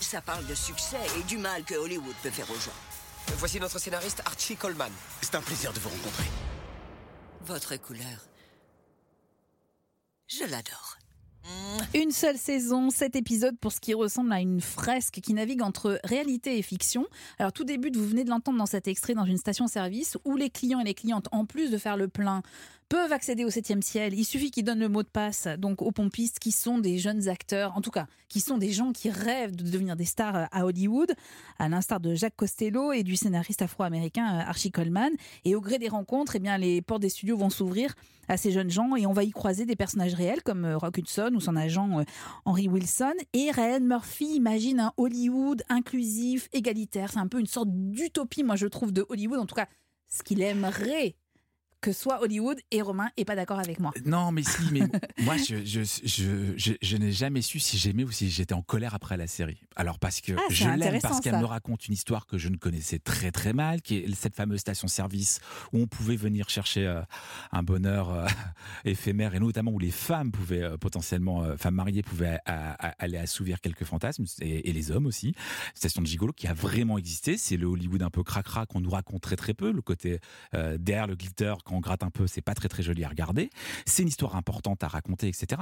Ça 0.00 0.20
parle 0.20 0.46
de 0.46 0.54
succès 0.54 1.00
et 1.18 1.22
du 1.22 1.38
mal 1.38 1.64
que 1.64 1.74
Hollywood 1.74 2.14
peut 2.22 2.30
faire 2.30 2.50
aux 2.50 2.60
gens. 2.60 3.34
Voici 3.38 3.58
notre 3.58 3.78
scénariste 3.78 4.22
Archie 4.24 4.56
Coleman. 4.56 4.92
C'est 5.22 5.34
un 5.34 5.42
plaisir 5.42 5.72
de 5.72 5.80
vous 5.80 5.88
rencontrer. 5.88 6.24
Votre 7.44 7.76
couleur. 7.76 8.28
Je 10.26 10.44
l'adore. 10.44 10.98
Une 11.94 12.10
seule 12.10 12.36
saison, 12.36 12.90
sept 12.90 13.16
épisodes 13.16 13.56
pour 13.58 13.72
ce 13.72 13.80
qui 13.80 13.94
ressemble 13.94 14.32
à 14.32 14.40
une 14.40 14.60
fresque 14.60 15.20
qui 15.22 15.32
navigue 15.32 15.62
entre 15.62 15.98
réalité 16.04 16.58
et 16.58 16.62
fiction. 16.62 17.06
Alors 17.38 17.52
tout 17.52 17.64
début, 17.64 17.90
vous 17.94 18.06
venez 18.06 18.24
de 18.24 18.30
l'entendre 18.30 18.58
dans 18.58 18.66
cet 18.66 18.88
extrait 18.88 19.14
dans 19.14 19.24
une 19.24 19.38
station-service 19.38 20.18
où 20.24 20.36
les 20.36 20.50
clients 20.50 20.80
et 20.80 20.84
les 20.84 20.94
clientes, 20.94 21.28
en 21.32 21.46
plus 21.46 21.70
de 21.70 21.78
faire 21.78 21.96
le 21.96 22.08
plein, 22.08 22.42
peuvent 22.88 23.12
accéder 23.12 23.44
au 23.44 23.50
septième 23.50 23.82
ciel. 23.82 24.14
Il 24.14 24.24
suffit 24.24 24.50
qu'ils 24.50 24.64
donnent 24.64 24.80
le 24.80 24.88
mot 24.88 25.02
de 25.02 25.08
passe 25.08 25.46
donc 25.58 25.82
aux 25.82 25.92
pompistes 25.92 26.38
qui 26.38 26.52
sont 26.52 26.78
des 26.78 26.98
jeunes 26.98 27.28
acteurs, 27.28 27.76
en 27.76 27.80
tout 27.80 27.90
cas, 27.90 28.06
qui 28.28 28.40
sont 28.40 28.58
des 28.58 28.72
gens 28.72 28.92
qui 28.92 29.10
rêvent 29.10 29.56
de 29.56 29.64
devenir 29.64 29.96
des 29.96 30.04
stars 30.04 30.48
à 30.50 30.64
Hollywood, 30.64 31.12
à 31.58 31.68
l'instar 31.68 32.00
de 32.00 32.14
Jacques 32.14 32.36
Costello 32.36 32.92
et 32.92 33.02
du 33.02 33.16
scénariste 33.16 33.62
afro-américain 33.62 34.24
Archie 34.24 34.70
Coleman. 34.70 35.12
Et 35.44 35.54
au 35.54 35.60
gré 35.60 35.78
des 35.78 35.88
rencontres, 35.88 36.36
eh 36.36 36.38
bien, 36.38 36.56
les 36.56 36.80
portes 36.82 37.02
des 37.02 37.08
studios 37.08 37.36
vont 37.36 37.50
s'ouvrir 37.50 37.94
à 38.28 38.36
ces 38.36 38.52
jeunes 38.52 38.70
gens 38.70 38.94
et 38.96 39.06
on 39.06 39.12
va 39.12 39.24
y 39.24 39.30
croiser 39.30 39.64
des 39.64 39.76
personnages 39.76 40.14
réels 40.14 40.42
comme 40.42 40.64
euh, 40.64 40.76
Rock 40.76 40.98
Hudson 40.98 41.30
ou 41.34 41.40
son 41.40 41.56
agent 41.56 42.00
euh, 42.00 42.04
Henry 42.44 42.68
Wilson. 42.68 43.14
Et 43.32 43.50
Ryan 43.50 43.80
Murphy 43.80 44.36
imagine 44.36 44.80
un 44.80 44.92
Hollywood 44.96 45.62
inclusif, 45.68 46.48
égalitaire. 46.52 47.12
C'est 47.12 47.18
un 47.18 47.28
peu 47.28 47.40
une 47.40 47.46
sorte 47.46 47.70
d'utopie, 47.70 48.44
moi 48.44 48.56
je 48.56 48.66
trouve, 48.66 48.92
de 48.92 49.04
Hollywood. 49.08 49.38
En 49.38 49.46
tout 49.46 49.54
cas, 49.54 49.68
ce 50.08 50.22
qu'il 50.22 50.42
aimerait 50.42 51.16
que 51.80 51.92
soit 51.92 52.22
Hollywood 52.22 52.58
et 52.70 52.82
Romain 52.82 53.10
est 53.16 53.24
pas 53.24 53.36
d'accord 53.36 53.58
avec 53.58 53.78
moi. 53.78 53.92
Non, 54.04 54.32
mais 54.32 54.42
si, 54.42 54.62
mais 54.72 54.80
moi, 55.22 55.36
je, 55.36 55.64
je, 55.64 55.82
je, 56.04 56.72
je, 56.80 56.96
n'ai 56.96 57.12
jamais 57.12 57.40
su 57.42 57.60
si 57.60 57.78
j'aimais 57.78 58.04
ou 58.04 58.10
si 58.10 58.30
j'étais 58.30 58.54
en 58.54 58.62
colère 58.62 58.94
après 58.94 59.16
la 59.16 59.26
série. 59.26 59.60
Alors, 59.76 59.98
parce 59.98 60.20
que 60.20 60.32
Ah, 60.32 60.40
je 60.50 60.68
l'aime, 60.68 61.00
parce 61.00 61.20
qu'elle 61.20 61.38
me 61.38 61.44
raconte 61.44 61.86
une 61.86 61.94
histoire 61.94 62.26
que 62.26 62.36
je 62.38 62.48
ne 62.48 62.56
connaissais 62.56 62.98
très 62.98 63.30
très 63.30 63.52
mal, 63.52 63.80
qui 63.82 63.96
est 63.96 64.14
cette 64.14 64.34
fameuse 64.34 64.60
station-service 64.60 65.40
où 65.72 65.78
on 65.80 65.86
pouvait 65.86 66.16
venir 66.16 66.48
chercher 66.50 66.86
euh, 66.86 67.00
un 67.52 67.62
bonheur 67.62 68.10
euh, 68.12 68.26
éphémère, 68.84 69.34
et 69.34 69.40
notamment 69.40 69.70
où 69.70 69.78
les 69.78 69.90
femmes 69.90 70.32
pouvaient 70.32 70.62
euh, 70.62 70.76
potentiellement, 70.76 71.56
femmes 71.56 71.74
mariées 71.76 72.02
pouvaient 72.02 72.38
à- 72.44 72.72
à- 72.88 72.94
aller 72.98 73.18
assouvir 73.18 73.60
quelques 73.60 73.84
fantasmes, 73.84 74.24
et, 74.40 74.68
et 74.68 74.72
les 74.72 74.90
hommes 74.90 75.06
aussi. 75.06 75.34
Station 75.74 76.02
de 76.02 76.06
gigolo 76.06 76.32
qui 76.32 76.46
a 76.48 76.54
vraiment 76.54 76.98
existé. 76.98 77.36
C'est 77.38 77.56
le 77.56 77.66
Hollywood 77.66 78.02
un 78.02 78.10
peu 78.10 78.22
cracra 78.22 78.66
qu'on 78.66 78.80
nous 78.80 78.90
raconte 78.90 79.22
très 79.22 79.36
très 79.36 79.54
peu. 79.54 79.70
Le 79.70 79.82
côté 79.82 80.18
derrière 80.52 81.06
le 81.06 81.14
glitter, 81.14 81.54
on 81.72 81.80
gratte 81.80 82.02
un 82.02 82.10
peu, 82.10 82.26
c'est 82.26 82.42
pas 82.42 82.54
très 82.54 82.68
très 82.68 82.82
joli 82.82 83.04
à 83.04 83.08
regarder. 83.08 83.50
C'est 83.86 84.02
une 84.02 84.08
histoire 84.08 84.36
importante 84.36 84.82
à 84.84 84.88
raconter, 84.88 85.28
etc. 85.28 85.60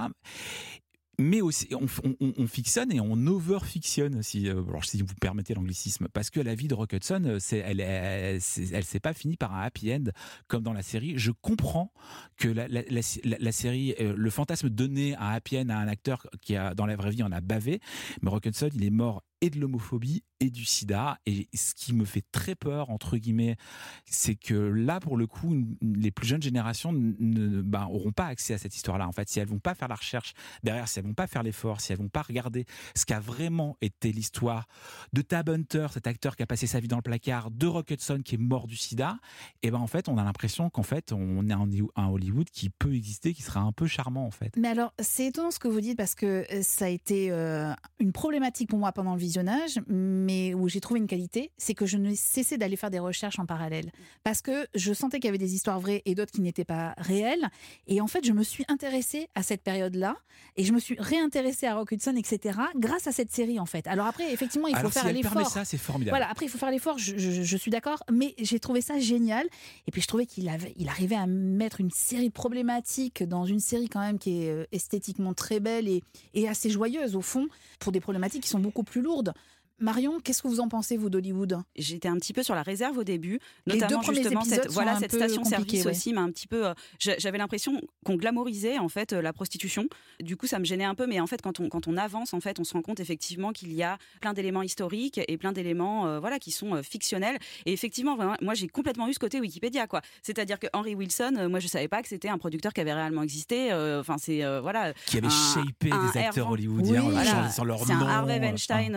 Mais 1.19 1.41
aussi, 1.41 1.67
on, 1.75 1.87
on- 2.21 2.35
on 2.37 2.47
fictionne 2.47 2.93
et 2.93 3.01
on 3.01 3.27
over-fictionne, 3.27 4.23
si, 4.23 4.51
euh, 4.51 4.63
alors, 4.69 4.85
si 4.85 5.01
vous 5.01 5.07
permettez 5.19 5.55
l'anglicisme, 5.55 6.09
parce 6.13 6.29
que 6.29 6.41
la 6.41 6.55
vie 6.55 6.69
de 6.69 6.75
Rock 6.75 6.93
Hudson, 6.93 7.23
euh, 7.25 7.39
c'est, 7.41 7.57
elle, 7.57 8.39
c'est- 8.43 8.71
elle 8.75 8.85
s'est 8.85 9.01
pas 9.01 9.15
finie 9.15 9.39
par 9.39 9.55
un 9.55 9.63
happy 9.63 9.95
end 9.95 10.05
comme 10.47 10.63
dans 10.63 10.75
la 10.75 10.83
série. 10.83 11.15
Je 11.17 11.31
comprends 11.33 11.91
que 12.37 12.49
la, 12.49 13.53
série, 13.53 13.95
euh, 13.99 14.13
le 14.15 14.31
fantasme 14.31 14.69
donné 14.69 15.17
un 15.17 15.31
happy 15.31 15.57
end 15.59 15.71
à 15.71 15.77
un 15.77 15.89
acteur 15.89 16.27
qui 16.43 16.55
a 16.55 16.75
dans 16.75 16.85
la 16.85 16.97
vraie 16.97 17.13
vie 17.13 17.23
en 17.23 17.33
a 17.33 17.41
bavé, 17.41 17.81
mais 18.21 18.29
Rock 18.29 18.45
Hudson, 18.45 18.69
il 18.75 18.85
est 18.85 18.91
mort 18.91 19.23
et 19.41 19.51
de 19.51 19.61
l'homophobie 19.61 20.25
et 20.41 20.51
du 20.51 20.65
sida. 20.65 21.19
Et 21.27 21.49
ce 21.55 21.75
qui 21.75 21.95
me 21.95 22.05
fait 22.05 22.25
très 22.33 22.55
peur, 22.55 22.91
entre 22.91 23.17
guillemets, 23.17 23.57
c'est 24.05 24.35
que 24.35 24.55
là, 24.55 25.01
pour 25.01 25.17
le 25.17 25.27
coup, 25.27 25.55
les 25.81 26.11
plus 26.11 26.27
jeunes 26.27 26.43
générations 26.43 26.93
ne 26.93 27.63
ben, 27.63 27.89
pas 28.15 28.27
accès 28.27 28.55
à 28.55 28.59
cette 28.59 28.75
histoire-là. 28.75 29.07
En 29.09 29.13
fait, 29.13 29.29
si 29.29 29.41
elles 29.41 29.49
vont 29.49 29.59
pas 29.59 29.75
faire 29.75 29.89
la 29.89 29.95
recherche 29.95 30.35
derrière, 30.63 30.89
si 30.89 30.99
elles 30.99 31.05
vont 31.05 31.15
pas 31.15 31.27
faire 31.27 31.43
l'effort, 31.43 31.81
si 31.81 31.93
elles 31.93 31.99
vont 31.99 32.09
pas 32.09 32.23
regarder 32.23 32.67
ce 32.95 33.05
qu'a 33.05 33.21
vraiment 33.21 33.77
été 33.81 34.13
l'histoire 34.13 34.67
de 35.13 35.23
Tab 35.23 35.49
Hunter, 35.49 35.89
cet 35.93 36.07
acteur 36.07 36.37
qui 36.37 36.43
a 36.43 36.47
passé 36.47 36.67
sa 36.67 36.81
vie 36.81 36.89
dans 36.89 36.97
le 36.97 37.03
placard, 37.03 37.51
de 37.51 37.67
Rock 37.67 37.91
Hudson 37.91 38.21
qui 38.25 38.35
est 38.35 38.39
mort 38.39 38.67
du 38.67 38.77
sida, 38.77 39.19
et 39.63 39.71
ben 39.71 39.79
en 39.79 39.87
fait, 39.87 40.09
on 40.09 40.19
a 40.19 40.25
l'impression 40.25 40.71
qu'en 40.71 40.83
fait, 40.83 41.13
on 41.13 41.49
est 41.49 41.53
un, 41.53 41.69
un 41.97 42.09
Hollywood 42.09 42.49
qui 42.51 42.71
peut 42.71 42.95
exister, 42.95 43.35
qui 43.35 43.43
sera 43.43 43.61
un 43.61 43.73
peu 43.73 43.87
charmant 43.87 44.27
en 44.27 44.31
fait. 44.31 44.53
Mais 44.57 44.69
alors, 44.69 44.93
c'est 44.99 45.27
étonnant 45.27 45.51
ce 45.51 45.59
que 45.59 45.69
vous 45.69 45.81
dites 45.81 45.97
parce 45.97 46.15
que 46.15 46.47
euh, 46.53 46.63
ça 46.63 46.87
a 46.87 46.89
été 46.89 47.31
euh, 47.31 47.73
une 47.99 48.13
problématique 48.13 48.69
pour 48.69 48.79
moi 48.79 48.93
pendant 48.93 49.15
le 49.15 49.21
visionnage, 49.27 49.81
mais 49.89 50.55
où 50.55 50.69
j'ai 50.69 50.81
trouvé 50.81 51.01
une 51.01 51.07
qualité, 51.07 51.51
c'est 51.59 51.75
que 51.75 51.85
je 51.87 51.97
ne 51.97 52.15
cessais 52.15 52.57
d'aller 52.59 52.77
faire 52.77 52.91
des 52.91 52.99
recherches 53.01 53.39
en 53.39 53.47
parallèle. 53.47 53.91
Parce 54.25 54.41
que 54.41 54.67
je 54.75 54.93
sentais 54.93 55.19
qu'il 55.19 55.27
y 55.27 55.29
avait 55.29 55.39
des 55.39 55.55
histoires 55.55 55.81
vraies 55.81 56.03
et 56.05 56.15
d'autres 56.15 56.33
qui 56.33 56.41
n'étaient 56.41 56.65
pas 56.65 56.95
réelles. 56.99 57.49
Et 57.89 58.01
en 58.01 58.07
fait, 58.07 58.25
je 58.25 58.33
me 58.33 58.43
suis 58.43 58.65
intéressée 58.69 59.29
à 59.35 59.43
cette 59.43 59.63
période-là 59.63 60.17
et 60.57 60.65
je 60.65 60.73
me 60.73 60.79
suis 60.79 60.97
réintéressée 60.99 61.67
à 61.67 61.75
Rock 61.75 61.91
Hudson, 61.93 62.15
etc., 62.17 62.59
grâce 62.77 63.07
à 63.07 63.13
cette 63.13 63.33
série, 63.33 63.59
en 63.59 63.67
fait. 63.67 63.87
Alors 63.87 64.07
après, 64.07 64.33
effectivement, 64.33 64.69
il 64.69 64.75
faut 64.75 64.81
Alors, 64.81 64.93
faire 64.93 65.07
si 65.07 65.13
l'effort. 65.13 65.51
ça, 65.51 65.65
c'est 65.65 65.77
formidable. 65.79 66.17
Voilà, 66.17 66.31
après, 66.31 66.47
il 66.47 66.49
faut 66.49 66.59
faire 66.59 66.71
l'effort, 66.71 66.99
je, 66.99 67.17
je- 67.19 67.43
je 67.43 67.57
suis 67.57 67.71
d'accord, 67.71 68.03
mais 68.13 68.35
j'ai 68.39 68.61
trouvé 68.61 68.81
ça 68.81 68.99
génial. 68.99 69.47
Et 69.87 69.91
puis, 69.91 70.01
je 70.03 70.07
trouvais 70.07 70.27
qu'il 70.27 70.49
avait, 70.49 70.73
il 70.77 70.89
arrivait 70.89 71.17
à 71.17 71.27
mettre 71.27 71.81
une 71.81 71.91
série 71.91 72.29
de 72.29 72.33
problématiques 72.33 73.23
dans 73.25 73.45
une 73.45 73.61
série 73.61 73.89
quand 73.89 74.01
même 74.01 74.19
qui 74.19 74.43
est 74.45 74.51
euh, 74.51 74.65
esthétiquement 74.73 75.35
très 75.35 75.59
belle 75.61 75.89
et, 75.89 76.03
et 76.35 76.49
assez 76.49 76.71
joyeuse, 76.71 77.17
au 77.17 77.23
fond, 77.23 77.49
pour 77.79 77.93
des 77.93 78.01
problématiques 78.01 78.43
qui 78.43 78.49
sont 78.49 78.59
beaucoup 78.61 78.83
plus 78.85 79.01
lourdes 79.03 79.16
lourde. 79.17 79.35
Marion, 79.79 80.21
qu'est-ce 80.21 80.43
que 80.43 80.49
vous 80.49 80.61
en 80.61 80.69
pensez, 80.69 80.97
vous, 80.97 81.11
d'Hollywood? 81.11 81.59
J'étais 81.77 82.09
un 82.09 82.17
petit 82.17 82.33
peu 82.33 82.43
sur 82.43 82.55
la 82.55 82.63
réserve 82.63 82.97
au 82.97 83.05
début, 83.05 83.39
Les 83.67 83.75
deux 83.75 83.81
notamment 83.81 84.01
premiers 84.01 84.17
justement 84.23 84.41
épisodes 84.41 84.59
cette 84.63 84.69
sont 84.69 84.73
voilà 84.75 84.97
un 84.97 85.01
cette 85.01 85.11
peu 85.11 85.19
station 85.19 85.45
service 85.45 85.65
compliqués, 85.67 85.85
ouais. 85.85 85.91
aussi 85.91 86.13
m'a 86.15 86.23
un 86.23 86.31
petit 86.31 86.47
peu 86.47 86.67
euh, 86.69 86.75
j'a- 86.99 87.19
j'avais 87.19 87.37
l'impression 87.37 87.79
qu'on 88.05 88.17
glamourisait 88.17 88.79
en 88.79 88.89
fait 88.89 89.13
euh, 89.13 89.21
la 89.21 89.35
prostitution. 89.35 89.87
Du 90.21 90.37
coup, 90.39 90.47
ça 90.47 90.59
me 90.59 90.65
gênait 90.65 90.85
un 90.85 90.95
peu 90.95 91.07
mais 91.07 91.21
en 91.21 91.27
fait 91.27 91.43
quand 91.43 91.61
on 91.61 91.69
quand 91.69 91.89
on 91.89 91.97
avance 91.99 92.33
en 92.33 92.41
fait, 92.41 92.59
on 92.59 92.65
se 92.65 92.73
rend 92.73 92.81
compte 92.81 93.01
effectivement 93.01 93.53
qu'il 93.53 93.73
y 93.75 93.83
a 93.83 93.99
plein 94.23 94.33
d'éléments 94.33 94.63
historiques 94.63 95.21
et 95.29 95.37
plein 95.37 95.53
d'éléments 95.53 96.07
euh, 96.07 96.21
voilà 96.21 96.39
qui 96.39 96.53
sont 96.53 96.75
euh, 96.75 96.83
fictionnels 96.83 97.37
et 97.67 97.73
effectivement 97.75 98.17
vraiment, 98.17 98.37
moi 98.41 98.55
j'ai 98.55 98.69
complètement 98.69 99.09
eu 99.09 99.13
ce 99.13 99.19
côté 99.19 99.41
Wikipédia 99.41 99.87
quoi. 99.87 100.01
C'est-à-dire 100.23 100.59
que 100.59 100.69
Henry 100.73 100.95
Wilson, 100.95 101.35
euh, 101.37 101.49
moi 101.51 101.61
je 101.61 101.67
savais 101.69 101.89
pas 101.89 102.01
que 102.03 102.09
c'était 102.09 102.31
un 102.31 102.39
producteur 102.39 102.73
qui 102.73 102.81
avait 102.81 102.95
réellement 102.95 103.23
existé 103.23 103.71
euh, 103.73 104.01
enfin 104.01 104.17
c'est 104.19 104.43
euh, 104.43 104.63
voilà 104.63 104.95
Qui 105.05 105.19
avait 105.19 105.27
un- 105.27 105.31
shapé 105.31 105.91
un 105.93 106.11
des 106.11 106.19
acteurs 106.19 106.51
hollywoodiens 106.51 107.01
Oui, 107.03 107.07
en 107.09 107.11
voilà. 107.11 107.31
changeant 107.49 107.65
leur 107.65 107.85
C'est 107.85 107.93
un 107.93 107.99
nom, 107.99 108.07
Harvey 108.07 108.39
euh, 108.39 108.41
Weinstein. 108.41 108.95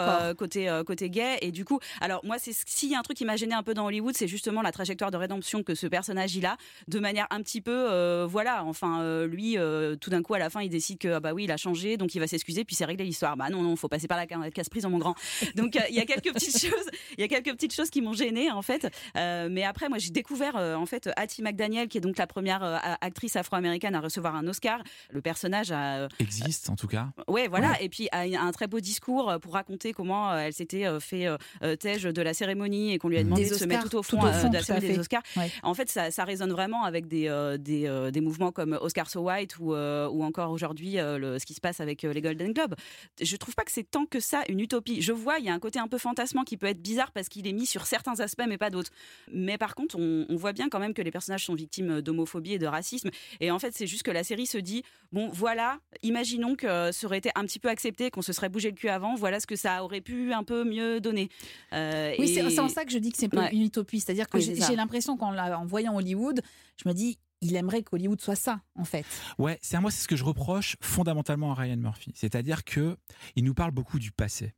Euh, 0.00 0.34
côté 0.34 0.68
euh, 0.68 0.84
côté 0.84 1.10
gay 1.10 1.38
et 1.42 1.50
du 1.52 1.64
coup 1.64 1.78
alors 2.00 2.20
moi 2.24 2.36
c'est 2.38 2.52
s'il 2.66 2.90
y 2.90 2.94
a 2.94 2.98
un 2.98 3.02
truc 3.02 3.16
qui 3.16 3.24
m'a 3.24 3.36
gêné 3.36 3.54
un 3.54 3.62
peu 3.62 3.74
dans 3.74 3.86
Hollywood 3.86 4.14
c'est 4.16 4.28
justement 4.28 4.62
la 4.62 4.72
trajectoire 4.72 5.10
de 5.10 5.16
rédemption 5.16 5.62
que 5.62 5.74
ce 5.74 5.86
personnage 5.86 6.34
il 6.36 6.46
a 6.46 6.56
de 6.88 6.98
manière 6.98 7.26
un 7.30 7.42
petit 7.42 7.60
peu 7.60 7.72
euh, 7.90 8.26
voilà 8.28 8.64
enfin 8.64 9.00
euh, 9.02 9.26
lui 9.26 9.58
euh, 9.58 9.96
tout 9.96 10.10
d'un 10.10 10.22
coup 10.22 10.34
à 10.34 10.38
la 10.38 10.50
fin 10.50 10.60
il 10.62 10.68
décide 10.70 10.98
que 10.98 11.08
ah 11.08 11.20
bah 11.20 11.32
oui 11.32 11.44
il 11.44 11.50
a 11.52 11.56
changé 11.56 11.96
donc 11.96 12.14
il 12.14 12.18
va 12.18 12.26
s'excuser 12.26 12.64
puis 12.64 12.76
c'est 12.76 12.84
réglé 12.84 13.04
l'histoire 13.04 13.36
bah 13.36 13.48
non 13.50 13.62
non 13.62 13.76
faut 13.76 13.88
passer 13.88 14.06
par 14.08 14.18
la 14.18 14.26
ca- 14.28 14.50
casse-prise 14.50 14.86
mon 14.86 14.98
grand 14.98 15.14
donc 15.56 15.76
euh, 15.76 15.80
il 15.88 15.94
y 15.96 16.00
a 16.00 16.04
quelques 16.06 16.32
petites 16.32 16.58
choses 16.70 16.86
il 17.16 17.20
y 17.20 17.24
a 17.24 17.28
quelques 17.28 17.52
petites 17.52 17.74
choses 17.74 17.90
qui 17.90 18.00
m'ont 18.02 18.12
gêné 18.14 18.50
en 18.50 18.62
fait 18.62 18.88
Euh, 19.16 19.48
mais 19.50 19.64
après 19.64 19.88
moi 19.88 19.98
j'ai 19.98 20.10
découvert 20.10 20.56
euh, 20.56 20.74
en 20.76 20.86
fait 20.86 21.10
Hattie 21.16 21.42
McDaniel 21.42 21.88
qui 21.88 21.98
est 21.98 22.00
donc 22.00 22.16
la 22.16 22.26
première 22.26 22.62
euh, 22.62 22.76
actrice 23.00 23.36
afro-américaine 23.36 23.94
à 23.94 24.00
recevoir 24.00 24.34
un 24.36 24.46
Oscar 24.46 24.82
le 25.10 25.20
personnage 25.20 25.70
a 25.72 25.96
euh, 25.98 26.08
Existe 26.18 26.70
en 26.70 26.76
tout 26.76 26.86
cas. 26.86 27.08
Ouais, 27.28 27.48
voilà. 27.48 27.70
Ouais. 27.72 27.84
Et 27.84 27.88
puis 27.88 28.08
a 28.12 28.20
un 28.22 28.52
très 28.52 28.66
beau 28.66 28.80
discours 28.80 29.34
pour 29.40 29.54
raconter 29.54 29.89
comment 29.92 30.32
euh, 30.32 30.38
elle 30.38 30.52
s'était 30.52 30.86
euh, 30.86 31.00
fait 31.00 31.26
euh, 31.26 31.76
tège 31.76 32.02
de 32.02 32.22
la 32.22 32.34
cérémonie 32.34 32.92
et 32.92 32.98
qu'on 32.98 33.08
lui 33.08 33.18
a 33.18 33.22
demandé 33.22 33.44
Des 33.44 33.50
de 33.50 33.54
se 33.54 33.64
mettre 33.64 33.88
tout 33.88 33.96
au 33.96 34.00
tout 34.02 34.16
fond, 34.16 34.22
au 34.22 34.26
euh, 34.26 34.32
fond, 34.32 34.48
de 34.48 34.54
la 34.54 34.60
tout 34.60 34.66
cérémonie 34.66 34.94
des. 34.94 34.98
Oscars. 34.98 35.22
Ouais. 35.36 35.50
En 35.62 35.74
fait, 35.74 35.90
ça, 35.90 36.10
ça 36.10 36.24
résonne 36.24 36.52
vraiment 36.52 36.84
avec 36.84 37.06
des, 37.06 37.28
des, 37.58 38.10
des 38.12 38.20
mouvements 38.20 38.52
comme 38.52 38.78
Oscar 38.80 39.08
So 39.10 39.20
White 39.20 39.58
ou, 39.58 39.72
ou 39.74 40.22
encore 40.22 40.50
aujourd'hui 40.50 40.94
ce 40.94 41.44
qui 41.44 41.54
se 41.54 41.60
passe 41.60 41.80
avec 41.80 42.02
les 42.02 42.20
Golden 42.20 42.52
Globes. 42.52 42.74
Je 43.20 43.36
trouve 43.36 43.54
pas 43.54 43.64
que 43.64 43.72
c'est 43.72 43.88
tant 43.88 44.06
que 44.06 44.20
ça 44.20 44.42
une 44.48 44.60
utopie. 44.60 45.00
Je 45.02 45.12
vois, 45.12 45.38
il 45.38 45.44
y 45.44 45.48
a 45.48 45.54
un 45.54 45.58
côté 45.58 45.78
un 45.78 45.88
peu 45.88 45.98
fantasmant 45.98 46.44
qui 46.44 46.56
peut 46.56 46.66
être 46.66 46.82
bizarre 46.82 47.12
parce 47.12 47.28
qu'il 47.28 47.46
est 47.46 47.52
mis 47.52 47.66
sur 47.66 47.86
certains 47.86 48.18
aspects 48.20 48.44
mais 48.48 48.58
pas 48.58 48.70
d'autres. 48.70 48.90
Mais 49.32 49.58
par 49.58 49.74
contre, 49.74 49.96
on, 49.98 50.26
on 50.28 50.36
voit 50.36 50.52
bien 50.52 50.68
quand 50.68 50.78
même 50.78 50.94
que 50.94 51.02
les 51.02 51.10
personnages 51.10 51.44
sont 51.44 51.54
victimes 51.54 52.00
d'homophobie 52.00 52.54
et 52.54 52.58
de 52.58 52.66
racisme. 52.66 53.10
Et 53.40 53.50
en 53.50 53.58
fait, 53.58 53.72
c'est 53.74 53.86
juste 53.86 54.02
que 54.02 54.10
la 54.10 54.24
série 54.24 54.46
se 54.46 54.58
dit 54.58 54.82
bon, 55.12 55.28
voilà, 55.32 55.78
imaginons 56.02 56.54
que 56.56 56.92
ça 56.92 57.06
aurait 57.06 57.18
été 57.18 57.30
un 57.34 57.44
petit 57.44 57.58
peu 57.58 57.68
accepté, 57.68 58.10
qu'on 58.10 58.22
se 58.22 58.32
serait 58.32 58.48
bougé 58.48 58.70
le 58.70 58.76
cul 58.76 58.88
avant. 58.88 59.14
Voilà 59.14 59.40
ce 59.40 59.46
que 59.46 59.56
ça 59.56 59.79
aurait 59.82 60.00
pu 60.00 60.32
un 60.32 60.44
peu 60.44 60.64
mieux 60.64 61.00
donner. 61.00 61.28
Euh, 61.72 62.14
Oui, 62.18 62.30
et- 62.30 62.50
c'est 62.50 62.58
en 62.60 62.68
ça 62.68 62.84
que 62.84 62.92
je 62.92 62.98
dis 62.98 63.10
que 63.12 63.18
c'est 63.18 63.28
pas 63.28 63.42
Ouais. 63.44 63.52
une 63.54 63.62
utopie. 63.62 64.00
C'est-à-dire 64.00 64.28
que 64.28 64.38
Oui, 64.38 64.54
j'ai 64.66 64.76
l'impression 64.76 65.16
qu'en 65.16 65.36
en 65.36 65.66
voyant 65.66 65.94
Hollywood, 65.96 66.40
je 66.82 66.88
me 66.88 66.94
dis, 66.94 67.18
il 67.42 67.56
aimerait 67.56 67.82
qu'Hollywood 67.82 68.20
soit 68.20 68.34
ça, 68.36 68.60
en 68.74 68.84
fait. 68.84 69.06
Ouais, 69.38 69.58
c'est 69.62 69.76
à 69.76 69.80
moi, 69.80 69.90
c'est 69.90 70.02
ce 70.02 70.08
que 70.08 70.16
je 70.16 70.24
reproche 70.24 70.76
fondamentalement 70.82 71.52
à 71.52 71.54
Ryan 71.54 71.76
Murphy. 71.78 72.12
C'est-à-dire 72.14 72.64
que 72.64 72.96
il 73.36 73.44
nous 73.44 73.54
parle 73.54 73.70
beaucoup 73.70 73.98
du 73.98 74.12
passé. 74.12 74.52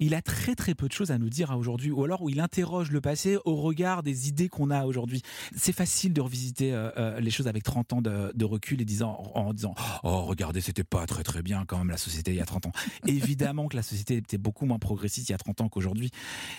Il 0.00 0.14
a 0.14 0.22
très 0.22 0.54
très 0.54 0.74
peu 0.74 0.88
de 0.88 0.92
choses 0.92 1.10
à 1.10 1.18
nous 1.18 1.28
dire 1.28 1.54
aujourd'hui, 1.56 1.90
ou 1.90 2.04
alors 2.04 2.22
où 2.22 2.28
il 2.28 2.40
interroge 2.40 2.90
le 2.90 3.00
passé 3.00 3.38
au 3.44 3.56
regard 3.56 4.02
des 4.02 4.28
idées 4.28 4.48
qu'on 4.48 4.70
a 4.70 4.84
aujourd'hui. 4.84 5.22
C'est 5.56 5.72
facile 5.72 6.12
de 6.12 6.20
revisiter 6.20 6.72
euh, 6.72 6.90
euh, 6.96 7.20
les 7.20 7.30
choses 7.30 7.48
avec 7.48 7.62
30 7.62 7.92
ans 7.92 8.02
de, 8.02 8.44
recul 8.44 8.80
et 8.80 8.84
disant, 8.84 9.22
en 9.34 9.52
disant 9.52 9.74
Oh, 10.02 10.22
regardez, 10.22 10.60
c'était 10.60 10.84
pas 10.84 11.06
très 11.06 11.22
très 11.22 11.42
bien 11.42 11.64
quand 11.66 11.78
même 11.78 11.90
la 11.90 11.96
société 11.96 12.32
il 12.32 12.36
y 12.36 12.40
a 12.40 12.46
30 12.46 12.66
ans. 12.66 12.72
Évidemment 13.06 13.68
que 13.68 13.76
la 13.76 13.82
société 13.82 14.16
était 14.16 14.38
beaucoup 14.38 14.66
moins 14.66 14.78
progressiste 14.78 15.28
il 15.28 15.32
y 15.32 15.34
a 15.34 15.38
30 15.38 15.62
ans 15.62 15.68
qu'aujourd'hui. 15.68 16.10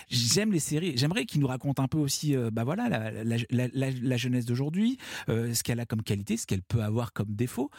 J'aime 0.08 0.52
les 0.52 0.60
séries, 0.60 0.94
j'aimerais 0.96 1.26
qu'il 1.26 1.40
nous 1.40 1.46
raconte 1.46 1.80
un 1.80 1.88
peu 1.88 1.98
aussi 1.98 2.34
euh, 2.34 2.50
bah 2.50 2.64
voilà, 2.64 2.88
la, 2.88 4.16
jeunesse 4.16 4.46
d'aujourd'hui, 4.46 4.98
ce 5.28 5.62
qu'elle 5.62 5.80
a 5.80 5.86
comme 5.86 6.02
qualité, 6.02 6.36
ce 6.36 6.46
qu'elle 6.46 6.62
peut 6.62 6.82
avoir 6.82 7.12
comme 7.12 7.34
défaut. 7.34 7.70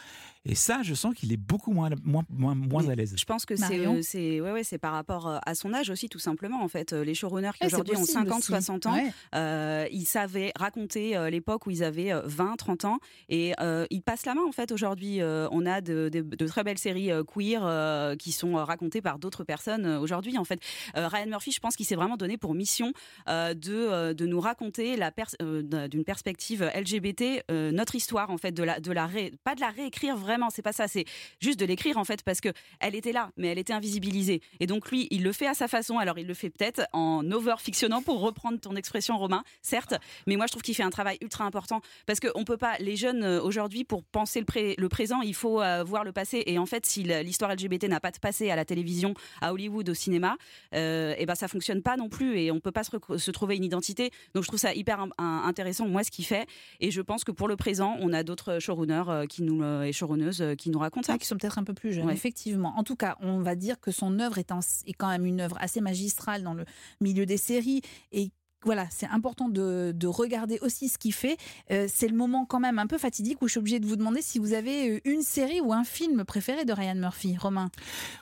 Et 0.46 0.56
ça, 0.56 0.82
je 0.84 0.94
sens 0.94 1.14
qu'il 1.16 1.34
est 1.34 1.38
beaucoup 1.38 1.72
moins, 1.72 1.90
moins, 2.04 2.24
moins, 2.30 2.54
moins 2.54 2.88
à 2.88 2.96
l'aise. 2.96 3.16
Je 3.18 3.26
pense 3.26 3.46
que 3.46 3.56
c'est 3.56 3.88
ouais, 3.88 4.52
ouais, 4.52 4.64
c'est 4.64 4.78
par 4.78 4.94
rapport 4.94 5.40
à 5.46 5.56
son 5.56 5.74
âge 5.74 5.90
aussi, 5.90 6.08
tout 6.08 6.20
simplement. 6.20 6.62
En 6.64 6.68
fait, 6.68 6.94
les 6.94 7.16
showrunners 7.16 7.52
qui 7.60 7.66
aujourd'hui 7.66 7.98
ont 7.98 8.06
50, 8.06 8.44
60 8.44 8.86
ans, 8.86 8.98
ils 9.34 10.06
savaient 10.06 10.52
raconter 10.58 11.18
l'époque 11.30 11.66
où 11.66 11.72
ils 11.72 11.84
avaient 11.84 12.12
20, 12.24 12.56
30 12.58 12.86
ans 12.86 13.00
et 13.30 13.54
ils 13.90 14.02
passent 14.02 14.26
la 14.26 14.36
main 14.36 14.46
en 14.48 14.52
fait 14.52 14.72
aujourd'hui. 14.72 15.20
on 15.24 15.66
a 15.66 15.82
de, 15.82 16.10
de, 16.10 16.48
très 16.48 16.64
belles 16.64 16.78
séries 16.78 17.10
queer 17.34 18.16
qui 18.18 18.32
sont 18.32 18.54
racontées 18.54 19.02
par 19.02 19.20
d'autres 19.20 19.44
personnes 19.44 19.88
aujourd'hui. 19.88 20.38
En 20.38 20.44
fait, 20.46 20.60
Ryan 20.94 21.28
Murphy, 21.28 21.52
je 21.52 21.60
pense 21.60 21.76
qu'il 21.76 21.86
s'est 21.86 21.96
vraiment 21.96 22.18
donné 22.18 22.38
pour 22.38 22.54
mission 22.54 22.94
de, 23.28 24.14
de 24.14 24.26
nous 24.26 24.40
raconter 24.40 24.96
la 24.96 25.12
d'une 25.40 26.04
perspective 26.04 26.70
LGBT 26.76 27.44
notre 27.50 27.96
histoire 27.96 28.30
en 28.30 28.38
fait 28.38 28.52
de 28.52 28.64
la 28.64 28.80
de 28.80 28.92
la 28.92 29.10
pas 29.44 29.56
de 29.56 29.62
la 29.62 29.70
réécrire 29.70 30.18
vraiment, 30.18 30.35
c'est 30.50 30.62
pas 30.62 30.74
ça, 30.74 30.88
c'est 30.88 31.06
juste 31.40 31.60
de 31.60 31.66
l'écrire 31.66 31.98
en 31.98 32.04
fait 32.06 32.24
parce 32.24 32.42
que 32.42 32.50
elle 32.80 32.96
était 32.96 33.12
là, 33.12 33.32
mais 33.38 33.48
elle 33.48 33.60
était 33.60 33.74
invisibilisée. 33.74 34.42
Et 34.60 34.68
donc 34.68 34.92
lui, 34.92 35.08
il 35.12 35.24
le 35.24 35.32
fait 35.32 35.48
à 35.48 35.54
sa 35.54 35.68
façon. 35.68 35.98
Alors 35.98 36.20
il 36.20 36.28
le 36.28 36.34
fait 36.34 36.50
peut-être 36.50 36.88
en 36.94 37.30
over-fictionnant 37.32 38.02
pour 38.02 38.20
reprendre 38.20 38.60
ton 38.60 38.76
expression 38.76 39.18
Romain, 39.18 39.44
certes, 39.62 39.96
mais 40.28 40.36
moi 40.36 40.46
je 40.48 40.52
trouve 40.52 40.64
qu'il 40.64 40.76
fait 40.76 40.84
un 40.84 40.90
travail 40.90 41.18
ultra 41.22 41.46
important 41.46 41.82
parce 42.06 42.20
qu'on 42.20 42.44
peut 42.44 42.58
pas, 42.58 42.78
les 42.80 42.96
jeunes 42.96 43.24
euh, 43.24 43.42
aujourd'hui, 43.42 43.84
pour 43.84 44.04
penser 44.04 44.40
le, 44.40 44.90
présent, 44.90 45.22
il 45.22 45.34
faut 45.34 45.62
euh, 45.62 45.84
voir 45.84 46.04
le 46.04 46.12
passé. 46.12 46.44
Et 46.46 46.58
en 46.58 46.66
fait, 46.66 46.86
si 46.86 47.04
l'histoire 47.04 47.54
LGBT 47.54 47.86
n'a 47.86 48.00
pas 48.00 48.12
de 48.12 48.20
passé 48.20 48.50
à 48.50 48.56
la 48.56 48.66
télévision, 48.66 49.14
à 49.42 49.54
Hollywood, 49.54 49.90
au 49.90 49.94
cinéma, 49.94 50.38
euh, 50.74 51.14
et 51.18 51.26
ben 51.26 51.36
ça 51.36 51.48
fonctionne 51.48 51.82
pas 51.82 51.98
non 51.98 52.10
plus 52.10 52.40
et 52.40 52.52
on 52.52 52.60
peut 52.60 52.72
pas 52.72 52.84
se, 52.84 53.32
trouver 53.32 53.58
une 53.58 53.64
identité. 53.64 54.12
Donc 54.34 54.44
je 54.44 54.48
trouve 54.48 54.60
ça 54.60 54.74
hyper 54.74 55.06
intéressant, 55.18 55.88
moi, 55.88 56.04
ce 56.04 56.12
qu'il 56.12 56.26
fait. 56.26 56.48
Et 56.80 56.92
je 56.92 57.02
pense 57.02 57.24
que 57.24 57.32
pour 57.32 57.48
le 57.48 57.56
présent, 57.56 57.98
on 58.00 58.14
a 58.14 58.24
d'autres 58.24 58.60
showrunners 58.60 59.28
qui 59.28 59.44
nous, 59.44 59.64
et 59.84 59.92
showrunneuses 60.32 60.56
qui 60.58 60.70
nous 60.70 60.80
racontent 60.80 61.08
ça. 61.08 61.18
qui 61.18 61.26
sont 61.26 61.38
peut-être 61.38 61.58
un 61.58 61.64
peu 61.64 61.74
plus 61.74 61.94
jeunes, 61.94 62.10
effectivement. 62.10 62.74
En 62.78 62.84
tout 62.84 62.96
cas, 62.96 63.18
on 63.22 63.42
va 63.42 63.56
dire 63.56 63.80
que 63.80 63.92
son 63.92 64.20
œuvre 64.20 64.38
est, 64.38 64.52
est 64.52 64.94
quand 64.94 65.10
même 65.10 65.26
une 65.26 65.42
œuvre 65.42 65.58
assez 65.60 65.82
magistrale 65.82 66.44
dans 66.44 66.54
le 66.54 66.66
milieu 67.02 67.26
des 67.26 67.38
séries 67.38 67.82
et 68.12 68.32
voilà, 68.66 68.88
c'est 68.90 69.08
important 69.08 69.48
de, 69.48 69.94
regarder 70.06 70.60
aussi 70.62 70.88
ce 70.88 70.98
qu'il 70.98 71.14
fait. 71.14 71.38
Euh, 71.72 71.88
c'est 71.92 72.08
le 72.08 72.16
moment 72.16 72.46
quand 72.46 72.60
même 72.60 72.80
un 72.80 72.88
peu 72.88 72.98
fatidique 72.98 73.42
où 73.42 73.48
je 73.48 73.52
suis 73.52 73.60
obligée 73.60 73.80
de 73.80 73.86
vous 73.86 73.96
demander 73.96 74.22
si 74.22 74.40
vous 74.40 74.54
avez 74.54 74.90
euh, 74.90 75.00
une 75.04 75.24
série 75.24 75.60
ou 75.62 75.74
un 75.74 75.84
film 75.84 76.24
préféré 76.26 76.64
de 76.64 76.72
Ryan 76.72 76.96
Murphy, 76.96 77.36
Romain. 77.38 77.70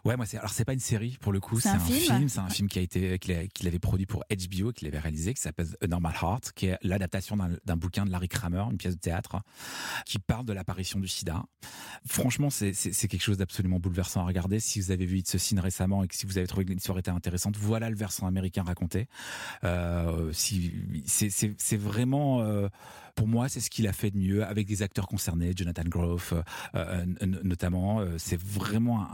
Ouais, 0.06 0.16
moi 0.16 0.26
c'est 0.26 0.38
alors 0.38 0.52
c'est 0.52 0.66
pas 0.66 0.74
une 0.74 0.80
série 0.80 1.18
pour 1.20 1.32
le 1.34 1.40
coup, 1.40 1.60
c'est 1.60 1.70
un, 1.70 1.80
film. 1.80 2.30
C'est 2.30 2.40
un 2.40 2.50
film 2.50 2.68
qui 2.70 2.80
a 2.80 2.82
été 2.82 3.20
qu'il 3.20 3.68
avait 3.68 3.80
produit 3.80 4.06
pour 4.06 4.24
HBO, 4.30 4.72
qu'il 4.72 4.88
avait 4.88 5.00
réalisé, 5.00 5.34
qui 5.34 5.42
s'appelle 5.42 5.68
A 5.82 5.88
Normal 5.88 6.14
Heart, 6.22 6.52
qui 6.54 6.68
est 6.68 6.78
l'adaptation 6.82 7.38
d'un 7.38 7.78
bouquin 7.78 8.06
de 8.06 8.12
Larry 8.12 8.30
Kramer, 8.30 8.64
une 8.72 8.78
pièce 8.78 8.96
de 8.96 9.02
théâtre, 9.02 9.42
qui 10.06 10.20
parle 10.20 10.46
de 10.46 10.54
l'apparition 10.54 11.00
du 11.00 11.08
SIDA. 11.08 11.44
Franchement, 12.06 12.50
c'est 12.50 12.74
quelque 13.08 13.22
chose 13.22 13.38
d'absolument 13.38 13.80
bouleversant 13.80 14.22
à 14.22 14.26
regarder. 14.26 14.60
Si 14.60 14.80
vous 14.82 14.92
avez 14.92 15.06
vu 15.06 15.20
It's 15.20 15.36
a 15.36 15.40
Sin 15.40 15.60
récemment 15.62 16.04
et 16.04 16.08
que 16.08 16.16
si 16.16 16.26
vous 16.26 16.38
avez 16.38 16.48
trouvé 16.48 16.66
que 16.66 16.74
l'histoire 16.74 16.98
était 16.98 17.12
intéressante, 17.12 17.56
voilà 17.58 17.90
le 17.90 17.96
versant 17.96 18.28
américain 18.28 18.64
raconté. 18.64 19.08
Euh, 19.64 20.33
c'est 20.34 21.78
vraiment 21.78 22.42
euh, 22.42 22.68
pour 23.16 23.28
moi, 23.28 23.50
c'est 23.50 23.60
ce 23.60 23.70
qu'il 23.70 23.88
a 23.88 23.94
fait 23.94 24.12
de 24.12 24.18
mieux 24.18 24.44
avec 24.44 24.68
des 24.68 24.82
acteurs 24.82 25.08
concernés, 25.08 25.54
Jonathan 25.56 25.84
Groff 25.86 26.34
euh, 26.76 27.06
notamment. 27.44 28.04
C'est 28.18 28.40
vraiment 28.40 29.08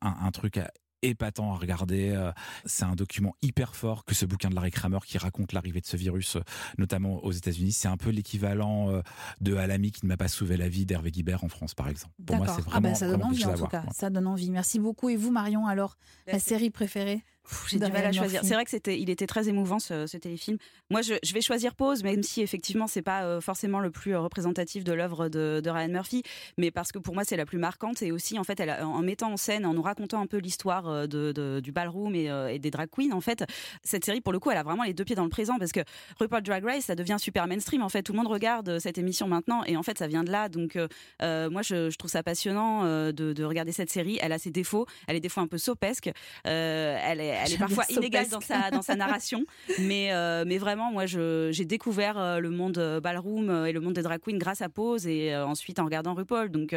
un, 0.00 0.30
truc 0.30 0.58
épatant 1.02 1.52
à 1.52 1.56
regarder. 1.56 2.30
C'est 2.64 2.84
un 2.84 2.94
document 2.94 3.34
hyper 3.42 3.76
fort 3.76 4.04
que 4.04 4.14
ce 4.14 4.24
bouquin 4.24 4.48
de 4.48 4.54
Larry 4.54 4.70
Kramer 4.70 5.00
qui 5.04 5.18
raconte 5.18 5.52
l'arrivée 5.52 5.80
de 5.80 5.86
ce 5.86 5.98
virus, 5.98 6.38
notamment 6.78 7.22
aux 7.24 7.32
États-Unis. 7.32 7.72
C'est 7.72 7.88
un 7.88 7.98
peu 7.98 8.08
l'équivalent 8.08 9.02
de 9.40 9.54
Alami 9.54 9.92
qui 9.92 10.06
ne 10.06 10.08
m'a 10.08 10.16
pas 10.16 10.28
sauvé 10.28 10.56
la 10.56 10.68
vie 10.68 10.86
d'Hervé 10.86 11.10
Guibert 11.10 11.44
en 11.44 11.48
France, 11.48 11.74
par 11.74 11.88
exemple. 11.88 12.14
Pour 12.24 12.36
moi, 12.36 12.46
c'est 12.46 12.62
ah 12.72 12.80
ben, 12.80 12.92
vraiment. 12.92 12.94
ça 12.94 13.08
donne 13.08 13.22
envie 13.22 13.44
en 13.44 13.54
tout 13.54 13.66
cas. 13.66 13.84
Ça 13.92 14.08
donne 14.08 14.26
envie. 14.26 14.50
Merci 14.50 14.78
beaucoup. 14.78 15.10
Et 15.10 15.16
vous, 15.16 15.30
Marion, 15.30 15.66
alors, 15.66 15.98
la 16.26 16.38
série 16.38 16.70
préférée? 16.70 17.22
J'ai 17.68 17.78
du 17.78 17.92
mal 17.92 18.04
à 18.04 18.12
choisir. 18.12 18.40
C'est 18.44 18.54
vrai 18.54 18.64
que 18.64 18.70
c'était, 18.70 18.98
il 18.98 19.10
était 19.10 19.26
très 19.26 19.48
émouvant 19.48 19.78
ce, 19.78 20.16
téléfilm. 20.16 20.58
Moi, 20.90 21.02
je, 21.02 21.32
vais 21.32 21.40
choisir 21.40 21.74
Pause, 21.74 22.02
même 22.02 22.22
si 22.22 22.42
effectivement 22.42 22.86
c'est 22.86 23.02
pas 23.02 23.24
euh, 23.24 23.40
forcément 23.40 23.80
le 23.80 23.90
plus 23.90 24.14
euh, 24.14 24.20
représentatif 24.20 24.84
de 24.84 24.92
l'œuvre 24.92 25.28
de, 25.28 25.62
Ryan 25.64 25.88
Murphy, 25.88 26.22
mais 26.58 26.70
parce 26.70 26.92
que 26.92 26.98
pour 26.98 27.14
moi 27.14 27.24
c'est 27.24 27.36
la 27.36 27.46
plus 27.46 27.58
marquante 27.58 28.02
et 28.02 28.12
aussi 28.12 28.38
en 28.38 28.44
fait, 28.44 28.60
elle, 28.60 28.70
en 28.82 29.00
mettant 29.00 29.32
en 29.32 29.36
scène, 29.36 29.64
en 29.64 29.72
nous 29.72 29.82
racontant 29.82 30.20
un 30.20 30.26
peu 30.26 30.36
l'histoire 30.36 30.86
euh, 30.88 31.06
de, 31.06 31.60
du 31.60 31.72
ballroom 31.72 32.14
et, 32.14 32.58
des 32.58 32.70
drag 32.70 32.88
queens, 32.90 33.12
en 33.12 33.20
fait, 33.20 33.44
cette 33.82 34.04
série 34.04 34.20
pour 34.20 34.32
le 34.32 34.38
coup, 34.38 34.50
elle 34.50 34.58
a 34.58 34.62
vraiment 34.62 34.84
les 34.84 34.92
deux 34.94 35.04
pieds 35.04 35.16
dans 35.16 35.24
le 35.24 35.30
présent 35.30 35.58
parce 35.58 35.72
que 35.72 35.80
RuPaul 36.18 36.42
Drag 36.42 36.64
Race, 36.64 36.84
ça 36.84 36.94
devient 36.94 37.16
super 37.18 37.46
mainstream. 37.46 37.82
En 37.82 37.88
fait, 37.88 38.02
tout 38.02 38.12
le 38.12 38.18
monde 38.18 38.28
regarde 38.28 38.78
cette 38.78 38.98
émission 38.98 39.26
maintenant 39.26 39.64
et 39.64 39.76
en 39.76 39.82
fait, 39.82 39.98
ça 39.98 40.06
vient 40.06 40.24
de 40.24 40.30
là. 40.30 40.48
Donc, 40.48 40.76
moi, 41.20 41.62
je, 41.62 41.94
trouve 41.96 42.10
ça 42.10 42.22
passionnant 42.22 42.84
de, 43.12 43.44
regarder 43.44 43.72
cette 43.72 43.90
série. 43.90 44.18
Elle 44.20 44.32
a 44.32 44.38
ses 44.38 44.50
défauts, 44.50 44.86
elle 45.08 45.16
est 45.16 45.20
des 45.20 45.28
fois 45.28 45.42
un 45.42 45.48
peu 45.48 45.58
sopesque. 45.58 46.10
elle 46.44 47.20
est 47.20 47.31
elle 47.32 47.52
est 47.52 47.58
parfois 47.58 47.84
inégale 47.88 48.28
dans 48.28 48.40
sa, 48.40 48.70
dans 48.70 48.82
sa 48.82 48.94
narration. 48.96 49.44
Mais, 49.78 50.12
euh, 50.12 50.44
mais 50.46 50.58
vraiment, 50.58 50.92
moi, 50.92 51.06
j'ai 51.06 51.64
découvert 51.64 52.18
euh, 52.18 52.38
le 52.38 52.50
monde 52.50 52.78
euh, 52.78 53.00
ballroom 53.00 53.66
et 53.66 53.72
le 53.72 53.80
monde 53.80 53.94
des 53.94 54.02
drag 54.02 54.20
queens 54.20 54.38
grâce 54.38 54.62
à 54.62 54.68
Pose 54.68 55.06
et 55.06 55.34
ensuite 55.36 55.78
en 55.78 55.84
regardant 55.84 56.14
RuPaul. 56.14 56.50
Donc 56.50 56.74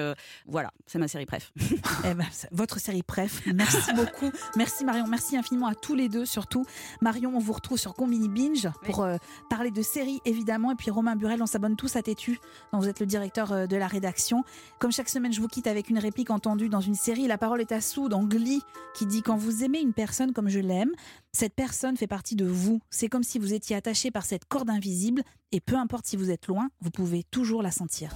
voilà, 0.48 0.72
c'est 0.86 1.00
ma 1.00 1.08
série 1.08 1.26
préf. 1.26 1.52
Eh 2.04 2.14
ben, 2.14 2.26
votre 2.52 2.80
série 2.80 3.04
préf. 3.04 3.42
Merci 3.54 3.94
beaucoup. 3.94 4.32
Merci 4.56 4.86
Marion. 4.86 5.08
Merci 5.08 5.38
infiniment 5.38 5.68
à 5.68 5.76
tous 5.76 5.96
les 5.96 6.10
deux, 6.10 6.26
surtout. 6.26 6.66
Marion, 7.02 7.32
on 7.36 7.40
vous 7.40 7.54
retrouve 7.54 7.78
sur 7.78 7.96
Combini 7.96 8.30
Binge 8.30 8.70
pour 8.84 9.08
parler 9.50 9.72
de 9.72 9.82
séries, 9.82 10.20
évidemment. 10.26 10.72
Et 10.72 10.76
puis 10.76 10.92
Romain 10.92 11.16
Burel, 11.16 11.42
on 11.42 11.48
s'abonne 11.48 11.76
tous 11.76 11.96
à 11.96 12.04
Tétu, 12.04 12.40
dont 12.72 12.80
vous 12.80 12.88
êtes 12.88 13.00
le 13.00 13.06
directeur 13.06 13.68
de 13.68 13.76
la 13.76 13.88
rédaction. 13.88 14.44
Comme 14.80 14.92
chaque 14.92 15.10
semaine, 15.10 15.34
je 15.34 15.42
vous 15.42 15.48
quitte 15.48 15.68
avec 15.68 15.90
une 15.90 16.00
réplique 16.00 16.30
entendue 16.30 16.70
dans 16.70 16.82
une 16.82 16.96
série. 16.96 17.28
La 17.28 17.38
parole 17.38 17.62
est 17.62 17.72
à 17.72 17.82
Sou 17.82 18.10
dans 18.10 18.24
Glee, 18.24 18.62
qui 18.94 19.06
dit 19.06 19.22
Quand 19.22 19.38
vous 19.38 19.64
aimez 19.64 19.80
une 19.80 19.94
personne 19.94 20.34
comme 20.34 20.45
je 20.50 20.60
l'aime, 20.60 20.92
cette 21.32 21.54
personne 21.54 21.98
fait 21.98 22.08
partie 22.08 22.36
de 22.36 22.46
vous. 22.46 22.80
C'est 22.90 23.08
comme 23.08 23.24
si 23.24 23.40
vous 23.40 23.54
étiez 23.54 23.76
attaché 23.76 24.12
par 24.12 24.26
cette 24.26 24.46
corde 24.46 24.70
invisible 24.70 25.24
et 25.52 25.60
peu 25.60 25.76
importe 25.76 26.06
si 26.06 26.16
vous 26.16 26.32
êtes 26.32 26.48
loin, 26.48 26.70
vous 26.82 26.92
pouvez 26.92 27.24
toujours 27.24 27.62
la 27.62 27.72
sentir. 27.72 28.12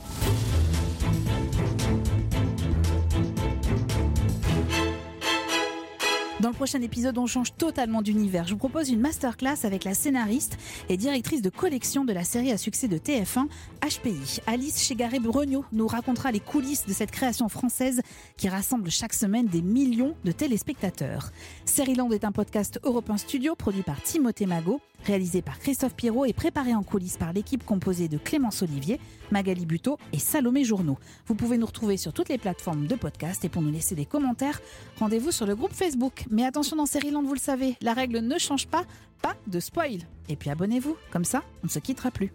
Dans 6.40 6.48
le 6.48 6.56
prochain 6.56 6.82
épisode, 6.82 7.18
on 7.18 7.28
change 7.28 7.54
totalement 7.58 8.02
d'univers. 8.02 8.48
Je 8.48 8.54
vous 8.54 8.58
propose 8.58 8.90
une 8.90 9.02
masterclass 9.02 9.66
avec 9.66 9.84
la 9.84 9.94
scénariste 9.94 10.58
et 10.88 10.96
directrice 10.96 11.42
de 11.42 11.50
collection 11.50 12.06
de 12.06 12.14
la 12.14 12.24
série 12.24 12.54
à 12.54 12.58
succès 12.58 12.88
de 12.88 12.98
TF1, 12.98 13.48
HPI. 13.84 14.40
Alice 14.48 14.82
Chegaré-Bregno 14.88 15.66
nous 15.74 15.88
racontera 15.88 16.32
les 16.32 16.40
coulisses 16.40 16.86
de 16.86 16.94
cette 16.94 17.12
création 17.12 17.50
française 17.50 18.02
qui 18.38 18.48
rassemble 18.48 18.90
chaque 18.90 19.14
semaine 19.14 19.48
des 19.48 19.62
millions 19.62 20.16
de 20.24 20.32
téléspectateurs. 20.32 21.32
Land 21.98 22.12
est 22.12 22.24
un 22.24 22.32
podcast 22.32 22.80
Europe 22.84 23.12
Studio 23.18 23.56
produit 23.56 23.84
par 23.84 24.02
Timothée 24.02 24.46
Magot, 24.46 24.80
réalisé 25.04 25.42
par 25.42 25.60
Christophe 25.60 25.96
Pirot 25.96 26.26
et 26.26 26.34
préparé 26.34 26.74
en 26.76 26.84
coulisses 26.84 27.18
par 27.18 27.34
l'équipe 27.34 27.66
composée 27.66 28.08
de 28.08 28.18
Clémence 28.18 28.62
Olivier, 28.62 29.00
Magali 29.32 29.66
Buteau 29.66 29.98
et 30.14 30.20
Salomé 30.20 30.64
Journeau. 30.64 30.98
Vous 31.28 31.36
pouvez 31.36 31.58
nous 31.58 31.66
retrouver 31.66 31.98
sur 31.98 32.14
toutes 32.14 32.30
les 32.30 32.38
plateformes 32.38 32.88
de 32.88 32.96
podcast 32.96 33.44
et 33.46 33.50
pour 33.50 33.62
nous 33.62 33.72
laisser 33.72 33.96
des 33.96 34.06
commentaires, 34.06 34.62
rendez-vous 34.98 35.32
sur 35.32 35.46
le 35.46 35.56
groupe 35.56 35.74
Facebook. 35.74 36.26
Mais 36.30 36.46
attention 36.46 36.76
dans 36.76 36.86
Land, 37.12 37.24
vous 37.24 37.34
le 37.34 37.40
savez, 37.40 37.76
la 37.82 37.94
règle 37.94 38.20
ne 38.20 38.38
change 38.38 38.68
pas, 38.68 38.84
pas 39.22 39.36
de 39.48 39.60
spoil. 39.60 40.00
Et 40.28 40.36
puis 40.36 40.50
abonnez-vous, 40.50 40.96
comme 41.12 41.26
ça, 41.26 41.44
on 41.64 41.68
ne 41.68 41.72
se 41.72 41.80
quittera 41.80 42.12
plus. 42.12 42.32